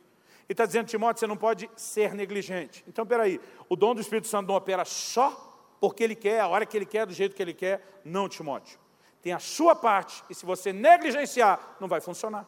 E 0.49 0.53
está 0.53 0.65
dizendo, 0.65 0.87
Timóteo, 0.87 1.21
você 1.21 1.27
não 1.27 1.37
pode 1.37 1.71
ser 1.77 2.15
negligente. 2.15 2.83
Então, 2.89 3.05
peraí, 3.05 3.39
o 3.69 3.77
dom 3.77 3.95
do 3.95 4.01
Espírito 4.01 4.27
Santo 4.27 4.49
não 4.49 4.55
opera 4.55 4.87
só 4.87 5.77
porque 5.79 6.03
ele 6.03 6.15
quer, 6.15 6.41
a 6.41 6.49
hora 6.49 6.65
que 6.65 6.75
ele 6.75 6.87
quer, 6.87 7.05
do 7.05 7.13
jeito 7.13 7.37
que 7.37 7.43
ele 7.43 7.53
quer. 7.53 8.01
Não, 8.03 8.27
Timóteo. 8.27 8.79
Tem 9.21 9.35
a 9.35 9.39
sua 9.39 9.77
parte, 9.77 10.25
e 10.31 10.35
se 10.35 10.47
você 10.47 10.73
negligenciar, 10.73 11.77
não 11.79 11.89
vai 11.89 12.01
funcionar. 12.01 12.47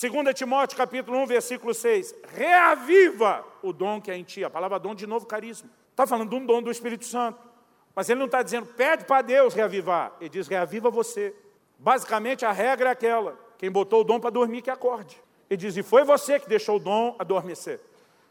2 0.00 0.34
Timóteo 0.36 0.78
capítulo 0.78 1.18
1, 1.18 1.26
versículo 1.26 1.74
6. 1.74 2.14
Reaviva 2.28 3.44
o 3.60 3.72
dom 3.72 4.00
que 4.00 4.08
é 4.08 4.16
em 4.16 4.22
ti. 4.22 4.44
A 4.44 4.50
palavra 4.50 4.78
dom 4.78 4.94
de 4.94 5.04
novo 5.04 5.26
carisma. 5.26 5.68
Está 5.90 6.06
falando 6.06 6.30
de 6.30 6.36
um 6.36 6.46
dom 6.46 6.62
do 6.62 6.70
Espírito 6.70 7.04
Santo. 7.04 7.49
Mas 7.94 8.08
ele 8.08 8.18
não 8.18 8.26
está 8.26 8.42
dizendo, 8.42 8.66
pede 8.66 9.04
para 9.04 9.22
Deus 9.22 9.54
reavivar. 9.54 10.12
Ele 10.20 10.30
diz, 10.30 10.46
reaviva 10.46 10.90
você. 10.90 11.34
Basicamente 11.78 12.44
a 12.44 12.52
regra 12.52 12.90
é 12.90 12.92
aquela: 12.92 13.38
quem 13.58 13.70
botou 13.70 14.00
o 14.00 14.04
dom 14.04 14.20
para 14.20 14.30
dormir, 14.30 14.62
que 14.62 14.70
acorde. 14.70 15.20
Ele 15.48 15.56
diz, 15.56 15.76
e 15.76 15.82
foi 15.82 16.04
você 16.04 16.38
que 16.38 16.48
deixou 16.48 16.76
o 16.76 16.78
dom 16.78 17.16
adormecer. 17.18 17.80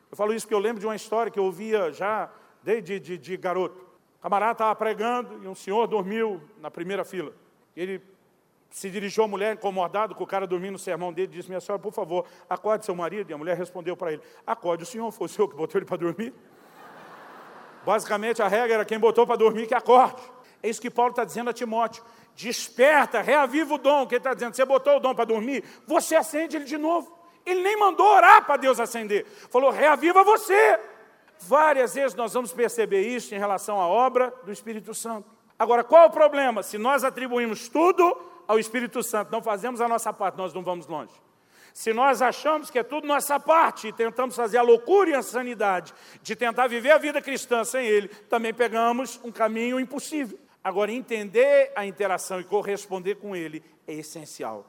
Eu 0.10 0.18
falo 0.18 0.34
isso 0.34 0.46
porque 0.46 0.56
eu 0.56 0.60
lembro 0.60 0.80
de 0.80 0.88
uma 0.88 0.96
história 0.96 1.32
que 1.32 1.38
eu 1.38 1.44
ouvia 1.44 1.92
já 1.92 2.32
desde 2.64 3.00
de, 3.00 3.18
de 3.18 3.38
garoto. 3.38 3.80
O 4.18 4.22
camarada 4.22 4.54
estava 4.54 4.76
pregando 4.76 5.44
e 5.44 5.48
um 5.48 5.56
senhor 5.56 5.88
dormiu 5.88 6.42
na 6.60 6.72
primeira 6.72 7.04
fila. 7.04 7.34
Ele 7.76 8.02
se 8.70 8.90
dirigiu 8.90 9.24
à 9.24 9.28
mulher 9.28 9.54
incomodado 9.54 10.14
com 10.16 10.24
o 10.24 10.28
cara 10.28 10.46
dormindo 10.46 10.74
no 10.74 10.80
sermão 10.80 11.12
dele, 11.12 11.28
disse, 11.28 11.50
minha 11.50 11.60
senhora, 11.60 11.82
por 11.82 11.92
favor, 11.92 12.26
acorde 12.50 12.86
seu 12.86 12.96
marido. 12.96 13.30
E 13.30 13.34
a 13.34 13.38
mulher 13.38 13.58
respondeu 13.58 13.96
para 13.98 14.14
ele, 14.14 14.22
acorde 14.46 14.84
o 14.84 14.86
senhor, 14.86 15.12
foi 15.12 15.26
o 15.26 15.30
senhor 15.30 15.48
que 15.48 15.56
botou 15.56 15.80
ele 15.80 15.86
para 15.86 15.98
dormir? 15.98 16.34
Basicamente 17.86 18.42
a 18.42 18.48
regra 18.48 18.76
era 18.76 18.86
quem 18.86 19.00
botou 19.00 19.26
para 19.26 19.36
dormir 19.36 19.68
que 19.68 19.74
acorde. 19.74 20.22
É 20.62 20.70
isso 20.70 20.82
que 20.82 20.90
Paulo 20.90 21.12
está 21.12 21.24
dizendo 21.24 21.50
a 21.50 21.54
Timóteo. 21.54 22.04
Desperta, 22.36 23.22
reaviva 23.22 23.74
o 23.74 23.78
dom. 23.78 24.06
Que 24.06 24.16
ele 24.16 24.20
está 24.20 24.34
dizendo, 24.34 24.56
você 24.56 24.66
botou 24.66 24.98
o 24.98 25.00
dom 25.00 25.16
para 25.16 25.26
dormir, 25.26 25.64
você 25.88 26.16
acende 26.16 26.56
ele 26.56 26.66
de 26.66 26.78
novo. 26.78 27.18
Ele 27.46 27.62
nem 27.62 27.78
mandou 27.78 28.06
orar 28.06 28.46
para 28.46 28.58
Deus 28.58 28.80
acender. 28.80 29.26
Falou, 29.50 29.72
reaviva 29.72 30.24
você. 30.24 30.80
Várias 31.40 31.96
vezes 31.96 32.16
nós 32.16 32.34
vamos 32.34 32.52
perceber 32.52 33.02
isso 33.02 33.34
em 33.34 33.38
relação 33.38 33.80
à 33.80 33.88
obra 33.88 34.34
do 34.44 34.52
Espírito 34.52 34.94
Santo. 34.94 35.30
Agora, 35.58 35.84
qual 35.84 36.04
é 36.04 36.06
o 36.08 36.12
problema? 36.12 36.62
Se 36.64 36.78
nós 36.78 37.04
atribuímos 37.04 37.70
tudo 37.70 38.16
ao 38.48 38.60
Espírito 38.60 39.02
Santo, 39.02 39.32
não 39.32 39.42
fazemos 39.42 39.80
a 39.80 39.88
nossa 39.88 40.12
parte, 40.12 40.38
nós 40.38 40.54
não 40.54 40.64
vamos 40.64 40.86
longe. 40.88 41.14
Se 41.74 41.94
nós 41.94 42.22
achamos 42.22 42.70
que 42.70 42.80
é 42.80 42.84
tudo 42.84 43.08
nossa 43.08 43.40
parte 43.40 43.88
e 43.88 43.94
tentamos 43.94 44.36
fazer 44.36 44.58
a 44.58 44.62
loucura 44.62 45.12
e 45.12 45.14
a 45.14 45.22
sanidade 45.22 45.94
de 46.22 46.36
tentar 46.36 46.68
viver 46.68 46.92
a 46.92 46.98
vida 46.98 47.22
cristã 47.22 47.64
sem 47.64 47.86
Ele, 47.86 48.08
também 48.08 48.54
pegamos 48.54 49.20
um 49.24 49.32
caminho 49.32 49.80
impossível. 49.80 50.40
Agora, 50.64 50.92
entender 50.92 51.72
a 51.76 51.86
interação 51.86 52.40
e 52.40 52.44
corresponder 52.44 53.16
com 53.16 53.36
Ele 53.36 53.64
é 53.88 53.94
essencial. 53.94 54.66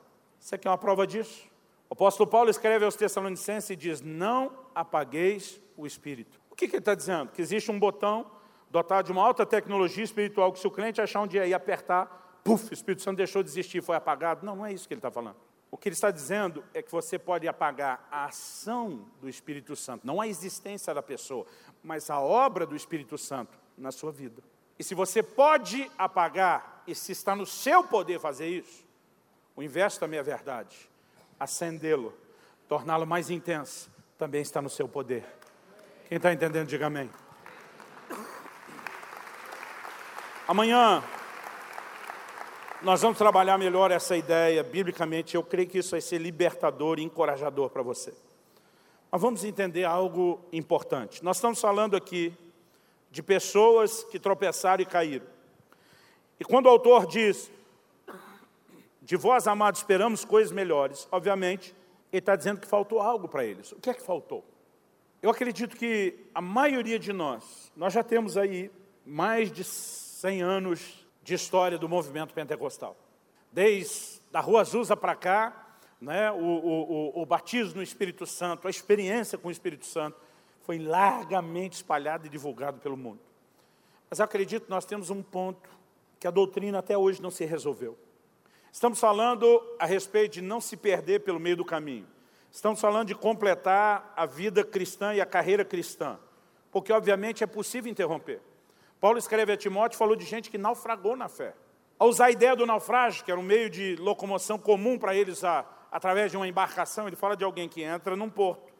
Aqui 0.53 0.67
é 0.67 0.71
uma 0.71 0.79
prova 0.79 1.07
disso. 1.07 1.49
O 1.89 1.95
apóstolo 1.95 2.29
Paulo 2.29 2.51
escreve 2.51 2.85
aos 2.85 2.95
Tessalonicenses 2.95 3.71
e 3.71 3.77
diz: 3.77 4.01
Não 4.01 4.53
apagueis 4.75 5.61
o 5.77 5.87
espírito. 5.87 6.41
O 6.51 6.55
que, 6.55 6.69
que 6.69 6.77
ele 6.77 6.81
está 6.81 6.95
dizendo? 6.95 7.33
Que 7.33 7.43
existe 7.43 7.71
um 7.71 7.79
botão 7.79 8.31
dotado 8.71 9.07
de 9.07 9.13
uma 9.13 9.23
alta 9.23 9.45
tecnologia 9.45 10.05
espiritual 10.05 10.53
que, 10.53 10.61
se 10.61 10.67
o 10.67 10.71
cliente 10.71 11.01
achar 11.01 11.21
um 11.21 11.27
dia 11.27 11.47
e 11.47 11.53
apertar, 11.53 12.41
puf, 12.45 12.71
o 12.71 12.75
Espírito 12.75 13.03
Santo 13.03 13.17
deixou 13.17 13.43
de 13.43 13.51
existir, 13.51 13.83
foi 13.83 13.97
apagado. 13.97 14.47
Não, 14.47 14.57
não 14.57 14.65
é 14.65 14.73
isso 14.73 14.87
que 14.87 14.95
ele 14.95 14.99
está 14.99 15.11
falando. 15.11 15.37
O 15.71 15.77
que 15.77 15.89
ele 15.89 15.95
está 15.95 16.11
dizendo 16.11 16.65
é 16.75 16.83
que 16.83 16.91
você 16.91 17.19
pode 17.19 17.47
apagar 17.47 18.07
a 18.11 18.25
ação 18.25 19.07
do 19.21 19.29
Espírito 19.29 19.77
Santo, 19.77 20.07
não 20.07 20.21
a 20.21 20.27
existência 20.27 20.93
da 20.93 21.03
pessoa, 21.03 21.47
mas 21.83 22.11
a 22.11 22.21
obra 22.21 22.67
do 22.67 22.75
Espírito 22.75 23.17
Santo 23.17 23.57
na 23.79 23.93
sua 23.93 24.11
vida. 24.11 24.43
E 24.79 24.83
se 24.83 24.95
você 24.95 25.23
pode 25.23 25.91
apagar, 25.97 26.83
e 26.87 26.95
se 26.95 27.13
está 27.13 27.37
no 27.37 27.47
seu 27.47 27.85
poder 27.85 28.19
fazer 28.19 28.49
isso, 28.49 28.85
o 29.55 29.63
inverso 29.63 30.01
também 30.01 30.19
é 30.19 30.23
verdade. 30.23 30.91
Acendê-lo, 31.39 32.13
torná-lo 32.69 33.07
mais 33.07 33.31
intenso, 33.31 33.91
também 34.19 34.43
está 34.43 34.61
no 34.61 34.71
seu 34.71 34.89
poder. 34.89 35.25
Quem 36.09 36.17
está 36.17 36.33
entendendo, 36.33 36.67
diga 36.67 36.87
amém. 36.87 37.09
Amanhã 40.49 41.05
nós 42.83 43.03
vamos 43.03 43.19
trabalhar 43.19 43.59
melhor 43.59 43.91
essa 43.91 44.17
ideia, 44.17 44.63
biblicamente, 44.63 45.35
eu 45.35 45.43
creio 45.43 45.69
que 45.69 45.79
isso 45.79 45.91
vai 45.91 46.01
ser 46.01 46.19
libertador 46.19 46.99
e 46.99 47.03
encorajador 47.03 47.69
para 47.69 47.83
você. 47.83 48.13
Mas 49.11 49.21
vamos 49.21 49.45
entender 49.45 49.85
algo 49.85 50.41
importante. 50.53 51.23
Nós 51.23 51.37
estamos 51.37 51.61
falando 51.61 51.95
aqui 51.95 52.33
de 53.11 53.23
pessoas 53.23 54.05
que 54.05 54.19
tropeçaram 54.19 54.83
e 54.83 54.87
caíram. 54.87 55.27
E 56.39 56.45
quando 56.45 56.67
o 56.67 56.69
autor 56.71 57.07
diz, 57.07 57.51
de 59.03 59.17
vós, 59.17 59.47
amados, 59.47 59.81
esperamos 59.81 60.25
coisas 60.25 60.53
melhores, 60.53 61.07
obviamente, 61.13 61.75
ele 62.11 62.21
está 62.21 62.35
dizendo 62.35 62.61
que 62.61 62.67
faltou 62.67 63.01
algo 63.01 63.29
para 63.29 63.45
eles. 63.45 63.73
O 63.73 63.77
que 63.77 63.91
é 63.91 63.95
que 63.95 64.03
faltou? 64.03 64.45
Eu 65.21 65.29
acredito 65.29 65.77
que 65.77 66.17
a 66.35 66.41
maioria 66.41 66.99
de 66.99 67.13
nós, 67.13 67.71
nós 67.77 67.93
já 67.93 68.03
temos 68.03 68.39
aí 68.39 68.71
mais 69.05 69.53
de 69.53 69.65
100 69.65 70.43
anos 70.43 71.00
de 71.31 71.35
história 71.37 71.79
do 71.79 71.89
movimento 71.89 72.35
pentecostal. 72.35 72.97
Desde 73.53 74.21
a 74.35 74.41
Rua 74.41 74.63
Azusa 74.63 74.97
para 74.97 75.15
cá, 75.15 75.77
né, 76.01 76.29
o, 76.33 76.37
o, 76.37 77.23
o, 77.23 77.25
batismo 77.27 77.77
no 77.77 77.83
Espírito 77.85 78.27
Santo, 78.27 78.67
a 78.67 78.71
experiência 78.71 79.39
com 79.39 79.47
o 79.47 79.51
Espírito 79.51 79.87
Santo, 79.87 80.19
foi 80.63 80.81
largamente 80.81 81.75
espalhado 81.75 82.27
e 82.27 82.29
divulgado 82.29 82.81
pelo 82.81 82.97
mundo. 82.97 83.21
Mas 84.09 84.21
acredito 84.21 84.65
que 84.65 84.71
nós 84.71 84.85
temos 84.85 85.09
um 85.09 85.23
ponto 85.23 85.71
que 86.19 86.27
a 86.27 86.33
doutrina 86.33 86.81
até 86.81 86.99
hoje 86.99 87.23
não 87.23 87.31
se 87.31 87.45
resolveu. 87.45 87.97
Estamos 88.73 88.99
falando 88.99 89.63
a 89.79 89.87
respeito 89.87 90.33
de 90.33 90.43
não 90.43 90.61
se 90.61 90.77
perder 90.77 91.21
pelo 91.21 91.39
meio 91.39 91.57
do 91.57 91.65
caminho. 91.65 92.09
Estamos 92.51 92.81
falando 92.81 93.07
de 93.07 93.15
completar 93.15 94.13
a 94.17 94.27
vida 94.27 94.65
cristã 94.65 95.15
e 95.15 95.21
a 95.21 95.27
carreira 95.27 95.65
cristã, 95.65 96.19
porque 96.73 96.93
obviamente 96.93 97.45
é 97.45 97.47
possível 97.47 97.89
interromper. 97.89 98.41
Paulo 99.01 99.19
escreve 99.19 99.53
a 99.53 99.57
Timóteo 99.57 99.99
falou 99.99 100.15
de 100.15 100.27
gente 100.27 100.51
que 100.51 100.59
naufragou 100.59 101.17
na 101.17 101.29
fé. 101.29 101.55
Ao 101.99 102.09
usar 102.09 102.27
a 102.27 102.31
ideia 102.31 102.55
do 102.55 102.67
naufrágio, 102.67 103.25
que 103.25 103.31
era 103.31 103.41
um 103.41 103.43
meio 103.43 103.71
de 103.71 103.97
locomoção 103.97 104.59
comum 104.59 104.99
para 104.99 105.15
eles 105.15 105.43
a, 105.43 105.65
através 105.91 106.31
de 106.31 106.37
uma 106.37 106.47
embarcação, 106.47 107.07
ele 107.07 107.17
fala 107.17 107.35
de 107.37 107.43
alguém 107.43 107.69
que 107.69 107.83
entra 107.83 108.15
num 108.15 108.29
porto, 108.29 108.73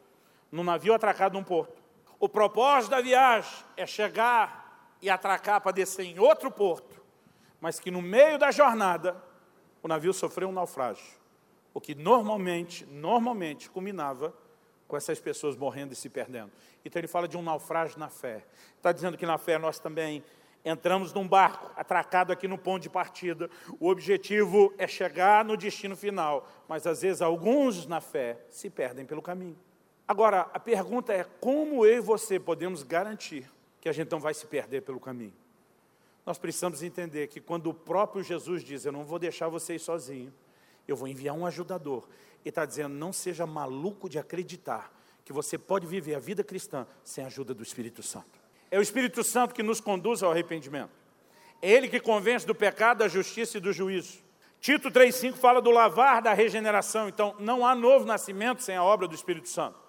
num 0.51 0.63
navio 0.63 0.93
atracado 0.93 1.33
num 1.33 1.43
porto. 1.43 1.81
O 2.19 2.29
propósito 2.29 2.91
da 2.91 3.01
viagem 3.01 3.51
é 3.75 3.85
chegar 3.87 4.95
e 5.01 5.09
atracar 5.09 5.59
para 5.59 5.71
descer 5.71 6.05
em 6.05 6.19
outro 6.19 6.51
porto, 6.51 7.01
mas 7.59 7.79
que 7.79 7.89
no 7.89 8.01
meio 8.01 8.37
da 8.37 8.51
jornada 8.51 9.21
o 9.81 9.87
navio 9.87 10.13
sofreu 10.13 10.49
um 10.49 10.53
naufrágio, 10.53 11.03
o 11.73 11.81
que 11.81 11.95
normalmente, 11.95 12.85
normalmente 12.85 13.71
culminava 13.71 14.31
com 14.91 14.97
essas 14.97 15.21
pessoas 15.21 15.55
morrendo 15.55 15.93
e 15.93 15.95
se 15.95 16.09
perdendo. 16.09 16.51
Então 16.83 16.99
ele 16.99 17.07
fala 17.07 17.25
de 17.25 17.37
um 17.37 17.41
naufrágio 17.41 17.97
na 17.97 18.09
fé. 18.09 18.43
Está 18.75 18.91
dizendo 18.91 19.17
que 19.17 19.25
na 19.25 19.37
fé 19.37 19.57
nós 19.57 19.79
também 19.79 20.21
entramos 20.65 21.13
num 21.13 21.25
barco 21.25 21.71
atracado 21.77 22.33
aqui 22.33 22.45
no 22.45 22.57
ponto 22.57 22.83
de 22.83 22.89
partida. 22.89 23.49
O 23.79 23.87
objetivo 23.87 24.73
é 24.77 24.85
chegar 24.85 25.45
no 25.45 25.55
destino 25.55 25.95
final, 25.95 26.45
mas 26.67 26.85
às 26.85 27.03
vezes 27.03 27.21
alguns 27.21 27.87
na 27.87 28.01
fé 28.01 28.37
se 28.49 28.69
perdem 28.69 29.05
pelo 29.05 29.21
caminho. 29.21 29.57
Agora, 30.05 30.41
a 30.53 30.59
pergunta 30.59 31.13
é 31.13 31.23
como 31.39 31.85
eu 31.85 31.99
e 31.99 32.01
você 32.01 32.37
podemos 32.37 32.83
garantir 32.83 33.49
que 33.79 33.87
a 33.87 33.93
gente 33.93 34.11
não 34.11 34.19
vai 34.19 34.33
se 34.33 34.45
perder 34.45 34.81
pelo 34.81 34.99
caminho? 34.99 35.33
Nós 36.25 36.37
precisamos 36.37 36.83
entender 36.83 37.29
que 37.29 37.39
quando 37.39 37.67
o 37.67 37.73
próprio 37.73 38.21
Jesus 38.21 38.61
diz, 38.61 38.83
eu 38.83 38.91
não 38.91 39.05
vou 39.05 39.17
deixar 39.17 39.47
vocês 39.47 39.81
sozinhos, 39.83 40.33
eu 40.87 40.95
vou 40.95 41.07
enviar 41.07 41.35
um 41.35 41.45
ajudador. 41.45 42.07
E 42.43 42.49
está 42.49 42.65
dizendo, 42.65 42.93
não 42.93 43.13
seja 43.13 43.45
maluco 43.45 44.09
de 44.09 44.17
acreditar 44.17 44.91
que 45.23 45.31
você 45.31 45.57
pode 45.57 45.85
viver 45.85 46.15
a 46.15 46.19
vida 46.19 46.43
cristã 46.43 46.87
sem 47.03 47.23
a 47.23 47.27
ajuda 47.27 47.53
do 47.53 47.63
Espírito 47.63 48.01
Santo. 48.01 48.39
É 48.69 48.79
o 48.79 48.81
Espírito 48.81 49.23
Santo 49.23 49.53
que 49.53 49.61
nos 49.61 49.79
conduz 49.79 50.23
ao 50.23 50.31
arrependimento. 50.31 50.91
É 51.61 51.69
Ele 51.69 51.87
que 51.87 51.99
convence 51.99 52.45
do 52.45 52.55
pecado, 52.55 52.99
da 52.99 53.07
justiça 53.07 53.57
e 53.57 53.61
do 53.61 53.71
juízo. 53.71 54.19
Tito 54.59 54.91
3,5 54.91 55.33
fala 55.33 55.61
do 55.61 55.71
lavar 55.71 56.21
da 56.21 56.33
regeneração. 56.33 57.07
Então, 57.07 57.35
não 57.39 57.65
há 57.65 57.75
novo 57.75 58.05
nascimento 58.05 58.61
sem 58.61 58.75
a 58.75 58.83
obra 58.83 59.07
do 59.07 59.15
Espírito 59.15 59.49
Santo. 59.49 59.79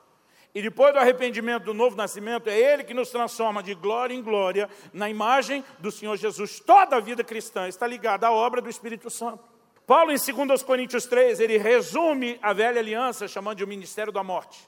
E 0.54 0.60
depois 0.60 0.92
do 0.92 0.98
arrependimento 0.98 1.64
do 1.64 1.74
novo 1.74 1.96
nascimento, 1.96 2.48
é 2.48 2.58
Ele 2.58 2.84
que 2.84 2.92
nos 2.92 3.10
transforma 3.10 3.62
de 3.62 3.74
glória 3.74 4.14
em 4.14 4.22
glória 4.22 4.68
na 4.92 5.08
imagem 5.08 5.64
do 5.78 5.90
Senhor 5.90 6.16
Jesus. 6.16 6.60
Toda 6.60 6.96
a 6.96 7.00
vida 7.00 7.24
cristã 7.24 7.68
está 7.68 7.86
ligada 7.86 8.26
à 8.26 8.32
obra 8.32 8.60
do 8.60 8.68
Espírito 8.68 9.08
Santo. 9.08 9.51
Paulo, 9.92 10.10
em 10.10 10.16
2 10.16 10.62
Coríntios 10.62 11.04
3, 11.04 11.38
ele 11.38 11.58
resume 11.58 12.38
a 12.40 12.54
velha 12.54 12.80
aliança 12.80 13.28
chamando 13.28 13.58
de 13.58 13.64
o 13.64 13.68
ministério 13.68 14.10
da 14.10 14.24
morte. 14.24 14.66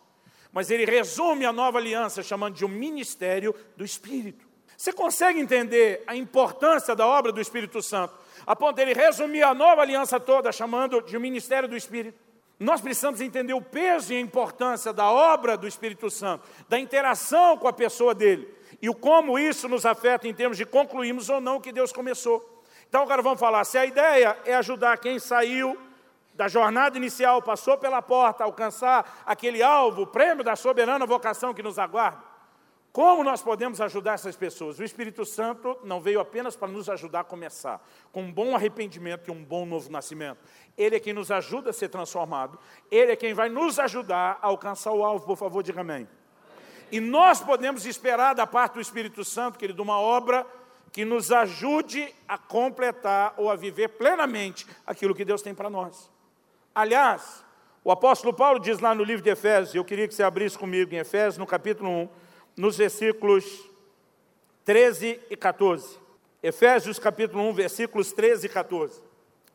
Mas 0.52 0.70
ele 0.70 0.84
resume 0.84 1.46
a 1.46 1.52
nova 1.52 1.78
aliança 1.78 2.22
chamando 2.22 2.56
de 2.56 2.62
um 2.62 2.68
ministério 2.68 3.54
do 3.74 3.86
Espírito. 3.86 4.46
Você 4.76 4.92
consegue 4.92 5.40
entender 5.40 6.04
a 6.06 6.14
importância 6.14 6.94
da 6.94 7.06
obra 7.06 7.32
do 7.32 7.40
Espírito 7.40 7.80
Santo? 7.80 8.12
A 8.46 8.54
ponto 8.54 8.76
dele 8.76 8.92
resumir 8.92 9.42
a 9.44 9.54
nova 9.54 9.80
aliança 9.80 10.20
toda 10.20 10.52
chamando 10.52 11.00
de 11.00 11.16
um 11.16 11.20
ministério 11.20 11.70
do 11.70 11.74
Espírito. 11.74 12.20
Nós 12.60 12.82
precisamos 12.82 13.22
entender 13.22 13.54
o 13.54 13.62
peso 13.62 14.12
e 14.12 14.16
a 14.16 14.20
importância 14.20 14.92
da 14.92 15.10
obra 15.10 15.56
do 15.56 15.66
Espírito 15.66 16.10
Santo, 16.10 16.46
da 16.68 16.78
interação 16.78 17.56
com 17.56 17.66
a 17.66 17.72
pessoa 17.72 18.14
dele 18.14 18.46
e 18.82 18.90
o 18.90 18.94
como 18.94 19.38
isso 19.38 19.70
nos 19.70 19.86
afeta 19.86 20.28
em 20.28 20.34
termos 20.34 20.58
de 20.58 20.66
concluirmos 20.66 21.30
ou 21.30 21.40
não 21.40 21.56
o 21.56 21.60
que 21.62 21.72
Deus 21.72 21.94
começou. 21.94 22.53
Então 22.94 23.02
agora 23.02 23.22
vamos 23.22 23.40
falar, 23.40 23.64
se 23.64 23.76
a 23.76 23.84
ideia 23.84 24.38
é 24.44 24.54
ajudar 24.54 24.96
quem 24.98 25.18
saiu 25.18 25.76
da 26.32 26.46
jornada 26.46 26.96
inicial, 26.96 27.42
passou 27.42 27.76
pela 27.76 28.00
porta, 28.00 28.44
alcançar 28.44 29.24
aquele 29.26 29.64
alvo, 29.64 30.02
o 30.02 30.06
prêmio 30.06 30.44
da 30.44 30.54
soberana 30.54 31.04
vocação 31.04 31.52
que 31.52 31.60
nos 31.60 31.76
aguarda, 31.76 32.22
como 32.92 33.24
nós 33.24 33.42
podemos 33.42 33.80
ajudar 33.80 34.12
essas 34.12 34.36
pessoas? 34.36 34.78
O 34.78 34.84
Espírito 34.84 35.24
Santo 35.24 35.76
não 35.82 36.00
veio 36.00 36.20
apenas 36.20 36.54
para 36.54 36.68
nos 36.68 36.88
ajudar 36.88 37.22
a 37.22 37.24
começar, 37.24 37.84
com 38.12 38.22
um 38.22 38.32
bom 38.32 38.54
arrependimento 38.54 39.26
e 39.26 39.32
um 39.32 39.42
bom 39.42 39.66
novo 39.66 39.90
nascimento. 39.90 40.38
Ele 40.78 40.94
é 40.94 41.00
quem 41.00 41.12
nos 41.12 41.32
ajuda 41.32 41.70
a 41.70 41.72
ser 41.72 41.88
transformado, 41.88 42.60
Ele 42.92 43.10
é 43.10 43.16
quem 43.16 43.34
vai 43.34 43.48
nos 43.48 43.80
ajudar 43.80 44.38
a 44.40 44.46
alcançar 44.46 44.92
o 44.92 45.04
alvo, 45.04 45.26
por 45.26 45.36
favor, 45.36 45.64
diga 45.64 45.80
amém. 45.80 46.06
E 46.92 47.00
nós 47.00 47.40
podemos 47.40 47.86
esperar 47.86 48.36
da 48.36 48.46
parte 48.46 48.74
do 48.74 48.80
Espírito 48.80 49.24
Santo, 49.24 49.58
querido, 49.58 49.82
uma 49.82 49.98
obra 49.98 50.46
que 50.94 51.04
nos 51.04 51.32
ajude 51.32 52.14
a 52.28 52.38
completar 52.38 53.34
ou 53.36 53.50
a 53.50 53.56
viver 53.56 53.88
plenamente 53.88 54.64
aquilo 54.86 55.12
que 55.12 55.24
Deus 55.24 55.42
tem 55.42 55.52
para 55.52 55.68
nós. 55.68 56.08
Aliás, 56.72 57.44
o 57.82 57.90
apóstolo 57.90 58.32
Paulo 58.32 58.60
diz 58.60 58.78
lá 58.78 58.94
no 58.94 59.02
livro 59.02 59.20
de 59.20 59.28
Efésios, 59.28 59.74
eu 59.74 59.84
queria 59.84 60.06
que 60.06 60.14
você 60.14 60.22
abrisse 60.22 60.56
comigo 60.56 60.94
em 60.94 60.98
Efésios, 60.98 61.36
no 61.36 61.48
capítulo 61.48 61.90
1, 61.90 62.08
nos 62.56 62.76
versículos 62.76 63.44
13 64.64 65.20
e 65.28 65.36
14. 65.36 65.98
Efésios 66.40 67.00
capítulo 67.00 67.42
1, 67.48 67.52
versículos 67.54 68.12
13 68.12 68.46
e 68.46 68.48
14. 68.48 69.02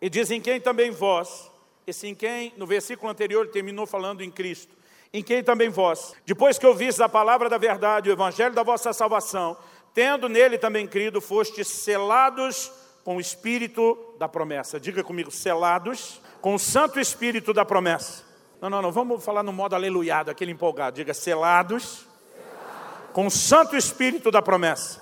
E 0.01 0.09
diz 0.09 0.29
em 0.31 0.41
quem 0.41 0.59
também 0.59 0.91
vós, 0.91 1.49
esse 1.87 2.05
em 2.05 2.13
quem, 2.13 2.53
no 2.57 2.67
versículo 2.67 3.09
anterior, 3.09 3.47
terminou 3.47 3.87
falando 3.87 4.21
em 4.21 4.29
Cristo, 4.29 4.75
em 5.13 5.23
quem 5.23 5.41
também 5.41 5.69
vós, 5.69 6.13
depois 6.25 6.59
que 6.59 6.67
ouvistes 6.67 6.99
a 6.99 7.07
palavra 7.07 7.47
da 7.47 7.57
verdade, 7.57 8.09
o 8.09 8.13
evangelho 8.13 8.53
da 8.53 8.61
vossa 8.61 8.91
salvação, 8.91 9.57
tendo 9.93 10.29
nele 10.29 10.57
também 10.57 10.87
crido, 10.87 11.21
fostes 11.21 11.67
selados 11.67 12.71
com 13.03 13.17
o 13.17 13.21
Espírito 13.21 13.97
da 14.17 14.27
promessa. 14.27 14.79
Diga 14.79 15.03
comigo, 15.03 15.31
selados 15.31 16.21
com 16.41 16.55
o 16.55 16.59
Santo 16.59 16.99
Espírito 16.99 17.53
da 17.53 17.65
promessa. 17.65 18.23
Não, 18.61 18.69
não, 18.69 18.81
não, 18.81 18.91
vamos 18.91 19.23
falar 19.23 19.41
no 19.41 19.53
modo 19.53 19.75
aleluiado, 19.75 20.29
aquele 20.29 20.51
empolgado. 20.51 20.97
Diga, 20.97 21.13
selados, 21.13 22.05
com 23.13 23.25
o 23.25 23.31
Santo 23.31 23.75
Espírito 23.75 24.29
da 24.29 24.41
promessa. 24.41 25.01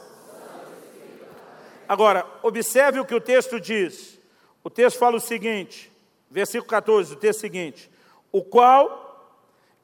Agora, 1.88 2.26
observe 2.44 3.00
o 3.00 3.06
que 3.06 3.16
o 3.16 3.22
texto 3.22 3.60
diz. 3.60 4.20
O 4.64 4.70
texto 4.70 4.98
fala 5.00 5.18
o 5.18 5.22
seguinte, 5.22 5.92
versículo 6.30 6.70
14, 6.70 7.14
o 7.14 7.16
texto 7.16 7.40
seguinte: 7.40 7.90
O 8.32 8.44
qual 8.44 9.08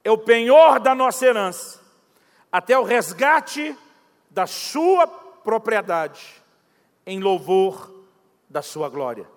é 0.03 0.11
o 0.11 0.17
penhor 0.17 0.79
da 0.79 0.93
nossa 0.93 1.25
herança, 1.25 1.81
até 2.51 2.77
o 2.77 2.83
resgate 2.83 3.75
da 4.33 4.47
sua 4.47 5.05
propriedade, 5.07 6.43
em 7.05 7.19
louvor 7.19 7.93
da 8.49 8.61
sua 8.61 8.89
glória. 8.89 9.27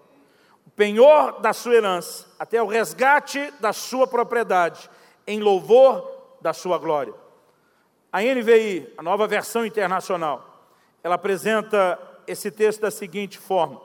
o 0.66 0.70
penhor 0.70 1.40
da 1.40 1.52
sua 1.52 1.74
herança, 1.74 2.26
até 2.38 2.60
o 2.60 2.66
resgate 2.66 3.52
da 3.60 3.72
sua 3.72 4.06
propriedade, 4.06 4.90
em 5.26 5.40
louvor 5.40 6.36
da 6.40 6.52
sua 6.52 6.76
glória. 6.76 7.14
A 8.12 8.20
NVI, 8.20 8.92
a 8.96 9.02
nova 9.02 9.26
versão 9.26 9.64
internacional, 9.64 10.66
ela 11.02 11.14
apresenta 11.14 11.98
esse 12.26 12.50
texto 12.50 12.80
da 12.80 12.90
seguinte 12.90 13.38
forma: 13.38 13.80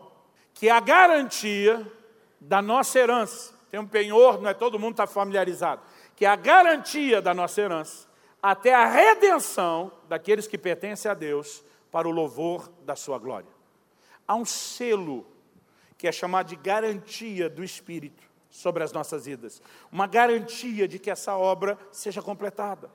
que 0.53 0.69
a 0.69 0.79
garantia 0.79 1.85
da 2.39 2.61
nossa 2.61 2.97
herança, 2.97 3.53
tem 3.69 3.79
um 3.79 3.87
penhor, 3.87 4.41
não 4.41 4.49
é 4.49 4.53
todo 4.53 4.79
mundo 4.79 4.93
está 4.93 5.07
familiarizado, 5.07 5.81
que 6.15 6.25
a 6.25 6.35
garantia 6.35 7.21
da 7.21 7.33
nossa 7.33 7.61
herança, 7.61 8.07
até 8.41 8.73
a 8.73 8.85
redenção 8.85 9.91
daqueles 10.09 10.47
que 10.47 10.57
pertencem 10.57 11.09
a 11.09 11.13
Deus, 11.13 11.63
para 11.91 12.07
o 12.07 12.11
louvor 12.11 12.71
da 12.83 12.95
sua 12.95 13.19
glória. 13.19 13.49
Há 14.27 14.35
um 14.35 14.45
selo 14.45 15.27
que 15.97 16.07
é 16.07 16.11
chamado 16.11 16.47
de 16.47 16.55
garantia 16.55 17.49
do 17.49 17.63
Espírito 17.63 18.23
sobre 18.49 18.81
as 18.81 18.91
nossas 18.91 19.25
vidas, 19.25 19.61
uma 19.91 20.07
garantia 20.07 20.87
de 20.87 20.97
que 20.97 21.11
essa 21.11 21.35
obra 21.35 21.77
seja 21.91 22.21
completada. 22.21 22.89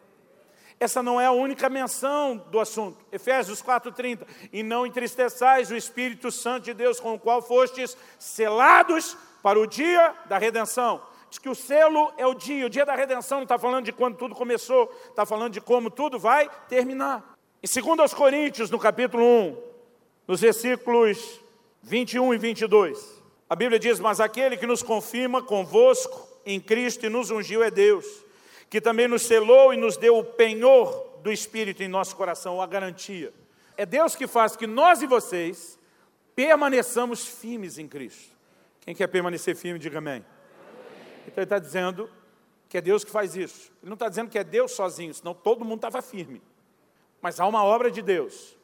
Essa 0.79 1.03
não 1.03 1.19
é 1.21 1.27
a 1.27 1.33
única 1.33 1.71
menção 1.71 2.37
do 2.51 2.61
assunto. 2.61 3.05
Efésios 3.11 3.63
4:30. 3.63 4.27
E 4.53 4.63
não 4.63 4.87
entristeçais 4.87 5.71
o 5.71 5.77
Espírito 5.77 6.31
Santo 6.31 6.65
de 6.65 6.75
Deus 6.75 7.01
com 7.01 7.15
o 7.15 7.19
qual 7.19 7.41
fostes 7.41 7.97
selados 8.19 9.17
para 9.43 9.59
o 9.59 9.67
dia 9.67 10.15
da 10.27 10.37
redenção. 10.37 11.01
Diz 11.29 11.39
que 11.39 11.49
o 11.49 11.55
selo 11.55 12.13
é 12.17 12.27
o 12.27 12.35
dia, 12.35 12.67
o 12.67 12.71
dia 12.71 12.87
da 12.87 12.95
redenção 12.95 13.39
não 13.39 13.43
está 13.43 13.59
falando 13.59 13.85
de 13.85 13.93
quando 13.93 14.17
tudo 14.17 14.35
começou, 14.35 14.93
está 15.09 15.27
falando 15.27 15.53
de 15.53 15.61
como 15.61 15.91
tudo 15.91 16.19
vai 16.19 16.49
terminar. 16.69 17.37
Em 17.63 17.97
2 17.97 18.15
Coríntios, 18.15 18.71
no 18.71 18.79
capítulo 18.79 19.25
1, 19.25 19.57
nos 20.29 20.41
versículos 20.41 21.41
21 21.83 22.35
e 22.35 22.39
22, 22.39 23.23
a 23.49 23.57
Bíblia 23.57 23.79
diz: 23.79 23.99
Mas 23.99 24.21
aquele 24.21 24.57
que 24.57 24.67
nos 24.67 24.83
confirma 24.83 25.43
convosco 25.43 26.29
em 26.45 26.61
Cristo 26.61 27.07
e 27.07 27.09
nos 27.09 27.31
ungiu 27.31 27.63
é 27.63 27.71
Deus 27.71 28.27
que 28.69 28.81
também 28.81 29.09
nos 29.09 29.23
selou 29.23 29.73
e 29.73 29.77
nos 29.77 29.97
deu 29.97 30.19
o 30.19 30.25
penhor 30.25 31.21
do 31.23 31.33
Espírito 31.33 31.83
em 31.83 31.89
nosso 31.89 32.17
coração, 32.17 32.61
a 32.61 32.67
garantia. 32.67 33.33
É 33.77 33.87
Deus 33.87 34.17
que 34.17 34.27
faz 34.27 34.57
que 34.57 34.67
nós 34.67 35.03
e 35.03 35.07
vocês 35.07 35.79
permaneçamos 36.35 37.27
firmes 37.27 37.79
em 37.79 37.87
Cristo. 37.87 38.35
Quem 38.81 38.95
quer 38.95 39.07
permanecer 39.07 39.57
firme, 39.57 39.79
diga 39.79 39.99
amém. 39.99 40.25
Então 41.27 41.43
ele 41.43 41.45
está 41.45 41.59
dizendo 41.59 42.09
que 42.69 42.79
é 42.79 42.81
Deus 42.81 43.05
que 43.05 43.11
faz 43.11 43.37
isso. 43.37 43.73
Ele 43.83 43.91
não 43.91 43.95
está 43.95 44.09
dizendo 44.09 44.31
que 44.31 44.39
é 44.39 44.45
Deus 44.45 44.73
sozinho, 44.73 45.13
senão 45.13 45.35
todo 45.35 45.65
mundo 45.65 45.79
estava 45.79 46.01
firme. 46.01 46.43
Mas 47.21 47.41
há 47.41 47.47
uma 47.47 47.65
obra 47.65 47.91
de 47.91 48.03
Deus. 48.03 48.57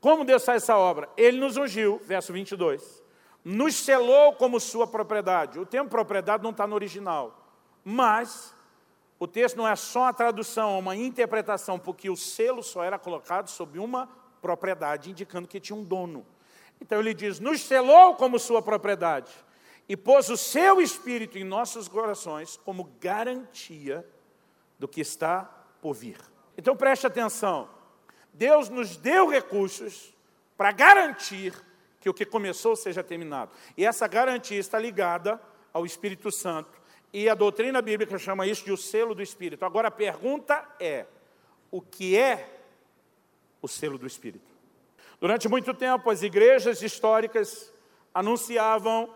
Como 0.00 0.24
Deus 0.24 0.44
faz 0.44 0.62
essa 0.62 0.76
obra? 0.76 1.08
Ele 1.16 1.38
nos 1.38 1.56
ungiu, 1.56 2.00
verso 2.04 2.32
22, 2.32 3.02
nos 3.44 3.74
selou 3.76 4.34
como 4.34 4.60
sua 4.60 4.86
propriedade. 4.86 5.58
O 5.58 5.66
termo 5.66 5.88
propriedade 5.88 6.42
não 6.42 6.50
está 6.50 6.66
no 6.66 6.74
original, 6.74 7.46
mas 7.84 8.54
o 9.18 9.26
texto 9.26 9.56
não 9.56 9.66
é 9.66 9.74
só 9.76 10.06
a 10.06 10.12
tradução, 10.12 10.76
é 10.76 10.78
uma 10.78 10.96
interpretação, 10.96 11.78
porque 11.78 12.10
o 12.10 12.16
selo 12.16 12.62
só 12.62 12.84
era 12.84 12.98
colocado 12.98 13.48
sob 13.48 13.78
uma 13.78 14.08
propriedade, 14.42 15.10
indicando 15.10 15.48
que 15.48 15.58
tinha 15.58 15.76
um 15.76 15.82
dono. 15.84 16.26
Então 16.80 17.00
ele 17.00 17.14
diz: 17.14 17.40
nos 17.40 17.62
selou 17.62 18.14
como 18.14 18.38
sua 18.38 18.60
propriedade 18.60 19.45
e 19.88 19.96
pôs 19.96 20.28
o 20.28 20.36
seu 20.36 20.80
espírito 20.80 21.38
em 21.38 21.44
nossos 21.44 21.88
corações 21.88 22.56
como 22.64 22.90
garantia 23.00 24.06
do 24.78 24.88
que 24.88 25.00
está 25.00 25.44
por 25.80 25.94
vir. 25.94 26.18
Então 26.56 26.76
preste 26.76 27.06
atenção. 27.06 27.68
Deus 28.32 28.68
nos 28.68 28.96
deu 28.96 29.28
recursos 29.28 30.14
para 30.56 30.72
garantir 30.72 31.54
que 32.00 32.08
o 32.08 32.14
que 32.14 32.24
começou 32.24 32.76
seja 32.76 33.02
terminado. 33.02 33.52
E 33.76 33.84
essa 33.84 34.06
garantia 34.06 34.58
está 34.58 34.78
ligada 34.78 35.40
ao 35.72 35.86
Espírito 35.86 36.30
Santo 36.30 36.80
e 37.12 37.28
a 37.28 37.34
doutrina 37.34 37.80
bíblica 37.80 38.18
chama 38.18 38.46
isso 38.46 38.64
de 38.64 38.72
o 38.72 38.76
selo 38.76 39.14
do 39.14 39.22
Espírito. 39.22 39.64
Agora 39.64 39.88
a 39.88 39.90
pergunta 39.90 40.66
é: 40.78 41.06
o 41.70 41.80
que 41.80 42.16
é 42.16 42.60
o 43.62 43.68
selo 43.68 43.96
do 43.96 44.06
Espírito? 44.06 44.54
Durante 45.18 45.48
muito 45.48 45.72
tempo, 45.72 46.10
as 46.10 46.22
igrejas 46.22 46.82
históricas 46.82 47.72
anunciavam 48.12 49.08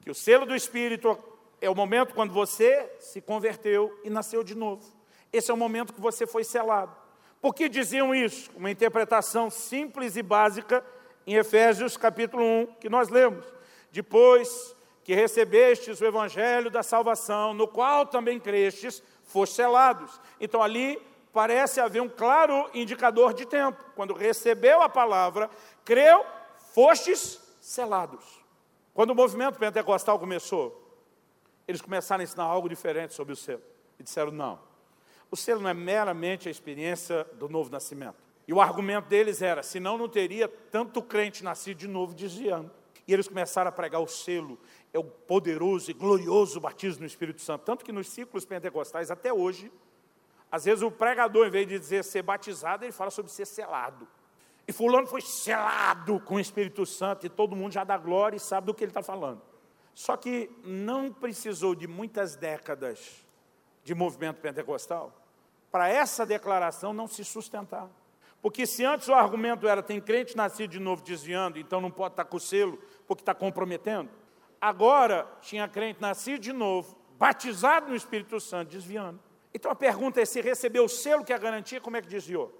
que 0.00 0.10
o 0.10 0.14
selo 0.14 0.46
do 0.46 0.54
Espírito 0.54 1.18
é 1.60 1.68
o 1.68 1.74
momento 1.74 2.14
quando 2.14 2.32
você 2.32 2.90
se 2.98 3.20
converteu 3.20 3.98
e 4.02 4.10
nasceu 4.10 4.42
de 4.42 4.54
novo. 4.54 4.84
Esse 5.32 5.50
é 5.50 5.54
o 5.54 5.56
momento 5.56 5.92
que 5.92 6.00
você 6.00 6.26
foi 6.26 6.42
selado. 6.42 6.96
Por 7.40 7.54
que 7.54 7.68
diziam 7.68 8.14
isso? 8.14 8.50
Uma 8.56 8.70
interpretação 8.70 9.50
simples 9.50 10.16
e 10.16 10.22
básica 10.22 10.84
em 11.26 11.34
Efésios 11.36 11.96
capítulo 11.96 12.42
1, 12.42 12.66
que 12.80 12.88
nós 12.88 13.08
lemos. 13.08 13.44
Depois 13.92 14.74
que 15.04 15.14
recebestes 15.14 16.00
o 16.00 16.04
evangelho 16.04 16.70
da 16.70 16.82
salvação, 16.82 17.54
no 17.54 17.66
qual 17.66 18.06
também 18.06 18.38
crestes, 18.38 19.02
foste 19.24 19.56
selados. 19.56 20.20
Então 20.40 20.62
ali 20.62 21.00
parece 21.32 21.80
haver 21.80 22.02
um 22.02 22.08
claro 22.08 22.68
indicador 22.74 23.32
de 23.32 23.46
tempo. 23.46 23.82
Quando 23.94 24.14
recebeu 24.14 24.82
a 24.82 24.88
palavra, 24.88 25.48
creu, 25.84 26.24
fostes 26.74 27.40
selados. 27.60 28.39
Quando 28.94 29.10
o 29.10 29.14
movimento 29.14 29.58
pentecostal 29.58 30.18
começou, 30.18 30.76
eles 31.66 31.80
começaram 31.80 32.20
a 32.20 32.24
ensinar 32.24 32.44
algo 32.44 32.68
diferente 32.68 33.14
sobre 33.14 33.32
o 33.32 33.36
selo. 33.36 33.62
E 33.98 34.02
disseram: 34.02 34.32
não, 34.32 34.58
o 35.30 35.36
selo 35.36 35.60
não 35.60 35.70
é 35.70 35.74
meramente 35.74 36.48
a 36.48 36.50
experiência 36.50 37.24
do 37.34 37.48
novo 37.48 37.70
nascimento. 37.70 38.16
E 38.46 38.52
o 38.52 38.60
argumento 38.60 39.08
deles 39.08 39.42
era: 39.42 39.62
senão 39.62 39.96
não 39.96 40.08
teria 40.08 40.48
tanto 40.48 41.00
crente 41.02 41.44
nascido 41.44 41.78
de 41.78 41.88
novo 41.88 42.14
desviando. 42.14 42.70
E 43.06 43.12
eles 43.12 43.26
começaram 43.26 43.68
a 43.68 43.72
pregar 43.72 44.00
o 44.00 44.06
selo 44.06 44.58
é 44.92 44.98
o 44.98 45.04
poderoso 45.04 45.90
e 45.90 45.94
glorioso 45.94 46.60
batismo 46.60 47.00
no 47.00 47.06
Espírito 47.06 47.40
Santo. 47.40 47.64
Tanto 47.64 47.84
que 47.84 47.92
nos 47.92 48.08
ciclos 48.08 48.44
pentecostais, 48.44 49.10
até 49.10 49.32
hoje, 49.32 49.70
às 50.50 50.64
vezes 50.64 50.82
o 50.82 50.90
pregador, 50.90 51.46
em 51.46 51.50
vez 51.50 51.66
de 51.66 51.78
dizer 51.78 52.04
ser 52.04 52.22
batizado, 52.22 52.84
ele 52.84 52.92
fala 52.92 53.10
sobre 53.10 53.30
ser 53.30 53.46
selado. 53.46 54.06
E 54.70 54.72
fulano 54.72 55.04
foi 55.04 55.20
selado 55.20 56.20
com 56.20 56.36
o 56.36 56.40
Espírito 56.40 56.86
Santo, 56.86 57.26
e 57.26 57.28
todo 57.28 57.56
mundo 57.56 57.72
já 57.72 57.82
dá 57.82 57.98
glória 57.98 58.36
e 58.36 58.40
sabe 58.40 58.68
do 58.68 58.72
que 58.72 58.84
ele 58.84 58.92
está 58.92 59.02
falando. 59.02 59.42
Só 59.92 60.16
que 60.16 60.48
não 60.62 61.12
precisou 61.12 61.74
de 61.74 61.88
muitas 61.88 62.36
décadas 62.36 63.26
de 63.82 63.96
movimento 63.96 64.40
pentecostal 64.40 65.12
para 65.72 65.88
essa 65.88 66.24
declaração 66.24 66.92
não 66.92 67.08
se 67.08 67.24
sustentar. 67.24 67.90
Porque 68.40 68.64
se 68.64 68.84
antes 68.84 69.08
o 69.08 69.12
argumento 69.12 69.66
era 69.66 69.82
tem 69.82 70.00
crente 70.00 70.36
nascido 70.36 70.70
de 70.70 70.78
novo 70.78 71.02
desviando, 71.02 71.58
então 71.58 71.80
não 71.80 71.90
pode 71.90 72.12
estar 72.12 72.24
com 72.24 72.36
o 72.36 72.40
selo, 72.40 72.78
porque 73.08 73.22
está 73.22 73.34
comprometendo. 73.34 74.08
Agora 74.60 75.26
tinha 75.40 75.66
crente 75.66 76.00
nascido 76.00 76.38
de 76.38 76.52
novo, 76.52 76.96
batizado 77.18 77.88
no 77.88 77.96
Espírito 77.96 78.38
Santo, 78.38 78.70
desviando. 78.70 79.18
Então 79.52 79.68
a 79.68 79.74
pergunta 79.74 80.20
é: 80.20 80.24
se 80.24 80.40
recebeu 80.40 80.84
o 80.84 80.88
selo 80.88 81.24
que 81.24 81.32
é 81.32 81.36
a 81.36 81.40
garantia, 81.40 81.80
como 81.80 81.96
é 81.96 82.00
que 82.00 82.06
desviou? 82.06 82.59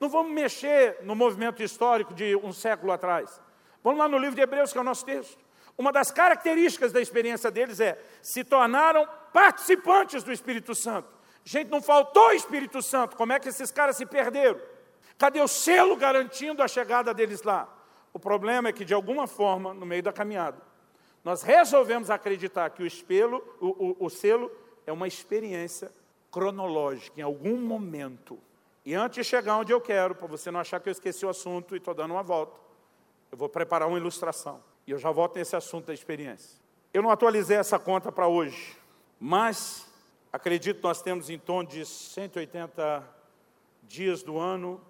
Não 0.00 0.08
vamos 0.08 0.32
mexer 0.32 0.98
no 1.02 1.14
movimento 1.14 1.62
histórico 1.62 2.14
de 2.14 2.34
um 2.36 2.54
século 2.54 2.90
atrás. 2.90 3.40
Vamos 3.84 3.98
lá 3.98 4.08
no 4.08 4.16
livro 4.16 4.34
de 4.34 4.40
Hebreus, 4.40 4.72
que 4.72 4.78
é 4.78 4.80
o 4.80 4.84
nosso 4.84 5.04
texto. 5.04 5.38
Uma 5.76 5.92
das 5.92 6.10
características 6.10 6.90
da 6.90 7.00
experiência 7.00 7.50
deles 7.50 7.80
é 7.80 8.02
se 8.22 8.42
tornaram 8.42 9.06
participantes 9.32 10.22
do 10.22 10.32
Espírito 10.32 10.74
Santo. 10.74 11.08
Gente, 11.44 11.70
não 11.70 11.82
faltou 11.82 12.32
Espírito 12.32 12.82
Santo. 12.82 13.16
Como 13.16 13.32
é 13.32 13.38
que 13.38 13.48
esses 13.48 13.70
caras 13.70 13.96
se 13.96 14.06
perderam? 14.06 14.60
Cadê 15.18 15.40
o 15.40 15.48
selo 15.48 15.94
garantindo 15.96 16.62
a 16.62 16.68
chegada 16.68 17.12
deles 17.12 17.42
lá? 17.42 17.68
O 18.12 18.18
problema 18.18 18.70
é 18.70 18.72
que, 18.72 18.84
de 18.84 18.94
alguma 18.94 19.26
forma, 19.26 19.74
no 19.74 19.84
meio 19.84 20.02
da 20.02 20.12
caminhada, 20.12 20.60
nós 21.22 21.42
resolvemos 21.42 22.10
acreditar 22.10 22.70
que 22.70 22.82
o 22.82 22.86
o, 22.86 23.66
o, 23.66 23.96
o 24.06 24.10
selo, 24.10 24.50
é 24.86 24.92
uma 24.92 25.06
experiência 25.06 25.92
cronológica, 26.30 27.20
em 27.20 27.22
algum 27.22 27.56
momento. 27.56 28.38
E 28.84 28.94
antes 28.94 29.16
de 29.16 29.24
chegar 29.24 29.56
onde 29.56 29.72
eu 29.72 29.80
quero, 29.80 30.14
para 30.14 30.26
você 30.26 30.50
não 30.50 30.60
achar 30.60 30.80
que 30.80 30.88
eu 30.88 30.92
esqueci 30.92 31.24
o 31.26 31.28
assunto 31.28 31.74
e 31.74 31.78
estou 31.78 31.94
dando 31.94 32.12
uma 32.12 32.22
volta, 32.22 32.58
eu 33.30 33.36
vou 33.36 33.48
preparar 33.48 33.88
uma 33.88 33.98
ilustração. 33.98 34.62
E 34.86 34.90
eu 34.90 34.98
já 34.98 35.10
volto 35.10 35.36
nesse 35.36 35.54
assunto 35.54 35.86
da 35.86 35.94
experiência. 35.94 36.58
Eu 36.92 37.02
não 37.02 37.10
atualizei 37.10 37.56
essa 37.56 37.78
conta 37.78 38.10
para 38.10 38.26
hoje, 38.26 38.76
mas 39.18 39.86
acredito 40.32 40.78
que 40.78 40.82
nós 40.82 41.02
temos 41.02 41.30
em 41.30 41.38
torno 41.38 41.68
de 41.68 41.84
180 41.84 43.06
dias 43.82 44.22
do 44.22 44.38
ano. 44.38 44.80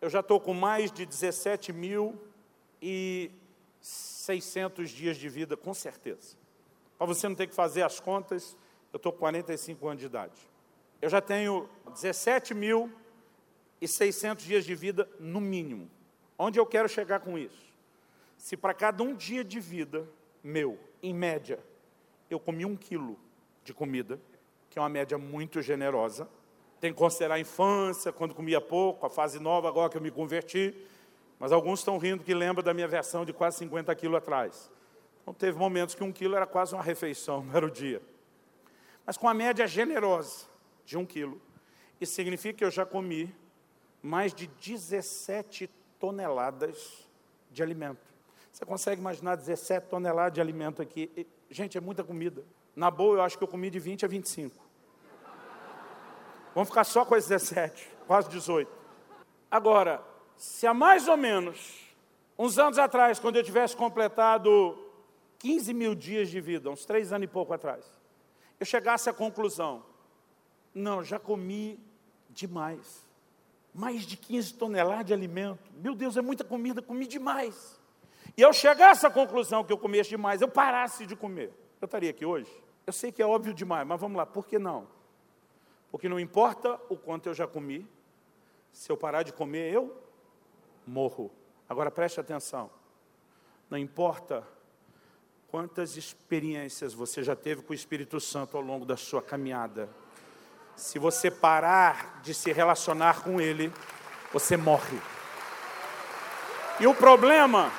Eu 0.00 0.08
já 0.08 0.20
estou 0.20 0.40
com 0.40 0.54
mais 0.54 0.90
de 0.90 1.04
17 1.06 1.72
mil 1.72 2.18
e 2.80 3.30
600 3.80 4.90
dias 4.90 5.16
de 5.16 5.28
vida, 5.28 5.56
com 5.56 5.72
certeza. 5.72 6.36
Para 6.98 7.06
você 7.06 7.28
não 7.28 7.36
ter 7.36 7.46
que 7.46 7.54
fazer 7.54 7.82
as 7.82 8.00
contas, 8.00 8.56
eu 8.92 8.96
estou 8.96 9.12
com 9.12 9.18
45 9.18 9.86
anos 9.86 10.00
de 10.00 10.06
idade. 10.06 10.50
Eu 11.00 11.08
já 11.08 11.20
tenho 11.20 11.68
17 11.92 12.54
mil 12.54 12.90
e 13.80 13.86
600 13.88 14.44
dias 14.44 14.64
de 14.64 14.74
vida, 14.74 15.08
no 15.18 15.40
mínimo. 15.40 15.90
Onde 16.38 16.58
eu 16.58 16.66
quero 16.66 16.88
chegar 16.88 17.20
com 17.20 17.38
isso? 17.38 17.66
Se 18.36 18.56
para 18.56 18.74
cada 18.74 19.02
um 19.02 19.14
dia 19.14 19.42
de 19.42 19.58
vida 19.58 20.06
meu, 20.42 20.78
em 21.02 21.12
média, 21.12 21.58
eu 22.30 22.38
comi 22.38 22.64
um 22.64 22.76
quilo 22.76 23.18
de 23.64 23.74
comida, 23.74 24.20
que 24.70 24.78
é 24.78 24.82
uma 24.82 24.88
média 24.88 25.18
muito 25.18 25.60
generosa, 25.62 26.28
tem 26.80 26.92
que 26.92 26.98
considerar 26.98 27.36
a 27.36 27.40
infância, 27.40 28.12
quando 28.12 28.34
comia 28.34 28.60
pouco, 28.60 29.06
a 29.06 29.10
fase 29.10 29.38
nova, 29.40 29.68
agora 29.68 29.90
que 29.90 29.96
eu 29.96 30.00
me 30.00 30.10
converti, 30.10 30.74
mas 31.38 31.52
alguns 31.52 31.80
estão 31.80 31.98
rindo 31.98 32.22
que 32.22 32.34
lembram 32.34 32.62
da 32.62 32.72
minha 32.72 32.88
versão 32.88 33.24
de 33.24 33.32
quase 33.32 33.58
50 33.58 33.94
quilos 33.94 34.16
atrás. 34.16 34.70
Então, 35.22 35.34
teve 35.34 35.58
momentos 35.58 35.94
que 35.94 36.04
um 36.04 36.12
quilo 36.12 36.36
era 36.36 36.46
quase 36.46 36.74
uma 36.74 36.82
refeição, 36.82 37.42
não 37.44 37.56
era 37.56 37.66
o 37.66 37.70
dia. 37.70 38.00
Mas 39.04 39.16
com 39.16 39.28
a 39.28 39.34
média 39.34 39.66
generosa 39.66 40.46
de 40.84 40.96
um 40.96 41.04
quilo, 41.04 41.40
isso 42.00 42.14
significa 42.14 42.58
que 42.58 42.64
eu 42.64 42.70
já 42.70 42.84
comi 42.84 43.34
mais 44.06 44.32
de 44.32 44.46
17 44.46 45.68
toneladas 45.98 47.08
de 47.50 47.62
alimento. 47.62 48.06
Você 48.52 48.64
consegue 48.64 49.00
imaginar 49.00 49.34
17 49.34 49.88
toneladas 49.88 50.32
de 50.32 50.40
alimento 50.40 50.80
aqui? 50.80 51.26
Gente, 51.50 51.76
é 51.76 51.80
muita 51.80 52.04
comida. 52.04 52.44
Na 52.74 52.90
boa, 52.90 53.16
eu 53.16 53.22
acho 53.22 53.36
que 53.36 53.44
eu 53.44 53.48
comi 53.48 53.68
de 53.68 53.78
20 53.78 54.04
a 54.04 54.08
25. 54.08 54.64
Vamos 56.54 56.68
ficar 56.68 56.84
só 56.84 57.04
com 57.04 57.14
as 57.14 57.26
17, 57.26 57.90
quase 58.06 58.28
18. 58.30 58.70
Agora, 59.50 60.02
se 60.36 60.66
há 60.66 60.72
mais 60.72 61.08
ou 61.08 61.16
menos 61.16 61.94
uns 62.38 62.58
anos 62.58 62.78
atrás, 62.78 63.18
quando 63.18 63.36
eu 63.36 63.42
tivesse 63.42 63.76
completado 63.76 64.78
15 65.38 65.74
mil 65.74 65.94
dias 65.94 66.30
de 66.30 66.40
vida, 66.40 66.70
uns 66.70 66.86
três 66.86 67.12
anos 67.12 67.24
e 67.24 67.28
pouco 67.28 67.52
atrás, 67.52 67.84
eu 68.58 68.64
chegasse 68.64 69.10
à 69.10 69.12
conclusão, 69.12 69.84
não, 70.74 71.02
já 71.02 71.18
comi 71.18 71.78
demais. 72.30 73.05
Mais 73.76 74.06
de 74.06 74.16
15 74.16 74.54
toneladas 74.54 75.04
de 75.04 75.12
alimento. 75.12 75.70
Meu 75.74 75.94
Deus, 75.94 76.16
é 76.16 76.22
muita 76.22 76.42
comida, 76.42 76.80
comi 76.80 77.06
demais. 77.06 77.78
E 78.34 78.40
eu 78.40 78.50
chegasse 78.50 79.06
à 79.06 79.10
conclusão 79.10 79.62
que 79.62 79.72
eu 79.72 79.76
comesse 79.76 80.08
demais, 80.08 80.40
eu 80.40 80.48
parasse 80.48 81.04
de 81.04 81.14
comer. 81.14 81.52
Eu 81.78 81.84
estaria 81.84 82.08
aqui 82.08 82.24
hoje? 82.24 82.50
Eu 82.86 82.92
sei 82.92 83.12
que 83.12 83.20
é 83.20 83.26
óbvio 83.26 83.52
demais, 83.52 83.86
mas 83.86 84.00
vamos 84.00 84.16
lá, 84.16 84.24
por 84.24 84.46
que 84.46 84.58
não? 84.58 84.88
Porque 85.90 86.08
não 86.08 86.18
importa 86.18 86.80
o 86.88 86.96
quanto 86.96 87.28
eu 87.28 87.34
já 87.34 87.46
comi, 87.46 87.86
se 88.72 88.90
eu 88.90 88.96
parar 88.96 89.22
de 89.22 89.32
comer, 89.32 89.70
eu 89.74 89.94
morro. 90.86 91.30
Agora 91.68 91.90
preste 91.90 92.18
atenção. 92.18 92.70
Não 93.68 93.76
importa 93.76 94.42
quantas 95.48 95.98
experiências 95.98 96.94
você 96.94 97.22
já 97.22 97.36
teve 97.36 97.60
com 97.60 97.72
o 97.72 97.74
Espírito 97.74 98.20
Santo 98.20 98.56
ao 98.56 98.62
longo 98.62 98.86
da 98.86 98.96
sua 98.96 99.20
caminhada. 99.20 99.88
Se 100.76 100.98
você 100.98 101.30
parar 101.30 102.20
de 102.22 102.34
se 102.34 102.52
relacionar 102.52 103.22
com 103.22 103.40
Ele, 103.40 103.72
você 104.32 104.56
morre. 104.56 104.98
E 106.78 106.86
o 106.86 106.94
problema 106.94 107.72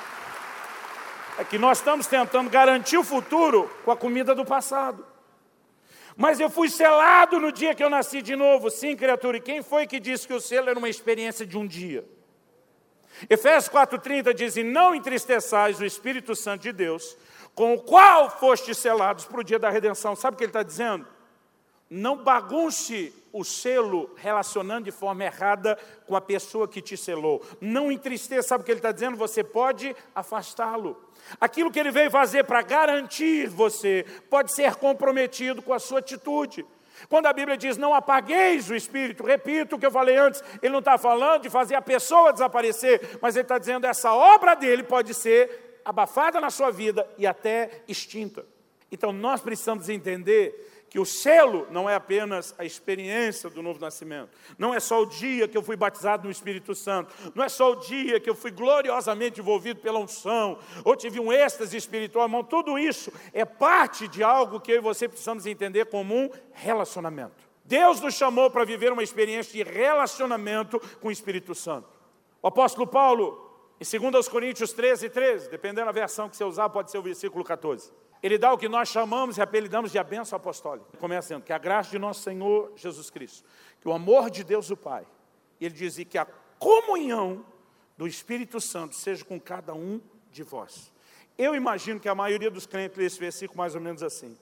é 1.38 1.44
que 1.44 1.56
nós 1.56 1.78
estamos 1.78 2.08
tentando 2.08 2.50
garantir 2.50 2.98
o 2.98 3.04
futuro 3.04 3.70
com 3.84 3.92
a 3.92 3.96
comida 3.96 4.34
do 4.34 4.44
passado. 4.44 5.06
Mas 6.16 6.40
eu 6.40 6.50
fui 6.50 6.68
selado 6.68 7.38
no 7.38 7.52
dia 7.52 7.76
que 7.76 7.84
eu 7.84 7.88
nasci 7.88 8.20
de 8.20 8.34
novo. 8.34 8.68
Sim, 8.70 8.96
criatura. 8.96 9.36
E 9.36 9.40
quem 9.40 9.62
foi 9.62 9.86
que 9.86 10.00
disse 10.00 10.26
que 10.26 10.34
o 10.34 10.40
selo 10.40 10.68
era 10.68 10.76
uma 10.78 10.88
experiência 10.88 11.46
de 11.46 11.56
um 11.56 11.64
dia? 11.64 12.04
Efésios 13.30 13.72
4,30 13.72 14.34
diz: 14.34 14.56
E 14.56 14.64
não 14.64 14.92
entristeçais 14.92 15.78
o 15.78 15.84
Espírito 15.84 16.34
Santo 16.34 16.62
de 16.62 16.72
Deus, 16.72 17.16
com 17.54 17.74
o 17.74 17.80
qual 17.80 18.28
fostes 18.30 18.78
selados 18.78 19.26
para 19.26 19.40
o 19.40 19.44
dia 19.44 19.60
da 19.60 19.70
redenção. 19.70 20.16
Sabe 20.16 20.34
o 20.34 20.38
que 20.38 20.42
ele 20.42 20.50
está 20.50 20.64
dizendo? 20.64 21.06
Não 21.90 22.22
bagunce 22.22 23.14
o 23.32 23.44
selo 23.44 24.10
relacionando 24.16 24.84
de 24.84 24.90
forma 24.90 25.24
errada 25.24 25.78
com 26.06 26.16
a 26.16 26.20
pessoa 26.20 26.68
que 26.68 26.82
te 26.82 26.96
selou. 26.96 27.42
Não 27.60 27.90
entristeça, 27.90 28.48
sabe 28.48 28.62
o 28.62 28.64
que 28.64 28.72
ele 28.72 28.78
está 28.78 28.92
dizendo? 28.92 29.16
Você 29.16 29.42
pode 29.44 29.94
afastá-lo. 30.14 31.02
Aquilo 31.40 31.70
que 31.70 31.78
ele 31.78 31.90
veio 31.90 32.10
fazer 32.10 32.44
para 32.44 32.62
garantir 32.62 33.48
você 33.48 34.04
pode 34.30 34.52
ser 34.52 34.76
comprometido 34.76 35.62
com 35.62 35.72
a 35.72 35.78
sua 35.78 35.98
atitude. 35.98 36.64
Quando 37.08 37.26
a 37.26 37.32
Bíblia 37.32 37.56
diz 37.56 37.76
não 37.76 37.94
apagueis 37.94 38.68
o 38.70 38.74
espírito, 38.74 39.24
repito 39.24 39.76
o 39.76 39.78
que 39.78 39.86
eu 39.86 39.90
falei 39.90 40.16
antes, 40.16 40.42
ele 40.60 40.72
não 40.72 40.80
está 40.80 40.98
falando 40.98 41.42
de 41.42 41.50
fazer 41.50 41.74
a 41.74 41.82
pessoa 41.82 42.32
desaparecer, 42.32 43.18
mas 43.20 43.36
ele 43.36 43.44
está 43.44 43.58
dizendo 43.58 43.86
essa 43.86 44.12
obra 44.12 44.54
dele 44.54 44.82
pode 44.82 45.14
ser 45.14 45.80
abafada 45.84 46.40
na 46.40 46.50
sua 46.50 46.70
vida 46.70 47.08
e 47.16 47.26
até 47.26 47.82
extinta. 47.86 48.44
Então 48.90 49.12
nós 49.12 49.40
precisamos 49.40 49.88
entender 49.88 50.77
que 50.90 50.98
o 50.98 51.04
selo 51.04 51.66
não 51.70 51.88
é 51.88 51.94
apenas 51.94 52.54
a 52.58 52.64
experiência 52.64 53.50
do 53.50 53.62
novo 53.62 53.80
nascimento, 53.80 54.30
não 54.58 54.74
é 54.74 54.80
só 54.80 55.02
o 55.02 55.06
dia 55.06 55.46
que 55.46 55.56
eu 55.56 55.62
fui 55.62 55.76
batizado 55.76 56.24
no 56.24 56.30
Espírito 56.30 56.74
Santo, 56.74 57.12
não 57.34 57.44
é 57.44 57.48
só 57.48 57.72
o 57.72 57.76
dia 57.76 58.18
que 58.18 58.28
eu 58.28 58.34
fui 58.34 58.50
gloriosamente 58.50 59.40
envolvido 59.40 59.80
pela 59.80 59.98
unção, 59.98 60.58
ou 60.84 60.96
tive 60.96 61.20
um 61.20 61.32
êxtase 61.32 61.76
espiritual, 61.76 62.24
irmão, 62.24 62.42
tudo 62.42 62.78
isso 62.78 63.12
é 63.32 63.44
parte 63.44 64.08
de 64.08 64.22
algo 64.22 64.60
que 64.60 64.72
eu 64.72 64.76
e 64.76 64.80
você 64.80 65.08
precisamos 65.08 65.46
entender 65.46 65.86
como 65.86 66.14
um 66.14 66.30
relacionamento. 66.52 67.48
Deus 67.64 68.00
nos 68.00 68.14
chamou 68.14 68.50
para 68.50 68.64
viver 68.64 68.90
uma 68.90 69.02
experiência 69.02 69.52
de 69.52 69.70
relacionamento 69.70 70.80
com 71.00 71.08
o 71.08 71.12
Espírito 71.12 71.54
Santo. 71.54 71.86
O 72.40 72.48
apóstolo 72.48 72.86
Paulo, 72.86 73.46
em 73.78 74.00
2 74.00 74.26
Coríntios 74.28 74.72
13, 74.72 75.10
13, 75.10 75.50
dependendo 75.50 75.86
da 75.86 75.92
versão 75.92 76.30
que 76.30 76.36
você 76.36 76.44
usar, 76.44 76.70
pode 76.70 76.90
ser 76.90 76.96
o 76.96 77.02
versículo 77.02 77.44
14 77.44 77.92
ele 78.22 78.38
dá 78.38 78.52
o 78.52 78.58
que 78.58 78.68
nós 78.68 78.88
chamamos 78.88 79.36
e 79.36 79.42
apelidamos 79.42 79.92
de 79.92 79.98
a 79.98 80.04
bênção 80.04 80.36
apostólica. 80.36 80.96
Começa 80.98 81.28
dizendo 81.28 81.44
que 81.44 81.52
a 81.52 81.58
graça 81.58 81.90
de 81.90 81.98
nosso 81.98 82.22
Senhor 82.22 82.72
Jesus 82.76 83.10
Cristo, 83.10 83.48
que 83.80 83.88
o 83.88 83.92
amor 83.92 84.30
de 84.30 84.42
Deus 84.42 84.70
o 84.70 84.76
Pai, 84.76 85.06
e 85.60 85.66
ele 85.66 85.74
diz 85.74 85.96
que 86.04 86.18
a 86.18 86.26
comunhão 86.58 87.44
do 87.96 88.06
Espírito 88.06 88.60
Santo 88.60 88.94
seja 88.94 89.24
com 89.24 89.40
cada 89.40 89.74
um 89.74 90.00
de 90.30 90.42
vós. 90.42 90.92
Eu 91.36 91.54
imagino 91.54 92.00
que 92.00 92.08
a 92.08 92.14
maioria 92.14 92.50
dos 92.50 92.66
crentes 92.66 92.98
lê 92.98 93.04
esse 93.04 93.18
versículo 93.18 93.58
mais 93.58 93.74
ou 93.74 93.80
menos 93.80 94.02
assim. 94.02 94.36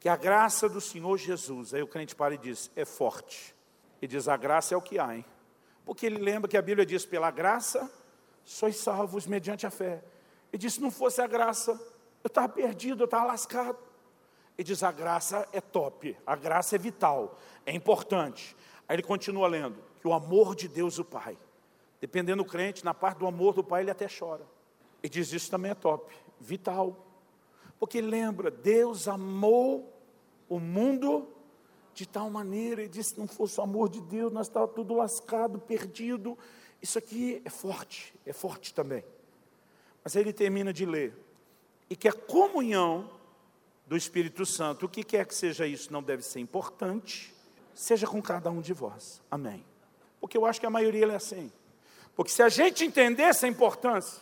Que 0.00 0.08
a 0.08 0.16
graça 0.16 0.68
do 0.68 0.80
Senhor 0.80 1.16
Jesus, 1.18 1.74
aí 1.74 1.82
o 1.82 1.86
crente 1.86 2.14
para 2.14 2.34
e 2.34 2.38
diz, 2.38 2.70
é 2.74 2.84
forte. 2.84 3.54
E 4.00 4.06
diz, 4.06 4.28
a 4.28 4.36
graça 4.36 4.74
é 4.74 4.76
o 4.76 4.82
que 4.82 4.98
há, 4.98 5.14
hein? 5.14 5.24
Porque 5.84 6.06
ele 6.06 6.18
lembra 6.18 6.48
que 6.48 6.56
a 6.56 6.62
Bíblia 6.62 6.84
diz, 6.86 7.04
pela 7.04 7.30
graça 7.30 7.90
sois 8.44 8.76
salvos 8.76 9.26
mediante 9.26 9.66
a 9.66 9.70
fé. 9.70 10.02
Ele 10.52 10.58
disse, 10.58 10.76
se 10.76 10.82
não 10.82 10.90
fosse 10.90 11.20
a 11.20 11.26
graça, 11.26 11.78
eu 12.26 12.28
estava 12.28 12.48
perdido, 12.48 13.02
eu 13.02 13.06
estava 13.06 13.26
lascado. 13.26 13.78
E 14.58 14.64
diz: 14.64 14.82
a 14.82 14.90
graça 14.90 15.48
é 15.52 15.60
top, 15.60 16.16
a 16.26 16.34
graça 16.34 16.74
é 16.74 16.78
vital, 16.78 17.38
é 17.64 17.72
importante. 17.72 18.56
Aí 18.88 18.96
ele 18.96 19.02
continua 19.02 19.46
lendo: 19.46 19.78
que 20.00 20.08
o 20.08 20.12
amor 20.12 20.54
de 20.56 20.66
Deus, 20.66 20.98
o 20.98 21.04
Pai, 21.04 21.38
dependendo 22.00 22.42
do 22.42 22.48
crente, 22.48 22.84
na 22.84 22.92
parte 22.92 23.18
do 23.18 23.26
amor 23.26 23.54
do 23.54 23.62
Pai, 23.62 23.82
ele 23.82 23.90
até 23.90 24.08
chora. 24.08 24.44
E 25.02 25.08
diz: 25.08 25.32
isso 25.32 25.50
também 25.50 25.70
é 25.70 25.74
top, 25.74 26.12
vital. 26.40 26.96
Porque 27.78 28.00
lembra, 28.00 28.50
Deus 28.50 29.06
amou 29.06 29.92
o 30.48 30.58
mundo 30.58 31.28
de 31.94 32.08
tal 32.08 32.28
maneira, 32.28 32.82
e 32.82 32.88
disse: 32.88 33.16
não 33.18 33.28
fosse 33.28 33.60
o 33.60 33.62
amor 33.62 33.88
de 33.88 34.00
Deus, 34.00 34.32
nós 34.32 34.48
estávamos 34.48 34.74
tudo 34.74 34.94
lascado, 34.94 35.60
perdido. 35.60 36.36
Isso 36.82 36.98
aqui 36.98 37.40
é 37.44 37.50
forte, 37.50 38.14
é 38.26 38.32
forte 38.32 38.74
também. 38.74 39.04
Mas 40.02 40.16
aí 40.16 40.22
ele 40.22 40.32
termina 40.32 40.72
de 40.72 40.84
ler 40.84 41.25
e 41.88 41.96
que 41.96 42.08
a 42.08 42.12
comunhão 42.12 43.10
do 43.86 43.96
Espírito 43.96 44.44
Santo, 44.44 44.86
o 44.86 44.88
que 44.88 45.04
quer 45.04 45.26
que 45.26 45.34
seja 45.34 45.66
isso, 45.66 45.92
não 45.92 46.02
deve 46.02 46.22
ser 46.22 46.40
importante, 46.40 47.32
seja 47.74 48.06
com 48.06 48.20
cada 48.20 48.50
um 48.50 48.60
de 48.60 48.72
vós. 48.72 49.22
Amém. 49.30 49.64
Porque 50.20 50.36
eu 50.36 50.44
acho 50.44 50.58
que 50.58 50.66
a 50.66 50.70
maioria 50.70 51.06
é 51.06 51.14
assim. 51.14 51.52
Porque 52.16 52.32
se 52.32 52.42
a 52.42 52.48
gente 52.48 52.84
entendesse 52.84 53.44
a 53.44 53.48
importância, 53.48 54.20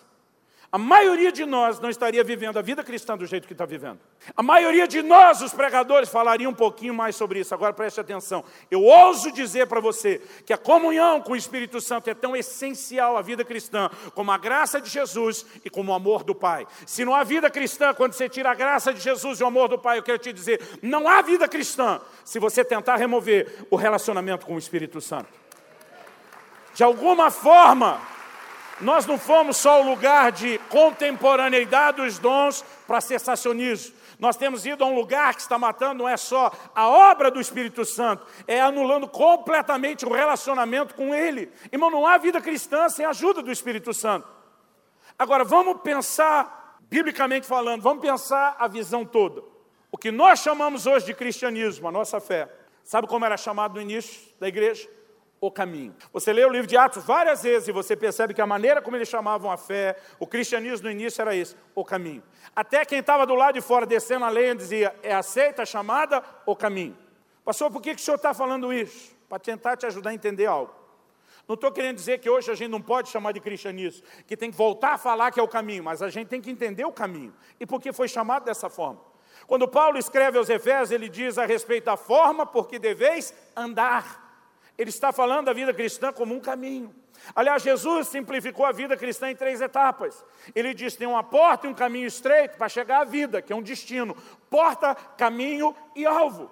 a 0.75 0.79
maioria 0.79 1.31
de 1.31 1.47
nós 1.47 1.79
não 1.79 1.89
estaria 1.89 2.25
vivendo 2.25 2.59
a 2.59 2.61
vida 2.61 2.83
cristã 2.83 3.16
do 3.16 3.25
jeito 3.27 3.47
que 3.47 3.53
está 3.53 3.64
vivendo. 3.64 4.01
A 4.37 4.43
maioria 4.43 4.89
de 4.89 5.03
nós, 5.03 5.41
os 5.41 5.55
pregadores, 5.55 6.09
falaria 6.09 6.51
um 6.51 6.53
pouquinho 6.53 6.93
mais 6.93 7.14
sobre 7.14 7.39
isso. 7.39 7.55
Agora 7.55 7.72
preste 7.72 8.01
atenção. 8.01 8.45
Eu 8.68 8.83
ouso 8.83 9.31
dizer 9.31 9.68
para 9.68 9.79
você 9.79 10.20
que 10.45 10.53
a 10.53 10.59
comunhão 10.59 11.20
com 11.20 11.31
o 11.31 11.37
Espírito 11.37 11.81
Santo 11.81 12.11
é 12.11 12.14
tão 12.14 12.35
essencial 12.35 13.16
à 13.16 13.22
vida 13.22 13.45
cristã 13.45 13.89
como 14.16 14.33
a 14.33 14.37
graça 14.37 14.81
de 14.81 14.91
Jesus 14.91 15.47
e 15.64 15.70
como 15.70 15.93
o 15.93 15.95
amor 15.95 16.25
do 16.25 16.35
Pai. 16.35 16.66
Se 16.85 17.05
não 17.05 17.14
há 17.14 17.22
vida 17.22 17.49
cristã, 17.49 17.95
quando 17.95 18.14
você 18.14 18.29
tira 18.29 18.51
a 18.51 18.55
graça 18.55 18.93
de 18.93 18.99
Jesus 18.99 19.39
e 19.39 19.45
o 19.45 19.47
amor 19.47 19.68
do 19.68 19.79
Pai, 19.79 19.99
eu 19.99 20.03
quero 20.03 20.18
te 20.18 20.33
dizer, 20.33 20.61
não 20.83 21.07
há 21.07 21.22
vida 21.22 21.47
cristã 21.47 22.01
se 22.25 22.41
você 22.41 22.64
tentar 22.64 22.97
remover 22.97 23.64
o 23.70 23.77
relacionamento 23.77 24.45
com 24.45 24.57
o 24.57 24.59
Espírito 24.59 25.01
Santo. 25.01 25.29
De 26.75 26.83
alguma 26.83 27.31
forma, 27.31 28.01
nós 28.81 29.07
não 29.07 29.18
fomos 29.18 29.57
só 29.57 29.81
o 29.81 29.89
lugar 29.89 30.33
de 30.33 30.59
contemporaneidade 30.68 32.03
dos 32.03 32.18
dons 32.18 32.64
para 32.87 33.01
sensacionismo. 33.01 33.95
Nós 34.18 34.37
temos 34.37 34.64
ido 34.64 34.85
a 34.85 34.87
um 34.87 34.95
lugar 34.95 35.35
que 35.35 35.41
está 35.41 35.59
matando 35.59 36.03
não 36.03 36.09
é 36.09 36.16
só 36.16 36.53
a 36.75 36.89
obra 36.89 37.31
do 37.31 37.41
Espírito 37.41 37.85
Santo, 37.85 38.27
é 38.47 38.61
anulando 38.61 39.09
completamente 39.09 40.05
o 40.05 40.12
relacionamento 40.12 40.95
com 40.95 41.14
Ele. 41.14 41.51
Irmão, 41.72 41.91
não 41.91 42.07
há 42.07 42.16
vida 42.18 42.41
cristã 42.41 42.89
sem 42.89 43.05
a 43.05 43.11
ajuda 43.11 43.43
do 43.43 43.51
Espírito 43.51 43.93
Santo. 43.93 44.27
Agora, 45.18 45.45
vamos 45.45 45.81
pensar, 45.83 46.79
biblicamente 46.83 47.47
falando, 47.47 47.83
vamos 47.83 48.03
pensar 48.03 48.57
a 48.59 48.66
visão 48.66 49.05
toda. 49.05 49.43
O 49.91 49.99
que 49.99 50.11
nós 50.11 50.41
chamamos 50.41 50.87
hoje 50.87 51.07
de 51.07 51.14
cristianismo, 51.14 51.87
a 51.87 51.93
nossa 51.93 52.20
fé, 52.20 52.49
sabe 52.83 53.07
como 53.07 53.25
era 53.25 53.37
chamado 53.37 53.75
no 53.75 53.81
início 53.81 54.22
da 54.41 54.49
igreja? 54.49 54.89
O 55.47 55.51
caminho. 55.51 55.95
Você 56.12 56.32
lê 56.32 56.45
o 56.45 56.49
livro 56.49 56.66
de 56.66 56.76
Atos 56.76 57.05
várias 57.05 57.42
vezes 57.42 57.68
e 57.68 57.72
você 57.72 57.95
percebe 57.95 58.32
que 58.32 58.40
a 58.40 58.47
maneira 58.47 58.80
como 58.80 58.97
eles 58.97 59.09
chamavam 59.09 59.51
a 59.51 59.57
fé, 59.57 59.97
o 60.18 60.26
cristianismo 60.26 60.86
no 60.86 60.92
início 60.92 61.20
era 61.20 61.34
isso, 61.34 61.57
o 61.74 61.84
caminho. 61.84 62.22
Até 62.55 62.84
quem 62.84 63.01
estava 63.01 63.26
do 63.26 63.34
lado 63.34 63.55
de 63.55 63.61
fora 63.61 63.84
descendo 63.84 64.24
a 64.24 64.28
lei 64.28 64.55
dizia, 64.55 64.95
é 65.03 65.14
aceita 65.14 65.62
a 65.62 65.66
chamada, 65.66 66.22
o 66.47 66.57
caminho. 66.57 66.97
Pastor, 67.45 67.70
por 67.70 67.82
que, 67.82 67.95
que 67.95 68.01
o 68.01 68.05
senhor 68.05 68.16
está 68.16 68.32
falando 68.32 68.72
isso? 68.72 69.14
Para 69.28 69.38
tentar 69.38 69.76
te 69.76 69.84
ajudar 69.86 70.11
a 70.11 70.14
entender 70.14 70.47
algo. 70.47 70.72
Não 71.47 71.55
estou 71.55 71.70
querendo 71.70 71.97
dizer 71.97 72.20
que 72.20 72.30
hoje 72.30 72.51
a 72.51 72.55
gente 72.55 72.70
não 72.70 72.80
pode 72.80 73.11
chamar 73.11 73.32
de 73.32 73.40
cristianismo, 73.40 74.07
que 74.26 74.36
tem 74.36 74.51
que 74.51 74.57
voltar 74.57 74.95
a 74.95 74.99
falar 74.99 75.30
que 75.30 75.38
é 75.38 75.42
o 75.42 75.49
caminho, 75.49 75.84
mas 75.84 76.01
a 76.01 76.09
gente 76.09 76.28
tem 76.28 76.40
que 76.40 76.51
entender 76.51 76.86
o 76.86 76.92
caminho 76.92 77.34
e 77.61 77.66
por 77.66 77.80
que 77.80 77.92
foi 77.92 78.09
chamado 78.09 78.45
dessa 78.45 78.70
forma. 78.70 79.01
Quando 79.47 79.68
Paulo 79.68 79.99
escreve 79.99 80.38
aos 80.38 80.49
Efésios, 80.49 80.90
ele 80.90 81.09
diz 81.09 81.36
a 81.36 81.45
respeito 81.45 81.84
da 81.84 81.99
forma 81.99 82.47
por 82.47 82.66
que 82.66 82.78
deveis 82.78 83.34
andar. 83.55 84.24
Ele 84.77 84.91
está 84.91 85.12
falando 85.12 85.47
da 85.47 85.53
vida 85.53 85.72
cristã 85.72 86.12
como 86.12 86.35
um 86.35 86.41
caminho. 86.41 86.95
Aliás, 87.35 87.62
Jesus 87.62 88.09
simplificou 88.09 88.66
a 88.66 88.72
vida 88.72 88.97
cristã 88.97 89.31
em 89.31 89.37
três 89.37 89.61
etapas. 89.61 90.25
Ele 90.55 90.75
diz: 90.75 90.97
tem 90.97 91.07
uma 91.07 91.22
porta 91.22 91.66
e 91.66 91.70
um 91.70 91.75
caminho 91.75 92.07
estreito 92.07 92.59
para 92.59 92.68
chegar 92.68 93.03
à 93.03 93.05
vida, 93.05 93.41
que 93.41 93.53
é 93.53 93.57
um 93.57 93.62
destino. 93.62 94.16
Porta, 94.51 94.95
caminho 94.95 95.75
e 95.95 96.05
alvo. 96.05 96.51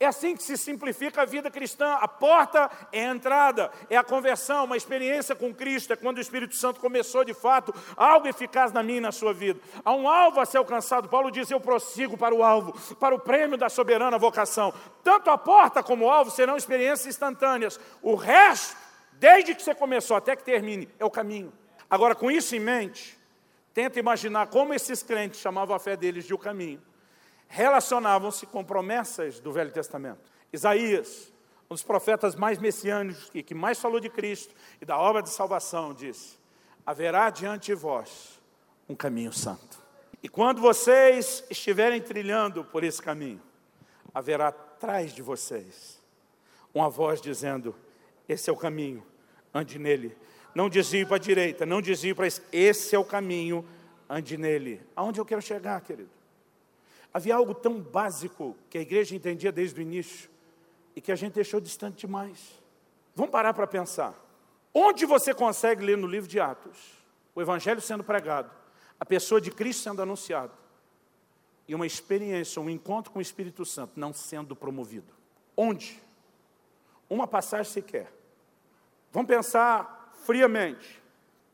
É 0.00 0.06
assim 0.06 0.36
que 0.36 0.42
se 0.44 0.56
simplifica 0.56 1.22
a 1.22 1.24
vida 1.24 1.50
cristã. 1.50 1.94
A 1.94 2.06
porta 2.06 2.70
é 2.92 3.08
a 3.08 3.10
entrada, 3.10 3.68
é 3.90 3.96
a 3.96 4.04
conversão, 4.04 4.64
uma 4.64 4.76
experiência 4.76 5.34
com 5.34 5.52
Cristo, 5.52 5.92
é 5.92 5.96
quando 5.96 6.18
o 6.18 6.20
Espírito 6.20 6.54
Santo 6.54 6.78
começou 6.78 7.24
de 7.24 7.34
fato 7.34 7.74
algo 7.96 8.28
eficaz 8.28 8.72
na 8.72 8.80
minha 8.80 8.98
e 8.98 9.00
na 9.00 9.10
sua 9.10 9.34
vida. 9.34 9.60
Há 9.84 9.92
um 9.92 10.08
alvo 10.08 10.38
a 10.38 10.46
ser 10.46 10.58
alcançado. 10.58 11.08
Paulo 11.08 11.32
diz: 11.32 11.50
Eu 11.50 11.60
prossigo 11.60 12.16
para 12.16 12.32
o 12.32 12.44
alvo, 12.44 12.78
para 12.94 13.12
o 13.12 13.18
prêmio 13.18 13.58
da 13.58 13.68
soberana 13.68 14.16
vocação. 14.18 14.72
Tanto 15.02 15.30
a 15.30 15.38
porta 15.38 15.82
como 15.82 16.04
o 16.04 16.10
alvo 16.10 16.30
serão 16.30 16.56
experiências 16.56 17.08
instantâneas. 17.08 17.80
O 18.00 18.14
resto, 18.14 18.76
desde 19.14 19.52
que 19.52 19.62
você 19.62 19.74
começou 19.74 20.16
até 20.16 20.36
que 20.36 20.44
termine, 20.44 20.88
é 21.00 21.04
o 21.04 21.10
caminho. 21.10 21.52
Agora, 21.90 22.14
com 22.14 22.30
isso 22.30 22.54
em 22.54 22.60
mente, 22.60 23.18
tenta 23.74 23.98
imaginar 23.98 24.46
como 24.46 24.72
esses 24.72 25.02
crentes 25.02 25.40
chamavam 25.40 25.74
a 25.74 25.80
fé 25.80 25.96
deles 25.96 26.24
de 26.24 26.32
o 26.32 26.38
caminho 26.38 26.86
relacionavam-se 27.48 28.46
com 28.46 28.64
promessas 28.64 29.40
do 29.40 29.52
Velho 29.52 29.72
Testamento. 29.72 30.20
Isaías, 30.52 31.32
um 31.70 31.74
dos 31.74 31.82
profetas 31.82 32.34
mais 32.34 32.58
messiânicos 32.58 33.30
e 33.34 33.42
que 33.42 33.54
mais 33.54 33.80
falou 33.80 33.98
de 33.98 34.08
Cristo 34.08 34.54
e 34.80 34.84
da 34.84 34.96
obra 34.98 35.22
de 35.22 35.30
salvação, 35.30 35.92
disse: 35.92 36.38
Haverá 36.86 37.30
diante 37.30 37.66
de 37.66 37.74
vós 37.74 38.40
um 38.88 38.94
caminho 38.94 39.32
santo. 39.32 39.82
E 40.22 40.28
quando 40.28 40.60
vocês 40.60 41.44
estiverem 41.50 42.00
trilhando 42.00 42.64
por 42.64 42.84
esse 42.84 43.00
caminho, 43.00 43.40
haverá 44.14 44.48
atrás 44.48 45.12
de 45.12 45.22
vocês 45.22 46.00
uma 46.74 46.88
voz 46.88 47.20
dizendo: 47.20 47.74
Esse 48.28 48.50
é 48.50 48.52
o 48.52 48.56
caminho, 48.56 49.04
ande 49.52 49.78
nele. 49.78 50.16
Não 50.54 50.68
desvie 50.68 51.04
para 51.04 51.16
a 51.16 51.20
direita, 51.20 51.64
não 51.64 51.80
desvie 51.80 52.14
para 52.14 52.24
a 52.24 52.28
esquerda. 52.28 52.56
Esse 52.56 52.96
é 52.96 52.98
o 52.98 53.04
caminho, 53.04 53.66
ande 54.08 54.36
nele. 54.36 54.80
Aonde 54.96 55.20
eu 55.20 55.24
quero 55.24 55.42
chegar, 55.42 55.80
querido? 55.82 56.17
Havia 57.12 57.34
algo 57.34 57.54
tão 57.54 57.80
básico 57.80 58.56
que 58.68 58.78
a 58.78 58.80
igreja 58.80 59.16
entendia 59.16 59.50
desde 59.50 59.80
o 59.80 59.82
início 59.82 60.30
e 60.94 61.00
que 61.00 61.12
a 61.12 61.16
gente 61.16 61.34
deixou 61.34 61.60
distante 61.60 62.06
demais. 62.06 62.62
Vamos 63.14 63.32
parar 63.32 63.54
para 63.54 63.66
pensar. 63.66 64.14
Onde 64.72 65.06
você 65.06 65.34
consegue 65.34 65.84
ler 65.84 65.96
no 65.96 66.06
livro 66.06 66.28
de 66.28 66.38
Atos 66.38 66.98
o 67.34 67.40
Evangelho 67.40 67.80
sendo 67.80 68.02
pregado, 68.02 68.50
a 68.98 69.04
pessoa 69.04 69.40
de 69.40 69.50
Cristo 69.50 69.82
sendo 69.82 70.02
anunciada 70.02 70.52
e 71.68 71.74
uma 71.74 71.86
experiência, 71.86 72.60
um 72.60 72.70
encontro 72.70 73.12
com 73.12 73.18
o 73.18 73.22
Espírito 73.22 73.64
Santo 73.64 73.92
não 73.94 74.12
sendo 74.12 74.56
promovido? 74.56 75.12
Onde? 75.56 76.00
Uma 77.08 77.26
passagem 77.26 77.72
sequer. 77.72 78.12
Vamos 79.12 79.28
pensar 79.28 80.12
friamente. 80.24 81.02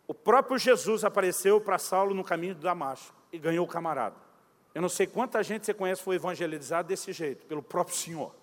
O 0.06 0.14
próprio 0.14 0.58
Jesus 0.58 1.04
apareceu 1.04 1.60
para 1.60 1.78
Saulo 1.78 2.14
no 2.14 2.24
caminho 2.24 2.54
de 2.54 2.60
Damasco 2.60 3.14
e 3.32 3.38
ganhou 3.38 3.64
o 3.64 3.68
camarada. 3.68 4.16
Eu 4.74 4.82
não 4.82 4.88
sei 4.88 5.06
quanta 5.06 5.42
gente 5.42 5.64
você 5.64 5.72
conhece 5.72 6.02
foi 6.02 6.16
evangelizado 6.16 6.88
desse 6.88 7.12
jeito, 7.12 7.46
pelo 7.46 7.62
próprio 7.62 7.96
Senhor. 7.96 8.34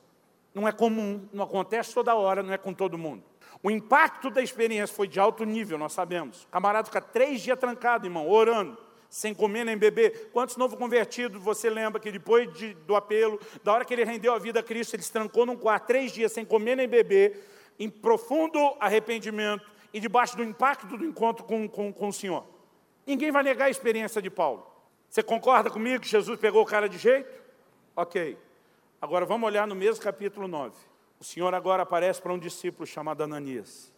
Não 0.53 0.67
é 0.67 0.71
comum, 0.71 1.27
não 1.34 1.43
acontece 1.43 1.93
toda 1.93 2.15
hora, 2.15 2.41
não 2.41 2.53
é 2.53 2.57
com 2.57 2.73
todo 2.73 2.97
mundo. 2.97 3.23
O 3.61 3.69
impacto 3.69 4.29
da 4.29 4.41
experiência 4.41 4.95
foi 4.95 5.07
de 5.07 5.19
alto 5.19 5.43
nível, 5.43 5.77
nós 5.77 5.93
sabemos. 5.93 6.43
O 6.43 6.47
camarada 6.47 6.86
fica 6.86 7.01
três 7.01 7.41
dias 7.41 7.59
trancado, 7.59 8.07
irmão, 8.07 8.29
orando, 8.29 8.77
sem 9.09 9.34
comer 9.34 9.65
nem 9.65 9.77
beber. 9.77 10.29
Quantos 10.32 10.55
novos 10.55 10.77
convertidos 10.77 11.41
você 11.43 11.69
lembra 11.69 11.99
que 11.99 12.11
depois 12.11 12.51
de, 12.53 12.73
do 12.73 12.95
apelo, 12.95 13.39
da 13.61 13.73
hora 13.73 13.86
que 13.86 13.93
ele 13.93 14.05
rendeu 14.05 14.34
a 14.34 14.39
vida 14.39 14.61
a 14.61 14.63
Cristo, 14.63 14.95
ele 14.95 15.03
se 15.03 15.11
trancou 15.11 15.45
num 15.45 15.57
quarto, 15.57 15.88
três 15.88 16.11
dias 16.13 16.32
sem 16.32 16.45
comer 16.45 16.77
nem 16.77 16.88
beber, 16.88 17.45
em 17.77 17.89
profundo 17.89 18.57
arrependimento 18.79 19.69
e 19.93 19.99
debaixo 19.99 20.38
do 20.38 20.43
impacto 20.43 20.97
do 20.97 21.05
encontro 21.05 21.43
com, 21.43 21.67
com, 21.67 21.91
com 21.91 22.07
o 22.07 22.13
Senhor? 22.13 22.45
Ninguém 23.05 23.32
vai 23.32 23.43
negar 23.43 23.65
a 23.65 23.69
experiência 23.69 24.21
de 24.21 24.29
Paulo. 24.29 24.70
Você 25.12 25.22
concorda 25.22 25.70
comigo 25.70 26.01
que 26.01 26.07
Jesus 26.07 26.39
pegou 26.39 26.62
o 26.62 26.66
cara 26.66 26.88
de 26.88 26.97
jeito? 26.97 27.43
Ok. 27.97 28.38
Agora 29.01 29.26
vamos 29.26 29.45
olhar 29.45 29.68
no 29.68 29.76
mesmo 29.76 30.01
capítulo 30.01 30.47
9. 30.47 30.74
O 31.20 31.24
Senhor 31.26 31.53
agora 31.53 31.84
aparece 31.84 32.22
para 32.22 32.32
um 32.32 32.39
discípulo 32.39 32.88
chamado 32.88 33.22
Ananias. 33.22 33.91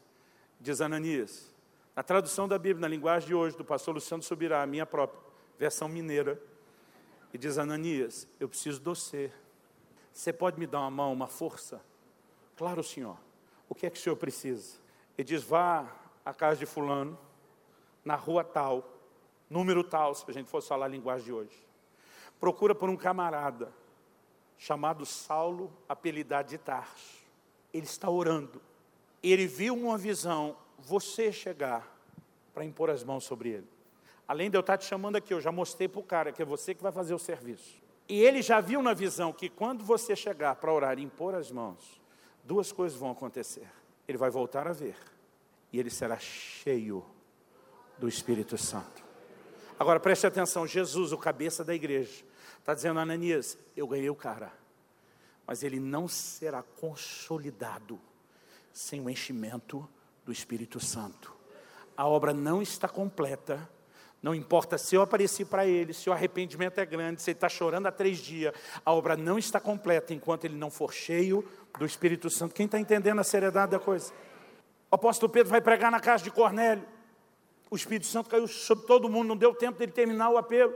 Diz 0.60 0.82
Ananias, 0.82 1.54
na 1.96 2.02
tradução 2.02 2.48
da 2.48 2.58
Bíblia, 2.58 2.82
na 2.82 2.88
linguagem 2.88 3.28
de 3.28 3.36
hoje, 3.36 3.56
do 3.56 3.64
pastor 3.64 3.94
Luciano 3.94 4.24
Subirá, 4.24 4.64
a 4.64 4.66
minha 4.66 4.88
própria 4.88 5.22
versão 5.60 5.88
mineira, 5.88 6.42
e 7.32 7.38
diz 7.38 7.60
Ananias, 7.60 8.28
eu 8.40 8.50
preciso 8.50 8.80
de 8.80 8.86
você. 8.86 9.32
Você 10.12 10.34
pode 10.34 10.60
me 10.60 10.66
dar 10.66 10.80
uma 10.80 10.90
mão, 10.90 11.14
uma 11.14 11.28
força? 11.28 11.80
Claro, 12.58 12.84
Senhor. 12.84 13.20
O 13.70 13.76
que 13.76 13.86
é 13.86 13.90
que 13.92 14.00
o 14.00 14.02
Senhor 14.02 14.16
precisa? 14.16 14.80
Ele 15.16 15.28
diz, 15.28 15.44
vá 15.44 15.86
à 16.26 16.34
casa 16.34 16.58
de 16.58 16.66
fulano, 16.66 17.16
na 18.04 18.16
rua 18.16 18.44
tal, 18.44 18.93
número 19.50 19.84
tal, 19.84 20.14
se 20.16 20.24
a 20.28 20.34
gente 20.34 20.50
fosse 20.50 20.68
falar 20.68 20.86
a 20.86 20.90
linguagem 20.90 21.26
de 21.26 21.34
hoje. 21.34 21.66
Procura 22.40 22.74
por 22.74 22.90
um 22.90 22.98
camarada 22.98 23.72
chamado 24.58 25.06
Saulo, 25.06 25.72
apelidado 25.88 26.50
de 26.50 26.58
Tarso. 26.58 27.24
Ele 27.74 27.86
está 27.86 28.10
orando. 28.10 28.62
Ele 29.22 29.48
viu 29.48 29.74
uma 29.76 29.98
visão, 29.98 30.56
você 30.78 31.32
chegar 31.32 31.88
para 32.54 32.66
impor 32.66 32.90
as 32.90 33.04
mãos 33.04 33.24
sobre 33.24 33.50
ele. 33.50 33.68
Além 34.28 34.50
de 34.50 34.58
eu 34.58 34.62
estar 34.62 34.78
te 34.78 34.86
chamando 34.86 35.16
aqui, 35.16 35.34
eu 35.34 35.42
já 35.42 35.52
mostrei 35.52 35.88
para 35.88 36.00
o 36.00 36.04
cara 36.04 36.32
que 36.32 36.42
é 36.42 36.46
você 36.46 36.74
que 36.74 36.84
vai 36.84 36.92
fazer 36.92 37.14
o 37.14 37.20
serviço. 37.20 37.82
E 38.08 38.22
ele 38.22 38.42
já 38.42 38.60
viu 38.60 38.82
na 38.82 38.94
visão 38.94 39.34
que 39.34 39.50
quando 39.50 39.84
você 39.84 40.16
chegar 40.16 40.56
para 40.56 40.72
orar 40.72 41.00
e 41.00 41.04
impor 41.04 41.36
as 41.36 41.52
mãos, 41.52 42.02
duas 42.44 42.72
coisas 42.72 42.98
vão 42.98 43.12
acontecer. 43.12 43.68
Ele 44.08 44.18
vai 44.18 44.30
voltar 44.30 44.68
a 44.68 44.74
ver 44.74 44.98
e 45.72 45.80
ele 45.80 45.90
será 45.90 46.20
cheio 46.20 47.04
do 47.98 48.08
Espírito 48.08 48.58
Santo. 48.58 49.03
Agora 49.84 50.00
preste 50.00 50.26
atenção: 50.26 50.66
Jesus, 50.66 51.12
o 51.12 51.18
cabeça 51.18 51.62
da 51.62 51.76
igreja, 51.76 52.24
está 52.58 52.74
dizendo 52.74 53.00
a 53.00 53.02
Ananias: 53.04 53.58
Eu 53.76 53.86
ganhei 53.86 54.10
o 54.10 54.16
cara, 54.16 54.50
mas 55.46 55.62
ele 55.62 55.78
não 55.78 56.08
será 56.08 56.64
consolidado 56.64 58.00
sem 58.72 59.02
o 59.02 59.10
enchimento 59.10 59.86
do 60.24 60.32
Espírito 60.32 60.80
Santo. 60.80 61.36
A 61.98 62.08
obra 62.08 62.34
não 62.34 62.62
está 62.62 62.88
completa. 62.88 63.70
Não 64.22 64.34
importa 64.34 64.78
se 64.78 64.96
eu 64.96 65.02
apareci 65.02 65.44
para 65.44 65.68
ele, 65.68 65.92
se 65.92 66.10
o 66.10 66.14
arrependimento 66.14 66.78
é 66.78 66.86
grande, 66.86 67.22
se 67.22 67.32
ele 67.32 67.36
está 67.36 67.50
chorando 67.50 67.88
há 67.88 67.92
três 67.92 68.20
dias, 68.20 68.54
a 68.86 68.94
obra 68.94 69.18
não 69.18 69.38
está 69.38 69.60
completa 69.60 70.14
enquanto 70.14 70.46
ele 70.46 70.56
não 70.56 70.72
for 70.72 70.94
cheio 70.94 71.46
do 71.78 71.86
Espírito 71.86 72.30
Santo. 72.30 72.56
Quem 72.56 72.68
está 72.68 72.80
entendendo 72.80 73.20
a 73.20 73.24
seriedade 73.26 73.74
da 73.74 73.80
coisa? 73.80 74.14
O 74.90 74.96
apóstolo 74.96 75.30
Pedro 75.30 75.50
vai 75.50 75.60
pregar 75.60 75.92
na 75.92 76.00
casa 76.00 76.24
de 76.24 76.32
Cornélio 76.32 76.88
o 77.74 77.76
Espírito 77.76 78.06
Santo 78.06 78.30
caiu 78.30 78.48
sobre 78.48 78.86
todo 78.86 79.10
mundo, 79.10 79.30
não 79.30 79.36
deu 79.36 79.56
tempo 79.56 79.80
dele 79.80 79.92
terminar 79.92 80.30
o 80.30 80.38
apelo. 80.38 80.76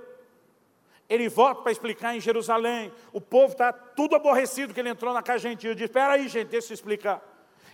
Ele 1.08 1.30
volta 1.30 1.62
para 1.62 1.72
explicar 1.72 2.16
em 2.16 2.20
Jerusalém. 2.20 2.92
O 3.14 3.22
povo 3.22 3.52
está 3.52 3.72
tudo 3.72 4.16
aborrecido 4.16 4.74
que 4.74 4.80
ele 4.80 4.90
entrou 4.90 5.14
na 5.14 5.22
casa 5.22 5.40
gentil. 5.40 5.76
Diz: 5.76 5.84
Espera 5.84 6.14
aí, 6.14 6.28
gente, 6.28 6.48
deixa 6.48 6.72
eu 6.72 6.74
explicar. 6.74 7.22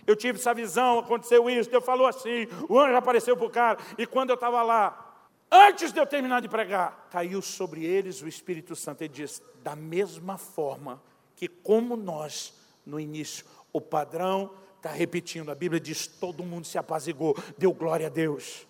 Eu 0.06 0.14
tive 0.14 0.38
essa 0.38 0.52
visão, 0.52 0.98
aconteceu 0.98 1.48
isso, 1.48 1.70
Deus 1.70 1.82
falou 1.82 2.06
assim, 2.06 2.46
o 2.68 2.78
anjo 2.78 2.94
apareceu 2.94 3.34
para 3.34 3.46
o 3.46 3.50
cara, 3.50 3.78
e 3.96 4.06
quando 4.06 4.28
eu 4.28 4.34
estava 4.34 4.62
lá, 4.62 5.16
antes 5.50 5.90
de 5.90 5.98
eu 5.98 6.06
terminar 6.06 6.42
de 6.42 6.48
pregar, 6.50 7.08
caiu 7.10 7.40
sobre 7.40 7.86
eles 7.86 8.20
o 8.20 8.28
Espírito 8.28 8.76
Santo. 8.76 9.00
Ele 9.00 9.08
diz: 9.08 9.42
da 9.62 9.74
mesma 9.74 10.36
forma 10.36 11.02
que 11.34 11.48
como 11.48 11.96
nós, 11.96 12.52
no 12.84 13.00
início, 13.00 13.46
o 13.72 13.80
padrão 13.80 14.50
está 14.76 14.90
repetindo, 14.90 15.50
a 15.50 15.54
Bíblia 15.54 15.80
diz: 15.80 16.06
todo 16.06 16.44
mundo 16.44 16.66
se 16.66 16.76
apazigou, 16.76 17.34
deu 17.56 17.72
glória 17.72 18.08
a 18.08 18.10
Deus 18.10 18.66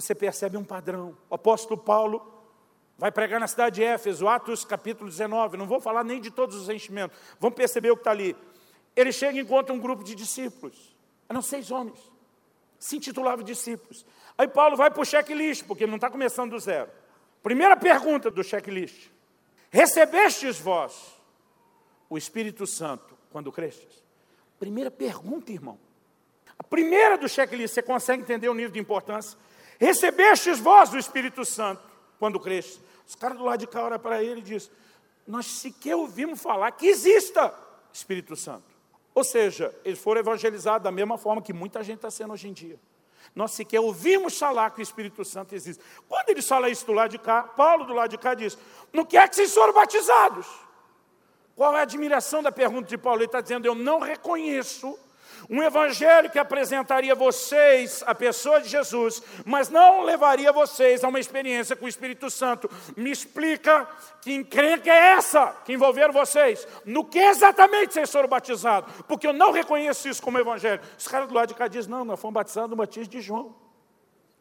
você 0.00 0.14
percebe 0.14 0.56
um 0.56 0.64
padrão. 0.64 1.16
O 1.28 1.34
apóstolo 1.34 1.78
Paulo 1.78 2.40
vai 2.96 3.10
pregar 3.10 3.40
na 3.40 3.46
cidade 3.46 3.76
de 3.76 3.84
Éfeso, 3.84 4.28
Atos 4.28 4.64
capítulo 4.64 5.08
19. 5.08 5.56
Não 5.56 5.66
vou 5.66 5.80
falar 5.80 6.04
nem 6.04 6.20
de 6.20 6.30
todos 6.30 6.56
os 6.56 6.68
enchimentos. 6.68 7.16
Vamos 7.38 7.56
perceber 7.56 7.90
o 7.90 7.96
que 7.96 8.00
está 8.00 8.10
ali. 8.10 8.36
Ele 8.94 9.12
chega 9.12 9.38
e 9.38 9.42
encontra 9.42 9.74
um 9.74 9.78
grupo 9.78 10.04
de 10.04 10.14
discípulos. 10.14 10.96
Eram 11.28 11.42
seis 11.42 11.70
homens. 11.70 11.98
Se 12.78 12.96
intitulavam 12.96 13.44
discípulos. 13.44 14.04
Aí 14.36 14.48
Paulo 14.48 14.76
vai 14.76 14.90
para 14.90 15.02
o 15.02 15.04
checklist, 15.04 15.64
porque 15.64 15.84
ele 15.84 15.90
não 15.90 15.96
está 15.96 16.10
começando 16.10 16.50
do 16.50 16.58
zero. 16.58 16.90
Primeira 17.42 17.76
pergunta 17.76 18.30
do 18.30 18.42
checklist: 18.42 19.08
Recebestes 19.70 20.58
vós 20.58 21.16
o 22.08 22.18
Espírito 22.18 22.66
Santo 22.66 23.16
quando 23.30 23.52
crestes? 23.52 24.02
Primeira 24.58 24.90
pergunta, 24.90 25.52
irmão. 25.52 25.78
A 26.58 26.62
primeira 26.62 27.16
do 27.16 27.28
checklist, 27.28 27.74
você 27.74 27.82
consegue 27.82 28.22
entender 28.22 28.48
o 28.48 28.54
nível 28.54 28.72
de 28.72 28.78
importância? 28.78 29.38
Recebestes 29.80 30.58
vós 30.58 30.92
o 30.92 30.98
Espírito 30.98 31.42
Santo 31.42 31.82
quando 32.18 32.38
cresce. 32.38 32.78
Os 33.08 33.14
caras 33.14 33.38
do 33.38 33.44
lado 33.44 33.60
de 33.60 33.66
cá 33.66 33.82
olham 33.82 33.98
para 33.98 34.22
ele 34.22 34.40
e 34.40 34.42
dizem: 34.42 34.70
Nós 35.26 35.46
sequer 35.46 35.96
ouvimos 35.96 36.40
falar 36.40 36.70
que 36.72 36.86
exista 36.86 37.52
Espírito 37.90 38.36
Santo. 38.36 38.64
Ou 39.14 39.24
seja, 39.24 39.74
eles 39.82 39.98
foram 39.98 40.20
evangelizados 40.20 40.84
da 40.84 40.92
mesma 40.92 41.16
forma 41.16 41.40
que 41.40 41.52
muita 41.52 41.82
gente 41.82 41.96
está 41.96 42.10
sendo 42.10 42.34
hoje 42.34 42.46
em 42.46 42.52
dia. 42.52 42.78
Nós 43.34 43.52
sequer 43.52 43.80
ouvimos 43.80 44.38
falar 44.38 44.70
que 44.70 44.80
o 44.80 44.82
Espírito 44.82 45.24
Santo 45.24 45.54
existe. 45.54 45.82
Quando 46.06 46.28
eles 46.28 46.46
falam 46.46 46.68
isso 46.68 46.84
do 46.84 46.92
lado 46.92 47.10
de 47.10 47.18
cá, 47.18 47.42
Paulo 47.42 47.84
do 47.84 47.94
lado 47.94 48.10
de 48.10 48.18
cá 48.18 48.34
diz: 48.34 48.58
Não 48.92 49.04
quer 49.04 49.28
que 49.30 49.36
vocês 49.36 49.54
foram 49.54 49.72
batizados. 49.72 50.46
Qual 51.56 51.74
é 51.74 51.78
a 51.78 51.82
admiração 51.82 52.42
da 52.42 52.52
pergunta 52.52 52.86
de 52.86 52.98
Paulo? 52.98 53.20
Ele 53.20 53.26
está 53.26 53.40
dizendo: 53.40 53.64
Eu 53.66 53.74
não 53.74 53.98
reconheço 53.98 54.98
um 55.48 55.62
evangelho 55.62 56.30
que 56.30 56.38
apresentaria 56.38 57.14
vocês 57.14 58.02
à 58.06 58.14
pessoa 58.14 58.60
de 58.60 58.68
Jesus, 58.68 59.22
mas 59.44 59.68
não 59.68 60.02
levaria 60.02 60.52
vocês 60.52 61.02
a 61.02 61.08
uma 61.08 61.20
experiência 61.20 61.76
com 61.76 61.86
o 61.86 61.88
Espírito 61.88 62.30
Santo. 62.30 62.70
Me 62.96 63.10
explica 63.10 63.88
que 64.20 64.32
encrenca 64.32 64.90
é 64.90 65.12
essa 65.12 65.54
que 65.64 65.72
envolveram 65.72 66.12
vocês. 66.12 66.66
No 66.84 67.04
que 67.04 67.18
exatamente 67.18 67.94
vocês 67.94 68.10
foram 68.10 68.28
batizados? 68.28 68.92
Porque 69.06 69.26
eu 69.26 69.32
não 69.32 69.52
reconheço 69.52 70.08
isso 70.08 70.22
como 70.22 70.38
evangelho. 70.38 70.80
Os 70.98 71.08
caras 71.08 71.28
do 71.28 71.34
lado 71.34 71.48
de 71.48 71.54
cá 71.54 71.68
dizem, 71.68 71.90
não, 71.90 72.04
nós 72.04 72.20
fomos 72.20 72.34
batizados 72.34 72.70
no 72.70 72.76
batismo 72.76 73.10
de 73.10 73.20
João. 73.20 73.54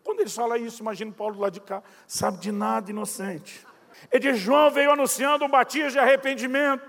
Quando 0.04 0.22
eles 0.22 0.34
falam 0.34 0.58
isso, 0.58 0.82
imagina 0.82 1.12
Paulo 1.12 1.36
do 1.36 1.42
lado 1.42 1.54
de 1.54 1.62
cá, 1.62 1.84
sabe 2.08 2.40
de 2.40 2.52
nada, 2.52 2.90
inocente. 2.90 3.66
Ele 4.12 4.32
diz, 4.32 4.40
João 4.40 4.72
veio 4.72 4.92
anunciando 4.92 5.46
um 5.46 5.50
batismo 5.50 5.92
de 5.92 6.00
arrependimento, 6.00 6.84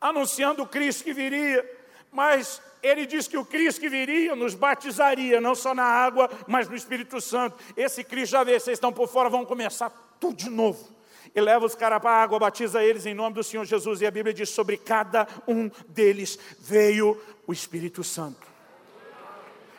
anunciando 0.00 0.62
o 0.62 0.66
Cristo 0.66 1.04
que 1.04 1.12
viria, 1.12 1.64
mas 2.12 2.60
ele 2.84 3.06
diz 3.06 3.26
que 3.26 3.38
o 3.38 3.44
Cristo 3.46 3.80
que 3.80 3.88
viria 3.88 4.36
nos 4.36 4.54
batizaria, 4.54 5.40
não 5.40 5.54
só 5.54 5.74
na 5.74 5.84
água, 5.84 6.28
mas 6.46 6.68
no 6.68 6.76
Espírito 6.76 7.18
Santo. 7.18 7.56
Esse 7.74 8.04
Cristo 8.04 8.32
já 8.32 8.44
vê, 8.44 8.60
vocês 8.60 8.76
estão 8.76 8.92
por 8.92 9.08
fora, 9.08 9.30
vão 9.30 9.46
começar 9.46 9.90
tudo 10.20 10.36
de 10.36 10.50
novo. 10.50 10.86
E 11.34 11.40
leva 11.40 11.64
os 11.64 11.74
caras 11.74 12.00
para 12.00 12.10
a 12.10 12.22
água, 12.22 12.38
batiza 12.38 12.84
eles 12.84 13.06
em 13.06 13.14
nome 13.14 13.34
do 13.34 13.42
Senhor 13.42 13.64
Jesus. 13.64 14.02
E 14.02 14.06
a 14.06 14.10
Bíblia 14.10 14.34
diz: 14.34 14.50
sobre 14.50 14.76
cada 14.76 15.26
um 15.48 15.70
deles 15.88 16.38
veio 16.60 17.18
o 17.46 17.52
Espírito 17.54 18.04
Santo. 18.04 18.46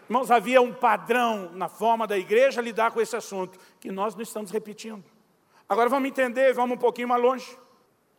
Irmãos, 0.10 0.32
havia 0.32 0.62
um 0.62 0.74
padrão 0.74 1.52
na 1.54 1.70
forma 1.70 2.08
da 2.08 2.18
igreja 2.18 2.60
lidar 2.60 2.92
com 2.92 3.00
esse 3.00 3.16
assunto, 3.16 3.60
que 3.80 3.92
nós 3.92 4.16
não 4.16 4.24
estamos 4.24 4.50
repetindo. 4.50 5.04
Agora 5.70 5.90
vamos 5.90 6.10
entender, 6.10 6.54
vamos 6.54 6.76
um 6.76 6.80
pouquinho 6.80 7.08
mais 7.08 7.22
longe. 7.22 7.58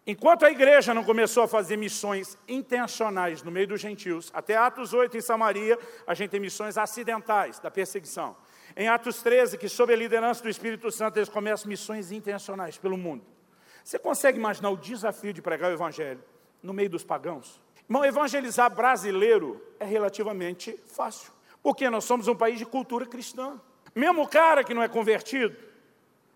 Enquanto 0.08 0.46
a 0.46 0.50
igreja 0.52 0.94
não 0.94 1.02
começou 1.02 1.42
a 1.42 1.48
fazer 1.48 1.76
missões 1.76 2.38
intencionais 2.46 3.42
no 3.42 3.50
meio 3.50 3.66
dos 3.66 3.80
gentios, 3.80 4.30
até 4.32 4.56
Atos 4.56 4.94
8 4.94 5.16
em 5.16 5.20
Samaria, 5.20 5.76
a 6.06 6.14
gente 6.14 6.30
tem 6.30 6.38
missões 6.38 6.78
acidentais 6.78 7.58
da 7.58 7.72
perseguição. 7.72 8.36
Em 8.76 8.86
Atos 8.86 9.20
13, 9.20 9.58
que 9.58 9.68
sob 9.68 9.92
a 9.92 9.96
liderança 9.96 10.44
do 10.44 10.48
Espírito 10.48 10.92
Santo, 10.92 11.18
eles 11.18 11.28
começam 11.28 11.68
missões 11.68 12.12
intencionais 12.12 12.78
pelo 12.78 12.96
mundo. 12.96 13.24
Você 13.82 13.98
consegue 13.98 14.38
imaginar 14.38 14.70
o 14.70 14.76
desafio 14.76 15.32
de 15.32 15.42
pregar 15.42 15.72
o 15.72 15.74
evangelho 15.74 16.22
no 16.62 16.72
meio 16.72 16.88
dos 16.88 17.02
pagãos? 17.02 17.60
Irmão, 17.88 18.04
evangelizar 18.04 18.70
brasileiro 18.72 19.60
é 19.80 19.84
relativamente 19.84 20.78
fácil, 20.86 21.32
porque 21.60 21.90
nós 21.90 22.04
somos 22.04 22.28
um 22.28 22.36
país 22.36 22.60
de 22.60 22.66
cultura 22.66 23.06
cristã. 23.06 23.60
Mesmo 23.92 24.22
o 24.22 24.28
cara 24.28 24.62
que 24.62 24.72
não 24.72 24.84
é 24.84 24.88
convertido, 24.88 25.56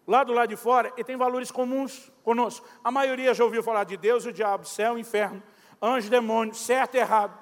lá 0.08 0.24
do 0.24 0.32
lado 0.32 0.48
de 0.48 0.56
fora, 0.56 0.92
ele 0.96 1.04
tem 1.04 1.16
valores 1.16 1.52
comuns 1.52 2.09
conosco. 2.22 2.66
A 2.82 2.90
maioria 2.90 3.34
já 3.34 3.44
ouviu 3.44 3.62
falar 3.62 3.84
de 3.84 3.96
Deus, 3.96 4.24
o 4.24 4.32
diabo, 4.32 4.66
céu, 4.66 4.98
inferno, 4.98 5.42
anjo, 5.80 6.10
demônio, 6.10 6.54
certo 6.54 6.94
e 6.94 6.98
errado. 6.98 7.38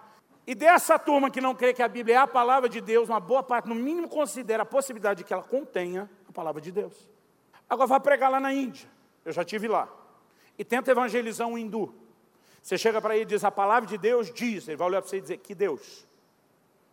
E 0.47 0.55
dessa 0.55 0.99
turma 0.99 1.31
que 1.31 1.41
não 1.41 1.55
crê 1.55 1.74
que 1.74 1.83
a 1.83 1.89
Bíblia 1.89 2.14
é 2.14 2.18
a 2.18 2.26
palavra 2.26 2.68
de 2.68 2.81
Deus, 2.81 3.09
uma 3.09 3.20
boa 3.20 3.43
parte, 3.43 3.68
no 3.68 3.74
mínimo, 3.74 4.09
considera 4.09 4.62
a 4.62 4.66
possibilidade 4.66 5.18
de 5.18 5.24
que 5.24 5.33
ela 5.33 5.43
contenha 5.43 6.09
a 6.29 6.33
palavra 6.33 6.61
de 6.61 6.72
Deus. 6.72 7.09
Agora 7.68 7.87
vai 7.87 8.01
pregar 8.01 8.31
lá 8.31 8.41
na 8.41 8.53
Índia, 8.53 8.89
eu 9.24 9.33
já 9.33 9.45
tive 9.45 9.68
lá, 9.68 9.89
e 10.57 10.64
tenta 10.64 10.91
evangelizar 10.91 11.47
um 11.47 11.59
hindu. 11.59 11.95
Você 12.62 12.79
chega 12.79 13.01
para 13.01 13.14
ele 13.14 13.24
e 13.24 13.26
diz, 13.26 13.45
a 13.45 13.51
palavra 13.51 13.87
de 13.87 13.99
Deus 13.99 14.33
diz, 14.33 14.66
ele 14.68 14.76
vai 14.76 14.89
olhar 14.89 15.03
para 15.03 15.11
você 15.11 15.18
e 15.18 15.20
dizer, 15.20 15.37
que 15.37 15.55
Deus? 15.55 16.07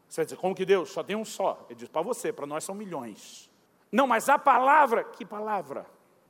Você 0.07 0.21
vai 0.21 0.25
dizer, 0.25 0.37
como 0.37 0.53
que 0.53 0.65
Deus? 0.65 0.91
Só 0.91 1.01
tem 1.03 1.15
um 1.15 1.25
só. 1.25 1.65
Ele 1.69 1.79
diz, 1.79 1.89
para 1.89 2.01
você, 2.01 2.31
para 2.31 2.45
nós 2.45 2.63
são 2.63 2.75
milhões. 2.75 3.49
Não, 3.91 4.05
mas 4.05 4.29
a 4.29 4.37
palavra, 4.37 5.03
que 5.03 5.25
palavra? 5.25 5.85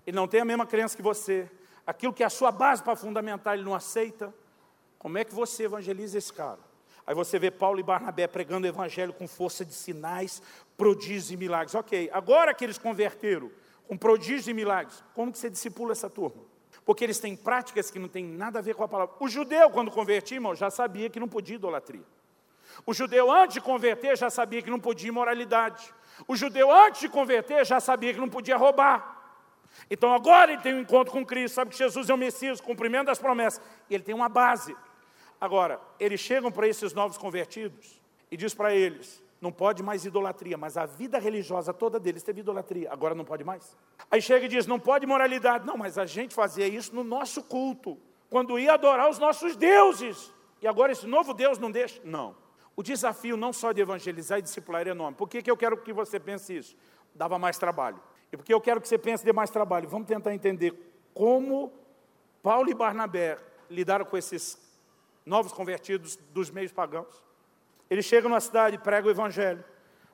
Ele 0.05 0.15
não 0.15 0.27
tem 0.27 0.41
a 0.41 0.45
mesma 0.45 0.65
crença 0.65 0.95
que 0.95 1.01
você. 1.01 1.49
Aquilo 1.85 2.13
que 2.13 2.23
é 2.23 2.25
a 2.25 2.29
sua 2.29 2.51
base 2.51 2.83
para 2.83 2.95
fundamentar, 2.95 3.55
ele 3.55 3.63
não 3.63 3.75
aceita. 3.75 4.33
Como 4.97 5.17
é 5.17 5.23
que 5.23 5.33
você 5.33 5.63
evangeliza 5.63 6.17
esse 6.17 6.33
cara? 6.33 6.59
Aí 7.07 7.13
você 7.13 7.37
vê 7.37 7.51
Paulo 7.51 7.79
e 7.79 7.83
Barnabé 7.83 8.25
pregando 8.27 8.65
o 8.65 8.69
evangelho 8.69 9.13
com 9.13 9.27
força 9.27 9.63
de 9.63 9.73
sinais, 9.73 10.41
prodígios 10.75 11.31
e 11.31 11.37
milagres. 11.37 11.75
Ok, 11.75 12.09
agora 12.11 12.53
que 12.53 12.63
eles 12.63 12.77
converteram 12.77 13.51
com 13.87 13.95
prodígios 13.95 14.47
e 14.47 14.53
milagres, 14.53 15.03
como 15.13 15.31
que 15.31 15.37
você 15.37 15.49
discipula 15.49 15.91
essa 15.91 16.09
turma? 16.09 16.41
Porque 16.83 17.03
eles 17.03 17.19
têm 17.19 17.35
práticas 17.35 17.91
que 17.91 17.99
não 17.99 18.07
têm 18.07 18.25
nada 18.25 18.59
a 18.59 18.61
ver 18.61 18.73
com 18.73 18.83
a 18.83 18.87
palavra. 18.87 19.15
O 19.19 19.27
judeu, 19.27 19.69
quando 19.69 19.91
convertia, 19.91 20.37
irmão, 20.37 20.55
já 20.55 20.71
sabia 20.71 21.09
que 21.09 21.19
não 21.19 21.27
podia 21.27 21.55
idolatria. 21.55 22.03
O 22.85 22.93
judeu, 22.93 23.31
antes 23.31 23.55
de 23.55 23.61
converter, 23.61 24.17
já 24.17 24.29
sabia 24.29 24.61
que 24.61 24.69
não 24.69 24.79
podia 24.79 25.09
imoralidade. 25.09 25.93
O 26.27 26.35
judeu, 26.35 26.71
antes 26.71 27.01
de 27.01 27.09
converter, 27.09 27.65
já 27.65 27.79
sabia 27.79 28.13
que 28.13 28.19
não 28.19 28.29
podia 28.29 28.57
roubar. 28.57 29.14
Então 29.89 30.13
agora 30.13 30.53
ele 30.53 30.61
tem 30.61 30.73
um 30.73 30.79
encontro 30.79 31.11
com 31.11 31.25
Cristo, 31.25 31.55
sabe 31.55 31.71
que 31.71 31.77
Jesus 31.77 32.09
é 32.09 32.13
o 32.13 32.17
Messias, 32.17 32.61
cumprimento 32.61 33.07
das 33.07 33.19
promessas. 33.19 33.61
Ele 33.89 34.03
tem 34.03 34.15
uma 34.15 34.29
base. 34.29 34.75
Agora, 35.39 35.79
eles 35.99 36.19
chegam 36.19 36.51
para 36.51 36.67
esses 36.67 36.93
novos 36.93 37.17
convertidos 37.17 38.01
e 38.31 38.37
diz 38.37 38.53
para 38.53 38.73
eles: 38.73 39.23
não 39.41 39.51
pode 39.51 39.83
mais 39.83 40.05
idolatria, 40.05 40.57
mas 40.57 40.77
a 40.77 40.85
vida 40.85 41.19
religiosa 41.19 41.73
toda 41.73 41.99
deles 41.99 42.23
teve 42.23 42.39
idolatria, 42.39 42.91
agora 42.91 43.13
não 43.13 43.25
pode 43.25 43.43
mais. 43.43 43.77
Aí 44.09 44.21
chega 44.21 44.45
e 44.45 44.49
diz: 44.49 44.65
não 44.65 44.79
pode 44.79 45.05
moralidade. 45.05 45.65
Não, 45.65 45.77
mas 45.77 45.97
a 45.97 46.05
gente 46.05 46.33
fazia 46.33 46.67
isso 46.67 46.95
no 46.95 47.03
nosso 47.03 47.43
culto, 47.43 47.97
quando 48.29 48.57
ia 48.57 48.73
adorar 48.73 49.09
os 49.09 49.19
nossos 49.19 49.55
deuses. 49.55 50.33
E 50.61 50.67
agora 50.67 50.91
esse 50.91 51.05
novo 51.05 51.33
Deus 51.33 51.59
não 51.59 51.69
deixa? 51.69 52.01
Não. 52.03 52.35
O 52.75 52.83
desafio 52.83 53.37
não 53.37 53.53
só 53.53 53.71
de 53.71 53.81
evangelizar 53.81 54.39
e 54.39 54.41
discipular 54.41 54.87
é 54.87 54.91
enorme. 54.91 55.15
Por 55.15 55.29
que, 55.29 55.41
que 55.41 55.51
eu 55.51 55.55
quero 55.55 55.77
que 55.77 55.93
você 55.93 56.19
pense 56.19 56.57
isso? 56.57 56.75
Dava 57.13 57.37
mais 57.39 57.57
trabalho. 57.57 58.01
Porque 58.37 58.53
eu 58.53 58.61
quero 58.61 58.81
que 58.81 58.87
você 58.87 58.97
pense 58.97 59.23
de 59.23 59.33
mais 59.33 59.49
trabalho. 59.49 59.87
Vamos 59.87 60.07
tentar 60.07 60.33
entender 60.33 60.73
como 61.13 61.71
Paulo 62.41 62.69
e 62.69 62.73
Barnabé 62.73 63.37
lidaram 63.69 64.05
com 64.05 64.17
esses 64.17 64.57
novos 65.25 65.51
convertidos 65.51 66.17
dos 66.31 66.49
meios 66.49 66.71
pagãos. 66.71 67.23
Eles 67.89 68.05
chegam 68.05 68.29
na 68.29 68.39
cidade, 68.39 68.77
pregam 68.77 69.07
o 69.07 69.11
evangelho. 69.11 69.63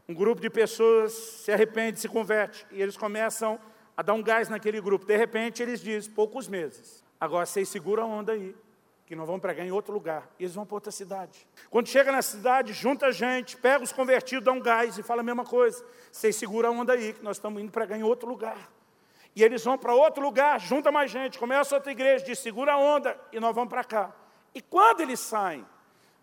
Um 0.07 0.13
grupo 0.13 0.41
de 0.41 0.49
pessoas 0.49 1.13
se 1.13 1.51
arrepende, 1.51 1.99
se 1.99 2.07
converte. 2.07 2.65
E 2.71 2.81
eles 2.81 2.97
começam 2.97 3.59
a 3.95 4.01
dar 4.01 4.13
um 4.13 4.23
gás 4.23 4.49
naquele 4.49 4.81
grupo. 4.81 5.05
De 5.05 5.15
repente, 5.15 5.61
eles 5.61 5.81
dizem, 5.81 6.11
poucos 6.11 6.47
meses. 6.47 7.03
Agora, 7.19 7.45
vocês 7.45 7.69
seguram 7.69 8.03
a 8.03 8.05
onda 8.07 8.33
aí 8.33 8.55
que 9.11 9.15
nós 9.17 9.27
vamos 9.27 9.41
pregar 9.41 9.67
em 9.67 9.71
outro 9.71 9.93
lugar. 9.93 10.29
E 10.39 10.43
eles 10.45 10.55
vão 10.55 10.65
para 10.65 10.75
outra 10.75 10.89
cidade. 10.89 11.45
Quando 11.69 11.89
chega 11.89 12.13
na 12.13 12.21
cidade, 12.21 12.71
junta 12.71 13.07
a 13.07 13.11
gente, 13.11 13.57
pega 13.57 13.83
os 13.83 13.91
convertidos, 13.91 14.45
dá 14.45 14.53
um 14.53 14.61
gás 14.61 14.97
e 14.97 15.03
fala 15.03 15.19
a 15.19 15.23
mesma 15.23 15.43
coisa. 15.43 15.85
Vocês 16.09 16.33
seguram 16.37 16.69
a 16.69 16.71
onda 16.71 16.93
aí, 16.93 17.11
que 17.11 17.21
nós 17.21 17.35
estamos 17.35 17.61
indo 17.61 17.73
pregar 17.73 17.99
em 17.99 18.03
outro 18.03 18.29
lugar. 18.29 18.71
E 19.35 19.43
eles 19.43 19.65
vão 19.65 19.77
para 19.77 19.93
outro 19.93 20.23
lugar, 20.23 20.57
junta 20.61 20.93
mais 20.93 21.11
gente, 21.11 21.37
começa 21.37 21.75
outra 21.75 21.91
igreja, 21.91 22.23
diz 22.23 22.39
segura 22.39 22.71
a 22.71 22.77
onda 22.77 23.19
e 23.33 23.39
nós 23.41 23.53
vamos 23.53 23.69
para 23.69 23.83
cá. 23.83 24.15
E 24.55 24.61
quando 24.61 25.01
eles 25.01 25.19
saem, 25.19 25.65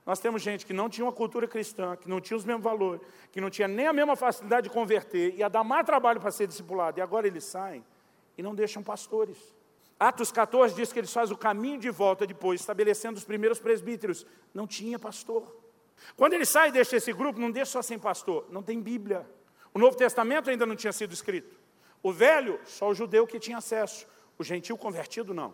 nós 0.07 0.19
temos 0.19 0.41
gente 0.41 0.65
que 0.65 0.73
não 0.73 0.89
tinha 0.89 1.05
uma 1.05 1.13
cultura 1.13 1.47
cristã, 1.47 1.95
que 1.95 2.09
não 2.09 2.23
tinha 2.23 2.39
os 2.39 2.45
mesmos 2.47 2.65
valores, 2.65 3.03
que 3.31 3.39
não 3.39 3.51
tinha 3.51 3.69
nem 3.69 3.87
a 3.87 3.93
mesma 3.93 4.17
facilidade 4.17 4.67
de 4.67 4.73
converter, 4.73 5.35
ia 5.35 5.51
dar 5.51 5.63
mais 5.63 5.85
trabalho 5.85 6.23
para 6.23 6.31
ser 6.31 6.47
discipulado. 6.47 6.99
E 6.99 7.03
agora 7.03 7.27
eles 7.27 7.45
saem 7.45 7.85
e 8.39 8.43
não 8.43 8.55
deixam 8.55 8.83
pastores. 8.83 9.58
Atos 9.99 10.31
14 10.31 10.75
diz 10.75 10.93
que 10.93 11.01
eles 11.01 11.13
fazem 11.13 11.35
o 11.35 11.39
caminho 11.39 11.79
de 11.79 11.91
volta 11.91 12.27
depois, 12.27 12.61
estabelecendo 12.61 13.19
os 13.19 13.25
primeiros 13.25 13.59
presbíteros. 13.59 14.25
Não 14.55 14.67
tinha 14.67 14.99
pastor. 14.99 15.57
Quando 16.17 16.35
ele 16.35 16.47
sai 16.47 16.69
e 16.69 16.73
deixa 16.73 16.97
esse 16.97 17.13
grupo, 17.13 17.41
não 17.41 17.51
deixa 17.51 17.73
só 17.73 17.83
sem 17.83 17.99
pastor, 17.99 18.47
não 18.51 18.63
tem 18.63 18.81
Bíblia. 18.81 19.29
O 19.75 19.79
Novo 19.79 19.97
Testamento 19.97 20.51
ainda 20.51 20.65
não 20.65 20.77
tinha 20.77 20.93
sido 20.93 21.13
escrito. 21.13 21.57
O 22.03 22.13
velho, 22.13 22.61
só 22.65 22.89
o 22.89 22.95
judeu 22.95 23.27
que 23.27 23.41
tinha 23.41 23.59
acesso. 23.59 24.07
O 24.39 24.45
gentil 24.45 24.79
convertido, 24.79 25.35
não. 25.35 25.53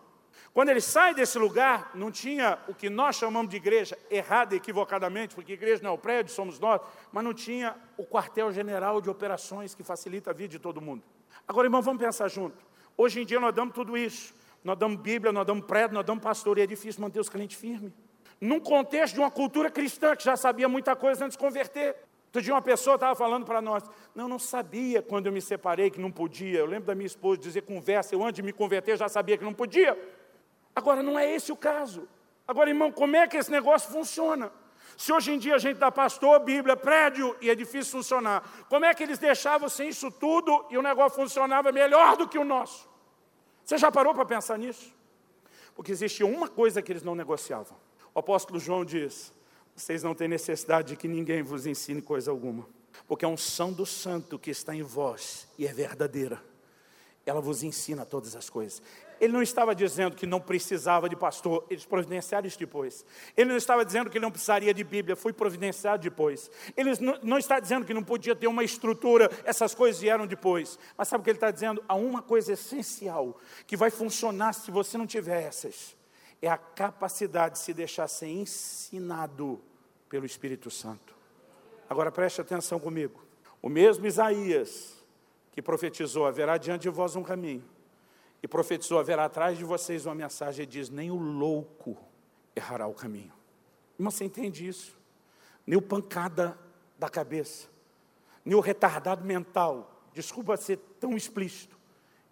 Quando 0.53 0.69
ele 0.69 0.81
sai 0.81 1.15
desse 1.15 1.39
lugar, 1.39 1.91
não 1.95 2.11
tinha 2.11 2.59
o 2.69 2.75
que 2.75 2.91
nós 2.91 3.17
chamamos 3.17 3.51
de 3.51 3.57
igreja, 3.57 3.99
errada 4.11 4.55
equivocadamente, 4.55 5.35
porque 5.35 5.55
igreja 5.55 5.83
não 5.83 5.91
é 5.91 5.93
o 5.95 5.99
prédio, 5.99 6.33
somos 6.33 6.59
nós, 6.59 6.81
mas 7.11 7.25
não 7.25 7.33
tinha 7.33 7.75
o 7.97 8.05
quartel-general 8.05 9.01
de 9.01 9.09
operações 9.09 9.75
que 9.75 9.83
facilita 9.83 10.31
a 10.31 10.35
vida 10.35 10.51
de 10.51 10.59
todo 10.59 10.81
mundo. 10.81 11.03
Agora, 11.49 11.67
irmão, 11.67 11.83
vamos 11.83 12.03
pensar 12.03 12.29
junto. 12.29 12.65
Hoje 12.97 13.21
em 13.21 13.25
dia 13.25 13.41
nós 13.41 13.55
damos 13.55 13.75
tudo 13.75 13.97
isso. 13.97 14.35
Nós 14.63 14.79
damos 14.79 15.01
Bíblia, 15.01 15.31
nós 15.33 15.47
damos 15.47 15.67
prédio, 15.67 15.95
nós 15.95 16.07
damos 16.07 16.25
pastor, 16.25 16.59
e 16.59 16.63
é 16.63 16.67
difícil 16.67 17.03
manter 17.03 17.21
os 17.21 17.29
crentes 17.29 17.59
firmes. 17.59 17.93
Num 18.41 18.59
contexto 18.59 19.15
de 19.15 19.21
uma 19.21 19.31
cultura 19.31 19.71
cristã 19.71 20.17
que 20.17 20.25
já 20.25 20.37
sabia 20.37 20.69
muita 20.69 20.97
coisa 20.97 21.25
antes 21.25 21.37
de 21.37 21.43
converter. 21.43 21.97
Outro 22.27 22.43
dia 22.43 22.55
uma 22.55 22.63
pessoa 22.63 22.95
estava 22.95 23.15
falando 23.15 23.45
para 23.45 23.61
nós, 23.61 23.85
não, 24.15 24.27
não 24.27 24.39
sabia 24.39 25.01
quando 25.01 25.27
eu 25.27 25.33
me 25.33 25.41
separei 25.41 25.91
que 25.91 26.01
não 26.01 26.11
podia. 26.11 26.59
Eu 26.59 26.67
lembro 26.67 26.87
da 26.87 26.95
minha 26.95 27.07
esposa 27.07 27.41
dizer 27.41 27.63
conversa, 27.63 28.15
eu 28.15 28.25
antes 28.25 28.37
de 28.37 28.43
me 28.43 28.53
converter 28.53 28.97
já 28.97 29.09
sabia 29.09 29.37
que 29.37 29.45
não 29.45 29.53
podia. 29.53 29.97
Agora 30.75 31.03
não 31.03 31.19
é 31.19 31.33
esse 31.33 31.53
o 31.53 31.57
caso. 31.57 32.09
Agora, 32.49 32.69
irmão, 32.69 32.91
como 32.91 33.17
é 33.17 33.29
que 33.29 33.37
esse 33.37 33.51
negócio 33.51 33.91
funciona? 33.93 34.51
Se 34.97 35.13
hoje 35.13 35.33
em 35.33 35.39
dia 35.39 35.57
a 35.57 35.59
gente 35.59 35.79
dá 35.79 35.91
pastor, 35.91 36.39
Bíblia, 36.41 36.77
prédio 36.77 37.37
e 37.41 37.51
é 37.51 37.55
difícil 37.55 37.93
funcionar, 37.93 38.67
como 38.69 38.85
é 38.85 38.95
que 38.95 39.03
eles 39.03 39.19
deixavam 39.19 39.69
sem 39.69 39.89
isso 39.89 40.11
tudo 40.11 40.65
e 40.71 40.79
o 40.79 40.83
negócio 40.83 41.17
funcionava 41.17 41.73
melhor 41.73 42.17
do 42.17 42.29
que 42.29 42.39
o 42.39 42.45
nosso? 42.45 42.89
Você 43.65 43.79
já 43.79 43.91
parou 43.91 44.15
para 44.15 44.25
pensar 44.25 44.59
nisso? 44.59 44.93
Porque 45.75 45.91
existia 45.91 46.27
uma 46.27 46.49
coisa 46.49 46.81
que 46.81 46.93
eles 46.93 47.03
não 47.03 47.15
negociavam. 47.15 47.77
O 48.15 48.19
apóstolo 48.19 48.61
João 48.61 48.85
diz: 48.85 49.33
vocês 49.75 50.03
não 50.03 50.15
têm 50.15 50.29
necessidade 50.29 50.89
de 50.89 50.97
que 50.97 51.09
ninguém 51.09 51.43
vos 51.43 51.67
ensine 51.67 52.01
coisa 52.01 52.31
alguma, 52.31 52.67
porque 53.09 53.25
a 53.25 53.29
unção 53.29 53.73
do 53.73 53.85
santo 53.85 54.39
que 54.39 54.51
está 54.51 54.75
em 54.75 54.83
vós 54.83 55.49
e 55.59 55.67
é 55.67 55.73
verdadeira, 55.73 56.41
ela 57.27 57.41
vos 57.41 57.63
ensina 57.63 58.05
todas 58.05 58.37
as 58.37 58.49
coisas. 58.49 58.81
Ele 59.25 59.33
não 59.33 59.41
estava 59.41 59.75
dizendo 59.75 60.15
que 60.15 60.27
não 60.27 60.39
precisava 60.39 61.09
de 61.09 61.17
pastor, 61.17 61.65
eles 61.71 61.87
providenciaram 61.87 62.47
isso 62.47 62.59
depois. 62.59 63.07
Ele 63.35 63.49
não 63.49 63.57
estava 63.57 63.83
dizendo 63.83 64.11
que 64.11 64.21
não 64.21 64.31
precisaria 64.31 64.75
de 64.75 64.85
Bíblia, 64.85 65.17
foi 65.17 65.33
providenciado 65.33 66.03
depois. 66.03 66.51
Ele 66.77 66.91
não, 67.01 67.19
não 67.23 67.39
está 67.39 67.59
dizendo 67.59 67.87
que 67.87 67.95
não 67.95 68.05
podia 68.05 68.37
ter 68.37 68.49
uma 68.49 68.63
estrutura, 68.63 69.31
essas 69.45 69.75
coisas 69.75 69.99
vieram 69.99 70.27
depois. 70.27 70.79
Mas 70.95 71.09
sabe 71.09 71.23
o 71.23 71.25
que 71.25 71.31
ele 71.31 71.39
está 71.39 71.51
dizendo? 71.51 71.83
Há 71.89 71.95
uma 71.95 72.21
coisa 72.21 72.53
essencial 72.53 73.41
que 73.67 73.79
vai 73.79 73.89
funcionar 73.89 74.53
se 74.53 74.71
você 74.71 74.99
não 74.99 75.07
tiver 75.07 75.43
essas: 75.43 75.97
é 76.43 76.49
a 76.51 76.59
capacidade 76.59 77.55
de 77.55 77.61
se 77.61 77.73
deixar 77.73 78.07
ser 78.09 78.29
ensinado 78.29 79.59
pelo 80.07 80.27
Espírito 80.27 80.71
Santo. 80.71 81.15
Agora 81.89 82.13
preste 82.13 82.43
atenção 82.43 82.79
comigo. 82.79 83.25
O 83.63 83.71
mesmo 83.71 84.07
Isaías 84.07 85.03
que 85.51 85.63
profetizou: 85.63 86.27
haverá 86.27 86.59
diante 86.59 86.83
de 86.83 86.91
vós 86.91 87.17
um 87.17 87.23
caminho 87.23 87.73
e 88.45 88.47
profetizou: 88.47 88.99
haverá 88.99 89.25
atrás 89.25 89.57
de 89.57 89.65
vocês 89.65 90.05
uma 90.05 90.15
mensagem 90.15 90.65
e 90.65 90.67
diz: 90.67 90.91
nem 90.91 91.11
o 91.11 91.17
louco 91.17 91.97
errará 92.55 92.87
o 92.87 92.93
caminho. 92.93 93.33
Irmão, 93.99 94.11
você 94.11 94.23
entende 94.25 94.69
isso? 94.69 94.95
Nem 95.67 95.79
o 95.79 95.83
pancada 95.83 96.57
da 96.99 97.09
cabeça, 97.09 97.69
nem 98.45 98.55
o 98.55 98.61
retardado 98.61 99.25
mental, 99.25 100.05
desculpa 100.13 100.59
ser 100.59 100.77
tão 101.01 101.17
explícito, 101.17 101.75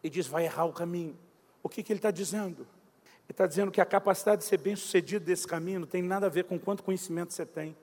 e 0.05 0.11
diz: 0.11 0.27
vai 0.27 0.45
errar 0.45 0.67
o 0.67 0.73
caminho. 0.73 1.19
O 1.63 1.69
que, 1.69 1.83
que 1.83 1.91
ele 1.91 1.99
está 1.99 2.11
dizendo? 2.11 2.61
Ele 2.61 3.31
está 3.31 3.47
dizendo 3.47 3.73
que 3.73 3.81
a 3.81 3.87
capacidade 3.87 4.43
de 4.43 4.49
ser 4.49 4.59
bem 4.59 4.77
sucedido 4.77 5.25
desse 5.25 5.47
caminho 5.47 5.81
não 5.81 5.87
tem 5.87 6.03
nada 6.03 6.27
a 6.27 6.29
ver 6.29 6.45
com 6.45 6.59
quanto 6.59 6.83
conhecimento 6.83 7.33
você 7.33 7.47
tem, 7.47 7.75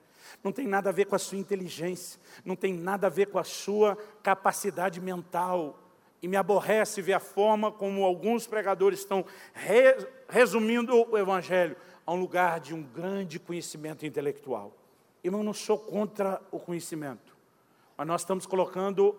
não 0.44 0.52
tem 0.52 0.68
nada 0.68 0.90
a 0.90 0.92
ver 0.92 1.06
com 1.06 1.16
a 1.16 1.18
sua 1.18 1.38
inteligência, 1.38 2.20
não 2.44 2.54
tem 2.54 2.74
nada 2.74 3.08
a 3.08 3.10
ver 3.10 3.26
com 3.26 3.40
a 3.40 3.44
sua 3.44 3.96
capacidade 4.22 5.00
mental, 5.00 5.89
e 6.22 6.28
me 6.28 6.36
aborrece 6.36 7.00
ver 7.00 7.14
a 7.14 7.20
forma 7.20 7.72
como 7.72 8.04
alguns 8.04 8.46
pregadores 8.46 9.00
estão 9.00 9.24
re, 9.54 9.96
resumindo 10.28 10.94
o 11.10 11.16
Evangelho 11.16 11.76
a 12.06 12.12
um 12.12 12.20
lugar 12.20 12.60
de 12.60 12.74
um 12.74 12.82
grande 12.82 13.38
conhecimento 13.38 14.04
intelectual. 14.04 14.72
Irmão, 15.22 15.42
não 15.42 15.54
sou 15.54 15.78
contra 15.78 16.40
o 16.50 16.58
conhecimento, 16.58 17.36
mas 17.96 18.06
nós 18.06 18.22
estamos 18.22 18.46
colocando 18.46 19.16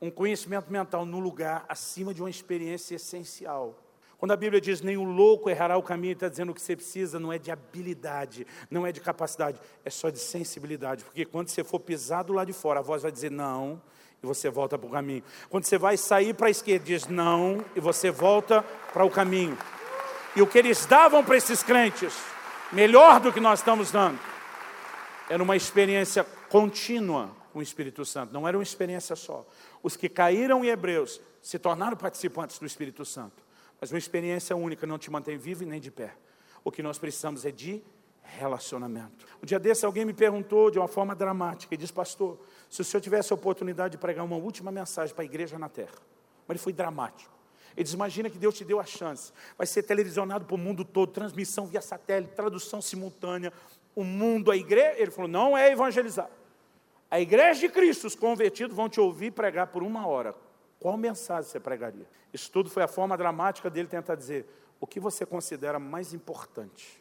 um 0.00 0.10
conhecimento 0.10 0.70
mental 0.70 1.06
no 1.06 1.18
lugar 1.18 1.64
acima 1.68 2.12
de 2.12 2.22
uma 2.22 2.30
experiência 2.30 2.96
essencial. 2.96 3.78
Quando 4.18 4.32
a 4.32 4.36
Bíblia 4.36 4.60
diz 4.60 4.80
nem 4.80 4.96
o 4.96 5.02
louco 5.04 5.50
errará 5.50 5.76
o 5.76 5.82
caminho, 5.82 6.12
está 6.12 6.28
dizendo 6.28 6.54
que 6.54 6.60
você 6.60 6.74
precisa 6.74 7.18
não 7.18 7.32
é 7.32 7.38
de 7.38 7.50
habilidade, 7.50 8.46
não 8.70 8.86
é 8.86 8.92
de 8.92 9.00
capacidade, 9.00 9.60
é 9.84 9.90
só 9.90 10.08
de 10.08 10.18
sensibilidade. 10.18 11.04
Porque 11.04 11.24
quando 11.24 11.48
você 11.48 11.62
for 11.62 11.80
pisado 11.80 12.32
lá 12.32 12.44
de 12.44 12.52
fora, 12.52 12.80
a 12.80 12.82
voz 12.82 13.02
vai 13.02 13.12
dizer 13.12 13.30
não, 13.30 13.82
e 14.24 14.26
você 14.26 14.48
volta 14.48 14.78
para 14.78 14.88
o 14.88 14.90
caminho. 14.90 15.22
Quando 15.50 15.64
você 15.64 15.76
vai 15.76 15.96
sair 15.96 16.34
para 16.34 16.48
a 16.48 16.50
esquerda, 16.50 16.86
diz 16.86 17.06
não, 17.06 17.62
e 17.76 17.80
você 17.80 18.10
volta 18.10 18.62
para 18.92 19.04
o 19.04 19.10
caminho. 19.10 19.56
E 20.34 20.42
o 20.42 20.46
que 20.46 20.58
eles 20.58 20.86
davam 20.86 21.22
para 21.22 21.36
esses 21.36 21.62
crentes, 21.62 22.14
melhor 22.72 23.20
do 23.20 23.32
que 23.32 23.38
nós 23.38 23.60
estamos 23.60 23.90
dando, 23.90 24.18
era 25.28 25.42
uma 25.42 25.54
experiência 25.54 26.24
contínua 26.48 27.30
com 27.52 27.58
o 27.58 27.62
Espírito 27.62 28.04
Santo, 28.04 28.32
não 28.32 28.48
era 28.48 28.56
uma 28.56 28.62
experiência 28.62 29.14
só. 29.14 29.46
Os 29.82 29.96
que 29.96 30.08
caíram 30.08 30.64
em 30.64 30.68
Hebreus 30.68 31.20
se 31.40 31.58
tornaram 31.58 31.96
participantes 31.96 32.58
do 32.58 32.66
Espírito 32.66 33.04
Santo, 33.04 33.44
mas 33.80 33.92
uma 33.92 33.98
experiência 33.98 34.56
única 34.56 34.86
não 34.86 34.98
te 34.98 35.10
mantém 35.10 35.36
vivo 35.36 35.62
e 35.62 35.66
nem 35.66 35.78
de 35.78 35.90
pé. 35.90 36.14
O 36.64 36.72
que 36.72 36.82
nós 36.82 36.98
precisamos 36.98 37.44
é 37.44 37.50
de 37.50 37.82
relacionamento. 38.24 39.26
Um 39.42 39.46
dia 39.46 39.58
desse 39.58 39.84
alguém 39.84 40.04
me 40.04 40.14
perguntou 40.14 40.70
de 40.70 40.78
uma 40.78 40.88
forma 40.88 41.14
dramática 41.14 41.74
e 41.74 41.76
disse, 41.76 41.92
pastor, 41.92 42.38
se 42.74 42.80
o 42.80 42.84
senhor 42.84 43.00
tivesse 43.00 43.32
a 43.32 43.36
oportunidade 43.36 43.92
de 43.92 43.98
pregar 43.98 44.24
uma 44.24 44.34
última 44.34 44.72
mensagem 44.72 45.14
para 45.14 45.22
a 45.22 45.24
igreja 45.24 45.56
na 45.56 45.68
terra, 45.68 45.94
mas 46.44 46.56
ele 46.56 46.58
foi 46.58 46.72
dramático. 46.72 47.32
Ele 47.76 47.84
diz, 47.84 47.92
imagina 47.92 48.28
que 48.28 48.36
Deus 48.36 48.52
te 48.52 48.64
deu 48.64 48.80
a 48.80 48.84
chance, 48.84 49.32
vai 49.56 49.64
ser 49.64 49.84
televisionado 49.84 50.44
para 50.44 50.56
o 50.56 50.58
mundo 50.58 50.84
todo, 50.84 51.12
transmissão 51.12 51.68
via 51.68 51.80
satélite, 51.80 52.34
tradução 52.34 52.82
simultânea, 52.82 53.52
o 53.94 54.02
mundo, 54.02 54.50
a 54.50 54.56
igreja, 54.56 55.00
ele 55.00 55.12
falou, 55.12 55.30
não 55.30 55.56
é 55.56 55.70
evangelizar. 55.70 56.28
A 57.08 57.20
igreja 57.20 57.60
de 57.60 57.68
Cristo, 57.68 58.08
os 58.08 58.16
convertidos 58.16 58.74
vão 58.74 58.88
te 58.88 59.00
ouvir 59.00 59.30
pregar 59.30 59.68
por 59.68 59.84
uma 59.84 60.08
hora. 60.08 60.34
Qual 60.80 60.96
mensagem 60.96 61.48
você 61.48 61.60
pregaria? 61.60 62.08
Isso 62.32 62.50
tudo 62.50 62.68
foi 62.68 62.82
a 62.82 62.88
forma 62.88 63.16
dramática 63.16 63.70
dele 63.70 63.86
tentar 63.86 64.16
dizer, 64.16 64.48
o 64.80 64.86
que 64.86 64.98
você 64.98 65.24
considera 65.24 65.78
mais 65.78 66.12
importante? 66.12 67.00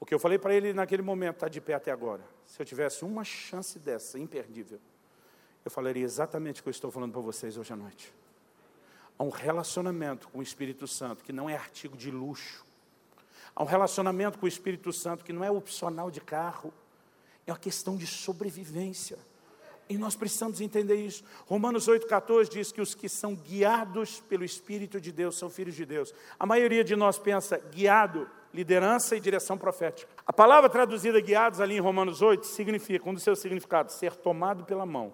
O 0.00 0.06
que 0.06 0.14
eu 0.14 0.18
falei 0.18 0.38
para 0.38 0.54
ele 0.54 0.72
naquele 0.72 1.02
momento, 1.02 1.34
está 1.34 1.48
de 1.48 1.60
pé 1.60 1.74
até 1.74 1.90
agora. 1.90 2.24
Se 2.46 2.62
eu 2.62 2.64
tivesse 2.64 3.04
uma 3.04 3.22
chance 3.22 3.78
dessa, 3.78 4.18
imperdível, 4.18 4.80
eu 5.64 5.70
falaria 5.70 6.04
exatamente 6.04 6.60
o 6.60 6.62
que 6.62 6.68
eu 6.68 6.72
estou 6.72 6.90
falando 6.90 7.12
para 7.12 7.20
vocês 7.20 7.56
hoje 7.56 7.72
à 7.72 7.76
noite. 7.76 8.12
Há 9.18 9.22
um 9.22 9.28
relacionamento 9.28 10.28
com 10.28 10.38
o 10.38 10.42
Espírito 10.42 10.86
Santo 10.86 11.22
que 11.22 11.32
não 11.32 11.48
é 11.48 11.54
artigo 11.54 11.96
de 11.96 12.10
luxo. 12.10 12.64
Há 13.54 13.62
um 13.62 13.66
relacionamento 13.66 14.38
com 14.38 14.46
o 14.46 14.48
Espírito 14.48 14.92
Santo 14.92 15.24
que 15.24 15.32
não 15.32 15.44
é 15.44 15.50
opcional 15.50 16.10
de 16.10 16.20
carro. 16.20 16.72
É 17.46 17.52
uma 17.52 17.58
questão 17.58 17.96
de 17.96 18.06
sobrevivência. 18.06 19.18
E 19.90 19.98
nós 19.98 20.16
precisamos 20.16 20.60
entender 20.60 20.94
isso. 20.94 21.22
Romanos 21.46 21.86
8,14 21.86 22.48
diz 22.48 22.72
que 22.72 22.80
os 22.80 22.94
que 22.94 23.08
são 23.08 23.34
guiados 23.34 24.20
pelo 24.20 24.44
Espírito 24.44 24.98
de 25.00 25.12
Deus 25.12 25.36
são 25.36 25.50
filhos 25.50 25.74
de 25.74 25.84
Deus. 25.84 26.14
A 26.38 26.46
maioria 26.46 26.82
de 26.82 26.96
nós 26.96 27.18
pensa 27.18 27.58
guiado, 27.58 28.26
liderança 28.54 29.16
e 29.16 29.20
direção 29.20 29.58
profética. 29.58 30.10
A 30.24 30.32
palavra 30.32 30.70
traduzida 30.70 31.20
guiados 31.20 31.60
ali 31.60 31.74
em 31.74 31.80
Romanos 31.80 32.22
8 32.22 32.46
significa, 32.46 33.06
um 33.10 33.12
dos 33.12 33.24
seus 33.24 33.40
significados, 33.40 33.96
ser 33.96 34.14
tomado 34.14 34.64
pela 34.64 34.86
mão 34.86 35.12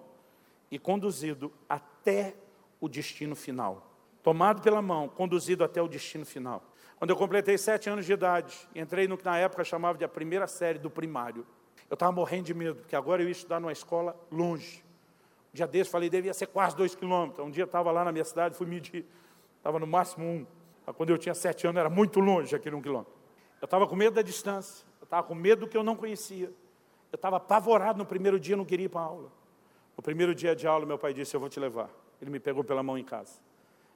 e 0.69 0.77
conduzido 0.77 1.51
até 1.67 2.35
o 2.79 2.87
destino 2.87 3.35
final. 3.35 3.91
Tomado 4.21 4.61
pela 4.61 4.81
mão, 4.81 5.07
conduzido 5.07 5.63
até 5.63 5.81
o 5.81 5.87
destino 5.87 6.25
final. 6.25 6.63
Quando 6.97 7.11
eu 7.11 7.15
completei 7.15 7.57
sete 7.57 7.89
anos 7.89 8.05
de 8.05 8.13
idade, 8.13 8.67
entrei 8.75 9.07
no 9.07 9.17
que 9.17 9.23
na 9.23 9.37
época 9.37 9.63
chamava 9.63 9.97
de 9.97 10.03
a 10.03 10.07
primeira 10.09 10.47
série 10.47 10.79
do 10.79 10.89
primário. 10.89 11.45
Eu 11.89 11.93
estava 11.93 12.11
morrendo 12.11 12.45
de 12.45 12.53
medo, 12.53 12.75
porque 12.77 12.95
agora 12.95 13.21
eu 13.21 13.27
ia 13.27 13.31
estudar 13.31 13.59
numa 13.59 13.71
escola 13.71 14.19
longe. 14.31 14.83
Um 15.53 15.55
dia 15.55 15.67
desse, 15.67 15.89
falei, 15.89 16.09
devia 16.09 16.33
ser 16.33 16.47
quase 16.47 16.75
dois 16.75 16.95
quilômetros. 16.95 17.45
Um 17.45 17.51
dia 17.51 17.63
estava 17.63 17.91
lá 17.91 18.03
na 18.03 18.11
minha 18.11 18.25
cidade, 18.25 18.55
fui 18.55 18.67
medir, 18.67 19.05
estava 19.57 19.79
no 19.79 19.87
máximo 19.87 20.25
um. 20.25 20.45
Quando 20.93 21.09
eu 21.09 21.17
tinha 21.17 21.35
sete 21.35 21.67
anos, 21.67 21.79
era 21.79 21.89
muito 21.89 22.19
longe 22.19 22.55
aquele 22.55 22.75
um 22.75 22.81
quilômetro. 22.81 23.13
Eu 23.61 23.65
estava 23.65 23.87
com 23.87 23.95
medo 23.95 24.15
da 24.15 24.21
distância, 24.21 24.85
eu 24.99 25.05
estava 25.05 25.25
com 25.25 25.35
medo 25.35 25.61
do 25.61 25.67
que 25.67 25.77
eu 25.77 25.83
não 25.83 25.95
conhecia. 25.95 26.51
Eu 27.11 27.15
estava 27.15 27.37
apavorado 27.37 27.97
no 27.97 28.05
primeiro 28.05 28.39
dia, 28.39 28.57
não 28.57 28.65
queria 28.65 28.85
ir 28.85 28.89
para 28.89 29.01
a 29.01 29.05
aula. 29.05 29.31
No 29.97 30.03
primeiro 30.03 30.35
dia 30.35 30.55
de 30.55 30.67
aula, 30.67 30.85
meu 30.85 30.97
pai 30.97 31.13
disse: 31.13 31.35
Eu 31.35 31.39
vou 31.39 31.49
te 31.49 31.59
levar. 31.59 31.89
Ele 32.21 32.29
me 32.29 32.39
pegou 32.39 32.63
pela 32.63 32.83
mão 32.83 32.97
em 32.97 33.03
casa. 33.03 33.39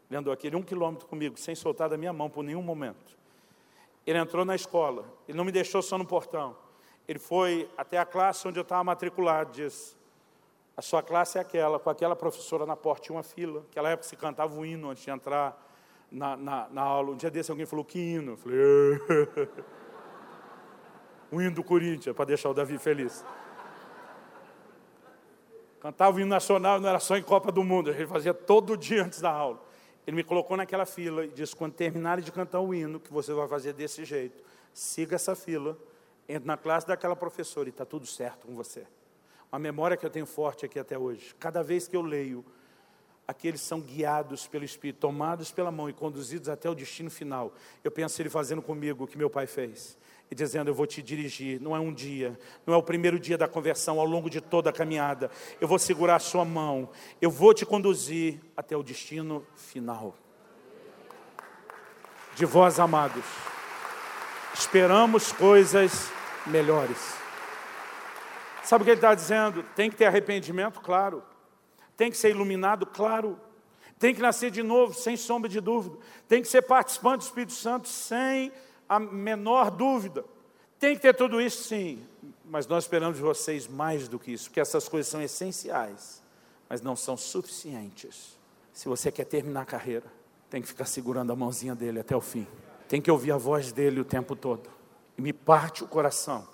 Ele 0.09 0.17
andou 0.17 0.33
aquele 0.33 0.55
um 0.55 0.63
quilômetro 0.63 1.07
comigo, 1.07 1.37
sem 1.37 1.55
soltar 1.55 1.87
da 1.87 1.95
minha 1.95 2.11
mão 2.11 2.29
por 2.29 2.43
nenhum 2.43 2.61
momento. 2.61 3.17
Ele 4.05 4.17
entrou 4.17 4.43
na 4.43 4.55
escola, 4.55 5.05
ele 5.27 5.37
não 5.37 5.45
me 5.45 5.51
deixou 5.51 5.81
só 5.81 5.97
no 5.97 6.05
portão. 6.05 6.57
Ele 7.07 7.19
foi 7.19 7.69
até 7.77 7.97
a 7.97 8.05
classe 8.05 8.47
onde 8.47 8.59
eu 8.59 8.63
estava 8.63 8.83
matriculado, 8.83 9.51
disse, 9.51 9.95
a 10.75 10.81
sua 10.81 11.03
classe 11.03 11.37
é 11.37 11.41
aquela, 11.41 11.79
com 11.79 11.89
aquela 11.89 12.15
professora 12.15 12.65
na 12.65 12.75
porta, 12.75 13.03
tinha 13.03 13.15
uma 13.15 13.23
fila. 13.23 13.61
Naquela 13.61 13.89
época 13.89 14.07
se 14.07 14.15
cantava 14.15 14.53
o 14.57 14.65
hino 14.65 14.89
antes 14.89 15.03
de 15.03 15.11
entrar 15.11 15.61
na, 16.11 16.35
na, 16.35 16.67
na 16.69 16.81
aula. 16.81 17.11
Um 17.11 17.15
dia 17.15 17.29
desse 17.29 17.51
alguém 17.51 17.65
falou, 17.65 17.85
que 17.85 17.99
hino? 17.99 18.33
Eu 18.33 18.37
falei, 18.37 18.59
o 21.31 21.41
hino 21.41 21.55
do 21.55 21.63
Corinthians, 21.63 22.15
para 22.15 22.25
deixar 22.25 22.49
o 22.49 22.53
Davi 22.53 22.77
feliz. 22.77 23.23
Cantava 25.81 26.15
o 26.15 26.19
hino 26.19 26.29
nacional, 26.29 26.79
não 26.79 26.87
era 26.87 26.99
só 26.99 27.17
em 27.17 27.23
Copa 27.23 27.51
do 27.51 27.63
Mundo, 27.63 27.89
a 27.89 27.93
gente 27.93 28.07
fazia 28.07 28.35
todo 28.35 28.77
dia 28.77 29.03
antes 29.03 29.19
da 29.19 29.31
aula. 29.31 29.59
Ele 30.05 30.15
me 30.15 30.23
colocou 30.23 30.55
naquela 30.55 30.85
fila 30.85 31.25
e 31.25 31.29
disse: 31.29 31.55
quando 31.55 31.73
terminarem 31.73 32.23
de 32.23 32.31
cantar 32.31 32.59
o 32.61 32.71
hino, 32.71 32.99
que 32.99 33.11
você 33.11 33.33
vai 33.33 33.47
fazer 33.47 33.73
desse 33.73 34.05
jeito, 34.05 34.43
siga 34.73 35.15
essa 35.15 35.35
fila, 35.35 35.75
entre 36.29 36.47
na 36.47 36.55
classe 36.55 36.85
daquela 36.87 37.15
professora 37.15 37.67
e 37.67 37.71
está 37.71 37.83
tudo 37.83 38.05
certo 38.05 38.45
com 38.45 38.53
você. 38.53 38.85
Uma 39.51 39.57
memória 39.57 39.97
que 39.97 40.05
eu 40.05 40.09
tenho 40.09 40.27
forte 40.27 40.65
aqui 40.65 40.77
até 40.77 40.97
hoje. 40.97 41.35
Cada 41.39 41.63
vez 41.63 41.87
que 41.87 41.95
eu 41.95 42.03
leio, 42.03 42.45
aqueles 43.27 43.61
são 43.61 43.81
guiados 43.81 44.47
pelo 44.47 44.63
Espírito, 44.63 44.99
tomados 44.99 45.51
pela 45.51 45.71
mão 45.71 45.89
e 45.89 45.93
conduzidos 45.93 46.47
até 46.47 46.69
o 46.69 46.75
destino 46.75 47.09
final. 47.09 47.53
Eu 47.83 47.89
penso 47.89 48.21
ele 48.21 48.29
fazendo 48.29 48.61
comigo 48.61 49.03
o 49.05 49.07
que 49.07 49.17
meu 49.17 49.31
pai 49.31 49.47
fez 49.47 49.97
e 50.31 50.35
dizendo: 50.35 50.69
Eu 50.69 50.73
vou 50.73 50.87
te 50.87 51.03
dirigir. 51.03 51.59
Não 51.61 51.75
é 51.75 51.79
um 51.79 51.93
dia, 51.93 52.39
não 52.65 52.73
é 52.73 52.77
o 52.77 52.81
primeiro 52.81 53.19
dia 53.19 53.37
da 53.37 53.47
conversão, 53.47 53.99
ao 53.99 54.05
longo 54.05 54.29
de 54.29 54.39
toda 54.39 54.69
a 54.69 54.73
caminhada. 54.73 55.29
Eu 55.59 55.67
vou 55.67 55.77
segurar 55.77 56.15
a 56.15 56.19
sua 56.19 56.45
mão, 56.45 56.89
eu 57.21 57.29
vou 57.29 57.53
te 57.53 57.65
conduzir 57.65 58.39
até 58.55 58.75
o 58.75 58.81
destino 58.81 59.45
final. 59.55 60.15
De 62.33 62.45
vós, 62.45 62.79
amados, 62.79 63.25
esperamos 64.53 65.33
coisas 65.33 66.09
melhores. 66.47 66.97
Sabe 68.63 68.83
o 68.83 68.85
que 68.85 68.91
ele 68.91 68.97
está 68.99 69.13
dizendo? 69.13 69.63
Tem 69.75 69.89
que 69.89 69.97
ter 69.97 70.05
arrependimento, 70.05 70.79
claro. 70.79 71.21
Tem 71.97 72.09
que 72.09 72.15
ser 72.15 72.29
iluminado, 72.29 72.85
claro. 72.85 73.37
Tem 73.99 74.15
que 74.15 74.21
nascer 74.21 74.49
de 74.49 74.63
novo, 74.63 74.93
sem 74.93 75.17
sombra 75.17 75.49
de 75.49 75.59
dúvida. 75.59 75.97
Tem 76.27 76.41
que 76.41 76.47
ser 76.47 76.61
participante 76.61 77.19
do 77.19 77.27
Espírito 77.27 77.53
Santo, 77.53 77.89
sem 77.89 78.51
a 78.91 78.99
menor 78.99 79.71
dúvida. 79.71 80.25
Tem 80.77 80.95
que 80.95 81.01
ter 81.01 81.15
tudo 81.15 81.39
isso, 81.39 81.63
sim, 81.63 82.05
mas 82.43 82.67
nós 82.67 82.83
esperamos 82.83 83.15
de 83.15 83.23
vocês 83.23 83.65
mais 83.65 84.09
do 84.09 84.19
que 84.19 84.33
isso, 84.33 84.49
porque 84.49 84.59
essas 84.59 84.89
coisas 84.89 85.09
são 85.09 85.21
essenciais, 85.21 86.21
mas 86.67 86.81
não 86.81 86.93
são 86.93 87.15
suficientes. 87.15 88.37
Se 88.73 88.89
você 88.89 89.09
quer 89.09 89.23
terminar 89.23 89.61
a 89.61 89.65
carreira, 89.65 90.11
tem 90.49 90.61
que 90.61 90.67
ficar 90.67 90.83
segurando 90.83 91.31
a 91.31 91.35
mãozinha 91.37 91.73
dele 91.73 92.01
até 92.01 92.13
o 92.13 92.19
fim. 92.19 92.45
Tem 92.89 93.01
que 93.01 93.09
ouvir 93.09 93.31
a 93.31 93.37
voz 93.37 93.71
dele 93.71 94.01
o 94.01 94.03
tempo 94.03 94.35
todo. 94.35 94.69
E 95.17 95.21
me 95.21 95.31
parte 95.31 95.85
o 95.85 95.87
coração 95.87 96.45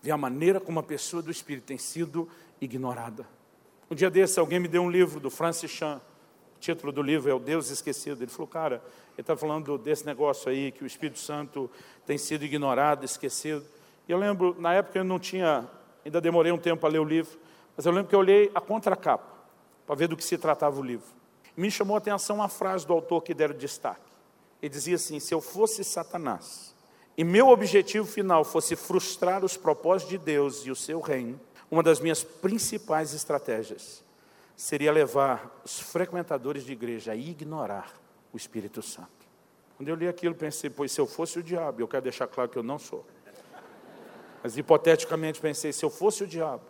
ver 0.00 0.12
a 0.12 0.16
maneira 0.16 0.60
como 0.60 0.78
a 0.78 0.82
pessoa 0.82 1.22
do 1.22 1.30
Espírito 1.30 1.64
tem 1.64 1.78
sido 1.78 2.28
ignorada. 2.60 3.26
Um 3.90 3.96
dia 3.96 4.10
desse, 4.10 4.38
alguém 4.38 4.60
me 4.60 4.68
deu 4.68 4.82
um 4.82 4.90
livro 4.90 5.18
do 5.18 5.28
Francis 5.28 5.72
Chan. 5.72 6.00
Título 6.64 6.90
do 6.90 7.02
livro 7.02 7.30
é 7.30 7.34
O 7.34 7.38
Deus 7.38 7.68
Esquecido. 7.68 8.24
Ele 8.24 8.30
falou, 8.30 8.48
cara, 8.48 8.76
ele 9.12 9.20
está 9.20 9.36
falando 9.36 9.76
desse 9.76 10.06
negócio 10.06 10.50
aí, 10.50 10.72
que 10.72 10.82
o 10.82 10.86
Espírito 10.86 11.18
Santo 11.18 11.70
tem 12.06 12.16
sido 12.16 12.42
ignorado, 12.42 13.04
esquecido. 13.04 13.62
E 14.08 14.12
eu 14.12 14.16
lembro, 14.16 14.56
na 14.58 14.72
época 14.72 14.98
eu 14.98 15.04
não 15.04 15.18
tinha, 15.18 15.68
ainda 16.02 16.22
demorei 16.22 16.50
um 16.52 16.56
tempo 16.56 16.80
para 16.80 16.88
ler 16.88 17.00
o 17.00 17.04
livro, 17.04 17.38
mas 17.76 17.84
eu 17.84 17.92
lembro 17.92 18.08
que 18.08 18.14
eu 18.14 18.18
olhei 18.18 18.50
a 18.54 18.62
contracapa, 18.62 19.30
para 19.86 19.94
ver 19.94 20.08
do 20.08 20.16
que 20.16 20.24
se 20.24 20.38
tratava 20.38 20.80
o 20.80 20.82
livro. 20.82 21.06
Me 21.54 21.70
chamou 21.70 21.96
a 21.96 21.98
atenção 21.98 22.42
a 22.42 22.48
frase 22.48 22.86
do 22.86 22.94
autor 22.94 23.22
que 23.22 23.34
deram 23.34 23.54
destaque. 23.54 24.00
Ele 24.62 24.70
dizia 24.70 24.94
assim: 24.96 25.20
se 25.20 25.34
eu 25.34 25.42
fosse 25.42 25.84
Satanás, 25.84 26.74
e 27.14 27.22
meu 27.24 27.48
objetivo 27.48 28.06
final 28.06 28.42
fosse 28.42 28.74
frustrar 28.74 29.44
os 29.44 29.54
propósitos 29.54 30.12
de 30.12 30.16
Deus 30.16 30.64
e 30.64 30.70
o 30.70 30.76
seu 30.76 30.98
reino, 31.00 31.38
uma 31.70 31.82
das 31.82 32.00
minhas 32.00 32.24
principais 32.24 33.12
estratégias 33.12 34.03
seria 34.56 34.92
levar 34.92 35.60
os 35.64 35.80
frequentadores 35.80 36.64
de 36.64 36.72
igreja 36.72 37.12
a 37.12 37.16
ignorar 37.16 37.92
o 38.32 38.36
Espírito 38.36 38.82
Santo. 38.82 39.10
Quando 39.76 39.88
eu 39.88 39.94
li 39.94 40.06
aquilo, 40.06 40.34
pensei, 40.34 40.70
pois 40.70 40.92
se 40.92 41.00
eu 41.00 41.06
fosse 41.06 41.38
o 41.38 41.42
diabo, 41.42 41.80
eu 41.80 41.88
quero 41.88 42.02
deixar 42.02 42.26
claro 42.26 42.48
que 42.48 42.56
eu 42.56 42.62
não 42.62 42.78
sou. 42.78 43.04
Mas 44.42 44.56
hipoteticamente 44.56 45.40
pensei, 45.40 45.72
se 45.72 45.84
eu 45.84 45.90
fosse 45.90 46.22
o 46.22 46.26
diabo 46.26 46.64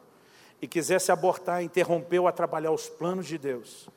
e 0.62 0.66
quisesse 0.66 1.12
abortar, 1.12 1.62
interromper 1.62 2.20
ou 2.20 2.28
atrapalhar 2.28 2.70
os 2.70 2.88
planos 2.88 3.26
de 3.26 3.36
Deus, 3.36 3.88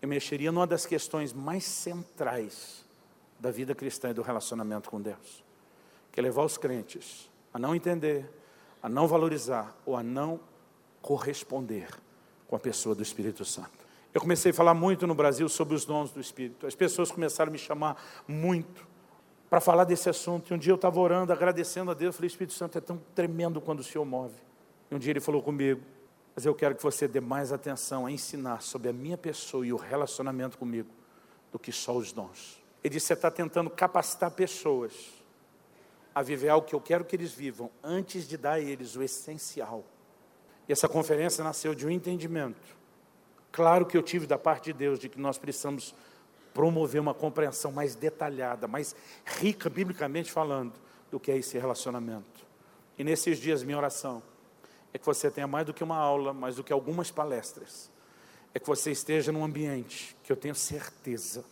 eu 0.00 0.08
mexeria 0.08 0.50
numa 0.50 0.66
das 0.66 0.86
questões 0.86 1.32
mais 1.32 1.64
centrais 1.64 2.84
da 3.38 3.50
vida 3.50 3.74
cristã 3.74 4.10
e 4.10 4.14
do 4.14 4.22
relacionamento 4.22 4.88
com 4.88 5.00
Deus, 5.00 5.44
que 6.10 6.20
é 6.20 6.22
levar 6.22 6.44
os 6.44 6.56
crentes 6.56 7.28
a 7.52 7.58
não 7.58 7.74
entender, 7.74 8.30
a 8.82 8.88
não 8.88 9.06
valorizar 9.06 9.76
ou 9.84 9.96
a 9.96 10.02
não 10.02 10.40
corresponder 11.02 11.88
com 12.46 12.56
a 12.56 12.58
pessoa 12.58 12.94
do 12.94 13.02
Espírito 13.02 13.44
Santo. 13.44 13.84
Eu 14.12 14.20
comecei 14.20 14.52
a 14.52 14.54
falar 14.54 14.74
muito 14.74 15.06
no 15.06 15.14
Brasil 15.14 15.48
sobre 15.48 15.74
os 15.74 15.84
dons 15.84 16.12
do 16.12 16.20
Espírito. 16.20 16.66
As 16.66 16.74
pessoas 16.74 17.10
começaram 17.10 17.50
a 17.50 17.52
me 17.52 17.58
chamar 17.58 18.00
muito 18.28 18.86
para 19.50 19.60
falar 19.60 19.84
desse 19.84 20.08
assunto. 20.08 20.50
E 20.50 20.54
um 20.54 20.58
dia 20.58 20.72
eu 20.72 20.76
estava 20.76 21.00
orando, 21.00 21.32
agradecendo 21.32 21.90
a 21.90 21.94
Deus. 21.94 22.14
Eu 22.14 22.18
falei, 22.18 22.28
Espírito 22.28 22.54
Santo, 22.54 22.78
é 22.78 22.80
tão 22.80 23.00
tremendo 23.14 23.60
quando 23.60 23.80
o 23.80 23.84
Senhor 23.84 24.04
move. 24.04 24.34
E 24.90 24.94
um 24.94 24.98
dia 24.98 25.10
ele 25.10 25.20
falou 25.20 25.42
comigo, 25.42 25.80
mas 26.34 26.46
eu 26.46 26.54
quero 26.54 26.74
que 26.74 26.82
você 26.82 27.08
dê 27.08 27.20
mais 27.20 27.52
atenção 27.52 28.06
a 28.06 28.10
ensinar 28.10 28.62
sobre 28.62 28.88
a 28.88 28.92
minha 28.92 29.18
pessoa 29.18 29.66
e 29.66 29.72
o 29.72 29.76
relacionamento 29.76 30.58
comigo 30.58 30.90
do 31.50 31.58
que 31.58 31.72
só 31.72 31.96
os 31.96 32.12
dons. 32.12 32.62
Ele 32.82 32.94
disse, 32.94 33.06
você 33.06 33.12
está 33.14 33.30
tentando 33.30 33.70
capacitar 33.70 34.30
pessoas 34.30 34.92
a 36.14 36.22
viver 36.22 36.50
algo 36.50 36.66
que 36.66 36.74
eu 36.74 36.80
quero 36.80 37.04
que 37.04 37.16
eles 37.16 37.32
vivam, 37.32 37.70
antes 37.82 38.28
de 38.28 38.36
dar 38.36 38.52
a 38.52 38.60
eles 38.60 38.94
o 38.94 39.02
essencial. 39.02 39.84
E 40.68 40.72
essa 40.72 40.88
conferência 40.88 41.44
nasceu 41.44 41.74
de 41.74 41.86
um 41.86 41.90
entendimento. 41.90 42.76
Claro 43.52 43.86
que 43.86 43.96
eu 43.96 44.02
tive 44.02 44.26
da 44.26 44.38
parte 44.38 44.66
de 44.66 44.72
Deus 44.72 44.98
de 44.98 45.08
que 45.08 45.20
nós 45.20 45.38
precisamos 45.38 45.94
promover 46.52 47.00
uma 47.00 47.14
compreensão 47.14 47.70
mais 47.70 47.94
detalhada, 47.94 48.66
mais 48.66 48.94
rica, 49.24 49.68
biblicamente 49.68 50.30
falando, 50.30 50.72
do 51.10 51.20
que 51.20 51.30
é 51.30 51.36
esse 51.36 51.58
relacionamento. 51.58 52.44
E 52.98 53.04
nesses 53.04 53.38
dias, 53.38 53.62
minha 53.62 53.76
oração 53.76 54.22
é 54.92 54.98
que 54.98 55.04
você 55.06 55.30
tenha 55.30 55.46
mais 55.46 55.66
do 55.66 55.74
que 55.74 55.82
uma 55.82 55.96
aula, 55.96 56.32
mais 56.32 56.56
do 56.56 56.64
que 56.64 56.72
algumas 56.72 57.10
palestras, 57.10 57.90
é 58.54 58.58
que 58.58 58.66
você 58.66 58.92
esteja 58.92 59.32
num 59.32 59.44
ambiente 59.44 60.16
que 60.22 60.30
eu 60.30 60.36
tenho 60.36 60.54
certeza 60.54 61.44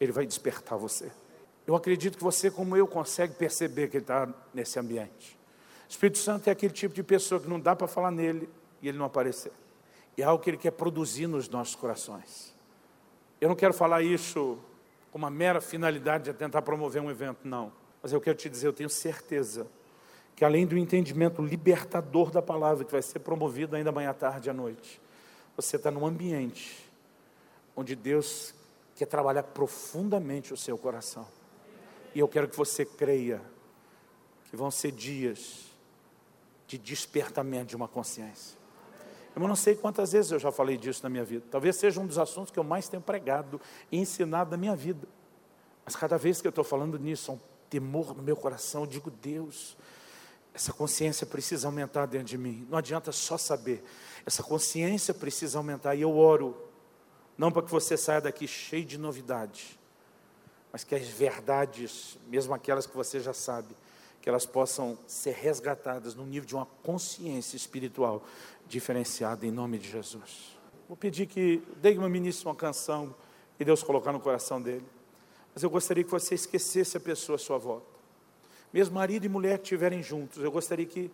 ele 0.00 0.12
vai 0.12 0.26
despertar 0.26 0.78
você. 0.78 1.10
Eu 1.66 1.74
acredito 1.74 2.16
que 2.16 2.24
você, 2.24 2.50
como 2.50 2.76
eu, 2.76 2.86
consegue 2.86 3.34
perceber 3.34 3.88
que 3.88 3.96
ele 3.96 4.04
está 4.04 4.28
nesse 4.54 4.78
ambiente. 4.78 5.35
O 5.88 5.90
Espírito 5.90 6.18
Santo 6.18 6.48
é 6.48 6.50
aquele 6.50 6.72
tipo 6.72 6.94
de 6.94 7.02
pessoa 7.02 7.40
que 7.40 7.48
não 7.48 7.60
dá 7.60 7.76
para 7.76 7.86
falar 7.86 8.10
nele 8.10 8.48
e 8.82 8.88
ele 8.88 8.98
não 8.98 9.06
aparecer. 9.06 9.52
É 10.18 10.22
algo 10.22 10.42
que 10.42 10.50
ele 10.50 10.56
quer 10.56 10.72
produzir 10.72 11.26
nos 11.26 11.48
nossos 11.48 11.74
corações. 11.74 12.54
Eu 13.40 13.48
não 13.48 13.56
quero 13.56 13.74
falar 13.74 14.02
isso 14.02 14.58
com 15.12 15.18
uma 15.18 15.30
mera 15.30 15.60
finalidade 15.60 16.24
de 16.24 16.32
tentar 16.32 16.62
promover 16.62 17.02
um 17.02 17.10
evento, 17.10 17.40
não. 17.44 17.72
Mas 18.02 18.12
eu 18.12 18.20
quero 18.20 18.36
te 18.36 18.48
dizer, 18.48 18.66
eu 18.66 18.72
tenho 18.72 18.88
certeza 18.88 19.66
que 20.34 20.44
além 20.44 20.66
do 20.66 20.76
entendimento 20.76 21.42
libertador 21.42 22.30
da 22.30 22.42
palavra 22.42 22.84
que 22.84 22.92
vai 22.92 23.02
ser 23.02 23.20
promovido 23.20 23.76
ainda 23.76 23.90
amanhã 23.90 24.10
à 24.10 24.14
tarde 24.14 24.48
e 24.48 24.50
à 24.50 24.54
noite, 24.54 25.00
você 25.56 25.76
está 25.76 25.90
num 25.90 26.06
ambiente 26.06 26.86
onde 27.74 27.94
Deus 27.94 28.54
quer 28.94 29.06
trabalhar 29.06 29.42
profundamente 29.42 30.52
o 30.52 30.56
seu 30.56 30.76
coração. 30.76 31.26
E 32.14 32.18
eu 32.18 32.28
quero 32.28 32.48
que 32.48 32.56
você 32.56 32.84
creia 32.84 33.40
que 34.50 34.56
vão 34.56 34.70
ser 34.70 34.92
dias 34.92 35.65
de 36.66 36.78
despertamento 36.78 37.66
de 37.66 37.76
uma 37.76 37.88
consciência. 37.88 38.56
Eu 39.34 39.46
não 39.46 39.56
sei 39.56 39.74
quantas 39.74 40.12
vezes 40.12 40.32
eu 40.32 40.38
já 40.38 40.50
falei 40.50 40.78
disso 40.78 41.02
na 41.02 41.10
minha 41.10 41.24
vida. 41.24 41.44
Talvez 41.50 41.76
seja 41.76 42.00
um 42.00 42.06
dos 42.06 42.18
assuntos 42.18 42.50
que 42.50 42.58
eu 42.58 42.64
mais 42.64 42.88
tenho 42.88 43.02
pregado 43.02 43.60
e 43.92 43.98
ensinado 43.98 44.50
na 44.50 44.56
minha 44.56 44.74
vida. 44.74 45.06
Mas 45.84 45.94
cada 45.94 46.16
vez 46.16 46.40
que 46.40 46.46
eu 46.46 46.50
estou 46.50 46.64
falando 46.64 46.98
nisso, 46.98 47.30
há 47.30 47.34
um 47.34 47.40
temor 47.68 48.16
no 48.16 48.22
meu 48.22 48.34
coração. 48.34 48.82
Eu 48.82 48.86
digo, 48.86 49.10
Deus, 49.10 49.76
essa 50.54 50.72
consciência 50.72 51.26
precisa 51.26 51.68
aumentar 51.68 52.06
dentro 52.06 52.28
de 52.28 52.38
mim. 52.38 52.66
Não 52.70 52.78
adianta 52.78 53.12
só 53.12 53.36
saber. 53.36 53.84
Essa 54.24 54.42
consciência 54.42 55.12
precisa 55.12 55.58
aumentar. 55.58 55.94
E 55.94 56.00
eu 56.00 56.16
oro, 56.16 56.56
não 57.36 57.52
para 57.52 57.62
que 57.62 57.70
você 57.70 57.94
saia 57.94 58.22
daqui 58.22 58.48
cheio 58.48 58.86
de 58.86 58.96
novidade, 58.96 59.78
mas 60.72 60.82
que 60.82 60.94
as 60.94 61.06
verdades, 61.06 62.18
mesmo 62.26 62.54
aquelas 62.54 62.86
que 62.86 62.96
você 62.96 63.20
já 63.20 63.34
sabe, 63.34 63.76
que 64.26 64.30
elas 64.30 64.44
possam 64.44 64.98
ser 65.06 65.34
resgatadas 65.34 66.16
no 66.16 66.26
nível 66.26 66.48
de 66.48 66.56
uma 66.56 66.66
consciência 66.82 67.56
espiritual 67.56 68.24
diferenciada 68.66 69.46
em 69.46 69.52
nome 69.52 69.78
de 69.78 69.88
Jesus. 69.88 70.58
Vou 70.88 70.96
pedir 70.96 71.26
que 71.26 71.62
Deigman 71.76 72.10
ministre 72.10 72.44
uma 72.48 72.54
canção 72.56 73.14
que 73.56 73.64
Deus 73.64 73.84
colocar 73.84 74.10
no 74.10 74.18
coração 74.18 74.60
dele. 74.60 74.84
Mas 75.54 75.62
eu 75.62 75.70
gostaria 75.70 76.02
que 76.02 76.10
você 76.10 76.34
esquecesse 76.34 76.96
a 76.96 77.00
pessoa 77.00 77.36
à 77.36 77.38
sua 77.38 77.56
volta. 77.56 77.86
Mesmo 78.72 78.96
marido 78.96 79.24
e 79.26 79.28
mulher 79.28 79.58
que 79.58 79.62
estiverem 79.66 80.02
juntos, 80.02 80.42
eu 80.42 80.50
gostaria 80.50 80.86
que 80.86 81.08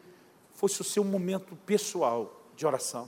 fosse 0.54 0.80
o 0.80 0.84
seu 0.84 1.04
momento 1.04 1.54
pessoal 1.66 2.42
de 2.56 2.66
oração. 2.66 3.06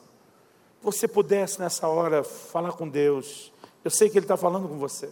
Você 0.82 1.08
pudesse 1.08 1.58
nessa 1.58 1.88
hora 1.88 2.22
falar 2.22 2.72
com 2.72 2.86
Deus. 2.86 3.50
Eu 3.82 3.90
sei 3.90 4.10
que 4.10 4.18
Ele 4.18 4.26
está 4.26 4.36
falando 4.36 4.68
com 4.68 4.76
você. 4.76 5.10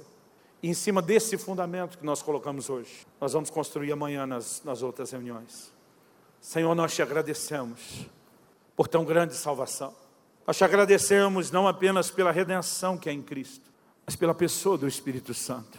E 0.62 0.68
em 0.68 0.74
cima 0.74 1.02
desse 1.02 1.36
fundamento 1.36 1.98
que 1.98 2.06
nós 2.06 2.22
colocamos 2.22 2.70
hoje, 2.70 3.04
nós 3.20 3.32
vamos 3.32 3.50
construir 3.50 3.90
amanhã 3.90 4.26
nas, 4.26 4.62
nas 4.64 4.80
outras 4.80 5.10
reuniões. 5.10 5.72
Senhor, 6.40 6.74
nós 6.74 6.94
te 6.94 7.02
agradecemos 7.02 8.06
por 8.76 8.86
tão 8.86 9.04
grande 9.04 9.34
salvação. 9.34 9.92
Nós 10.46 10.56
te 10.56 10.64
agradecemos 10.64 11.50
não 11.50 11.66
apenas 11.66 12.10
pela 12.10 12.30
redenção 12.30 12.96
que 12.96 13.08
é 13.08 13.12
em 13.12 13.22
Cristo, 13.22 13.70
mas 14.06 14.14
pela 14.14 14.34
pessoa 14.34 14.78
do 14.78 14.86
Espírito 14.86 15.34
Santo. 15.34 15.78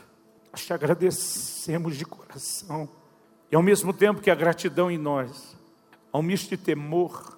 Nós 0.52 0.66
te 0.66 0.74
agradecemos 0.74 1.98
de 1.98 2.06
coração. 2.06 2.90
E 3.52 3.56
ao 3.56 3.62
mesmo 3.62 3.94
tempo 3.94 4.22
que 4.22 4.32
a 4.32 4.36
gratidão 4.36 4.92
em 4.92 4.98
nós, 4.98 5.56
há 6.12 6.18
um 6.18 6.22
misto 6.22 6.50
de 6.50 6.58
temor, 6.58 7.38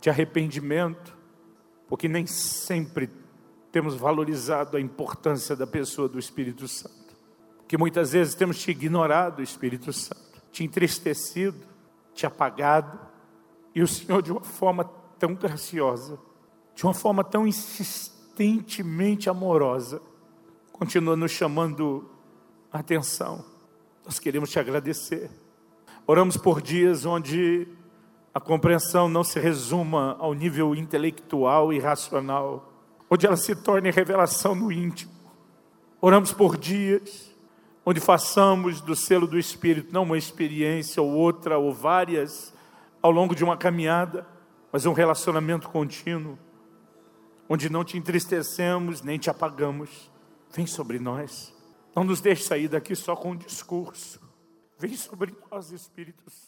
de 0.00 0.10
arrependimento, 0.10 1.16
porque 1.88 2.08
nem 2.08 2.26
sempre 2.26 3.08
temos 3.76 3.94
valorizado 3.94 4.78
a 4.78 4.80
importância 4.80 5.54
da 5.54 5.66
pessoa 5.66 6.08
do 6.08 6.18
Espírito 6.18 6.66
Santo. 6.66 7.14
Que 7.68 7.76
muitas 7.76 8.12
vezes 8.12 8.34
temos 8.34 8.58
te 8.58 8.70
ignorado, 8.70 9.42
Espírito 9.42 9.92
Santo, 9.92 10.40
te 10.50 10.64
entristecido, 10.64 11.58
te 12.14 12.24
apagado, 12.24 12.98
e 13.74 13.82
o 13.82 13.86
Senhor, 13.86 14.22
de 14.22 14.32
uma 14.32 14.40
forma 14.40 14.84
tão 15.18 15.34
graciosa, 15.34 16.18
de 16.74 16.84
uma 16.84 16.94
forma 16.94 17.22
tão 17.22 17.46
insistentemente 17.46 19.28
amorosa, 19.28 20.00
continua 20.72 21.14
nos 21.14 21.32
chamando 21.32 22.08
a 22.72 22.78
atenção. 22.78 23.44
Nós 24.06 24.18
queremos 24.18 24.48
te 24.48 24.58
agradecer. 24.58 25.30
Oramos 26.06 26.38
por 26.38 26.62
dias 26.62 27.04
onde 27.04 27.68
a 28.32 28.40
compreensão 28.40 29.06
não 29.06 29.22
se 29.22 29.38
resuma 29.38 30.16
ao 30.18 30.32
nível 30.32 30.74
intelectual 30.74 31.74
e 31.74 31.78
racional, 31.78 32.72
onde 33.10 33.26
ela 33.26 33.36
se 33.36 33.54
torne 33.54 33.90
revelação 33.90 34.54
no 34.54 34.70
íntimo. 34.70 35.12
Oramos 36.00 36.32
por 36.32 36.56
dias, 36.56 37.34
onde 37.84 38.00
façamos 38.00 38.80
do 38.80 38.96
selo 38.96 39.26
do 39.26 39.38
Espírito 39.38 39.92
não 39.92 40.02
uma 40.02 40.18
experiência 40.18 41.02
ou 41.02 41.10
outra 41.10 41.58
ou 41.58 41.72
várias 41.72 42.52
ao 43.00 43.10
longo 43.10 43.34
de 43.34 43.44
uma 43.44 43.56
caminhada, 43.56 44.26
mas 44.72 44.84
um 44.86 44.92
relacionamento 44.92 45.68
contínuo, 45.68 46.38
onde 47.48 47.70
não 47.70 47.84
te 47.84 47.96
entristecemos 47.96 49.02
nem 49.02 49.18
te 49.18 49.30
apagamos. 49.30 50.10
Vem 50.50 50.66
sobre 50.66 50.98
nós. 50.98 51.54
Não 51.94 52.04
nos 52.04 52.20
deixe 52.20 52.42
sair 52.42 52.68
daqui 52.68 52.94
só 52.94 53.14
com 53.14 53.30
um 53.30 53.36
discurso. 53.36 54.20
Vem 54.78 54.96
sobre 54.96 55.34
nós, 55.50 55.70
Espírito 55.70 56.28
Santo. 56.28 56.45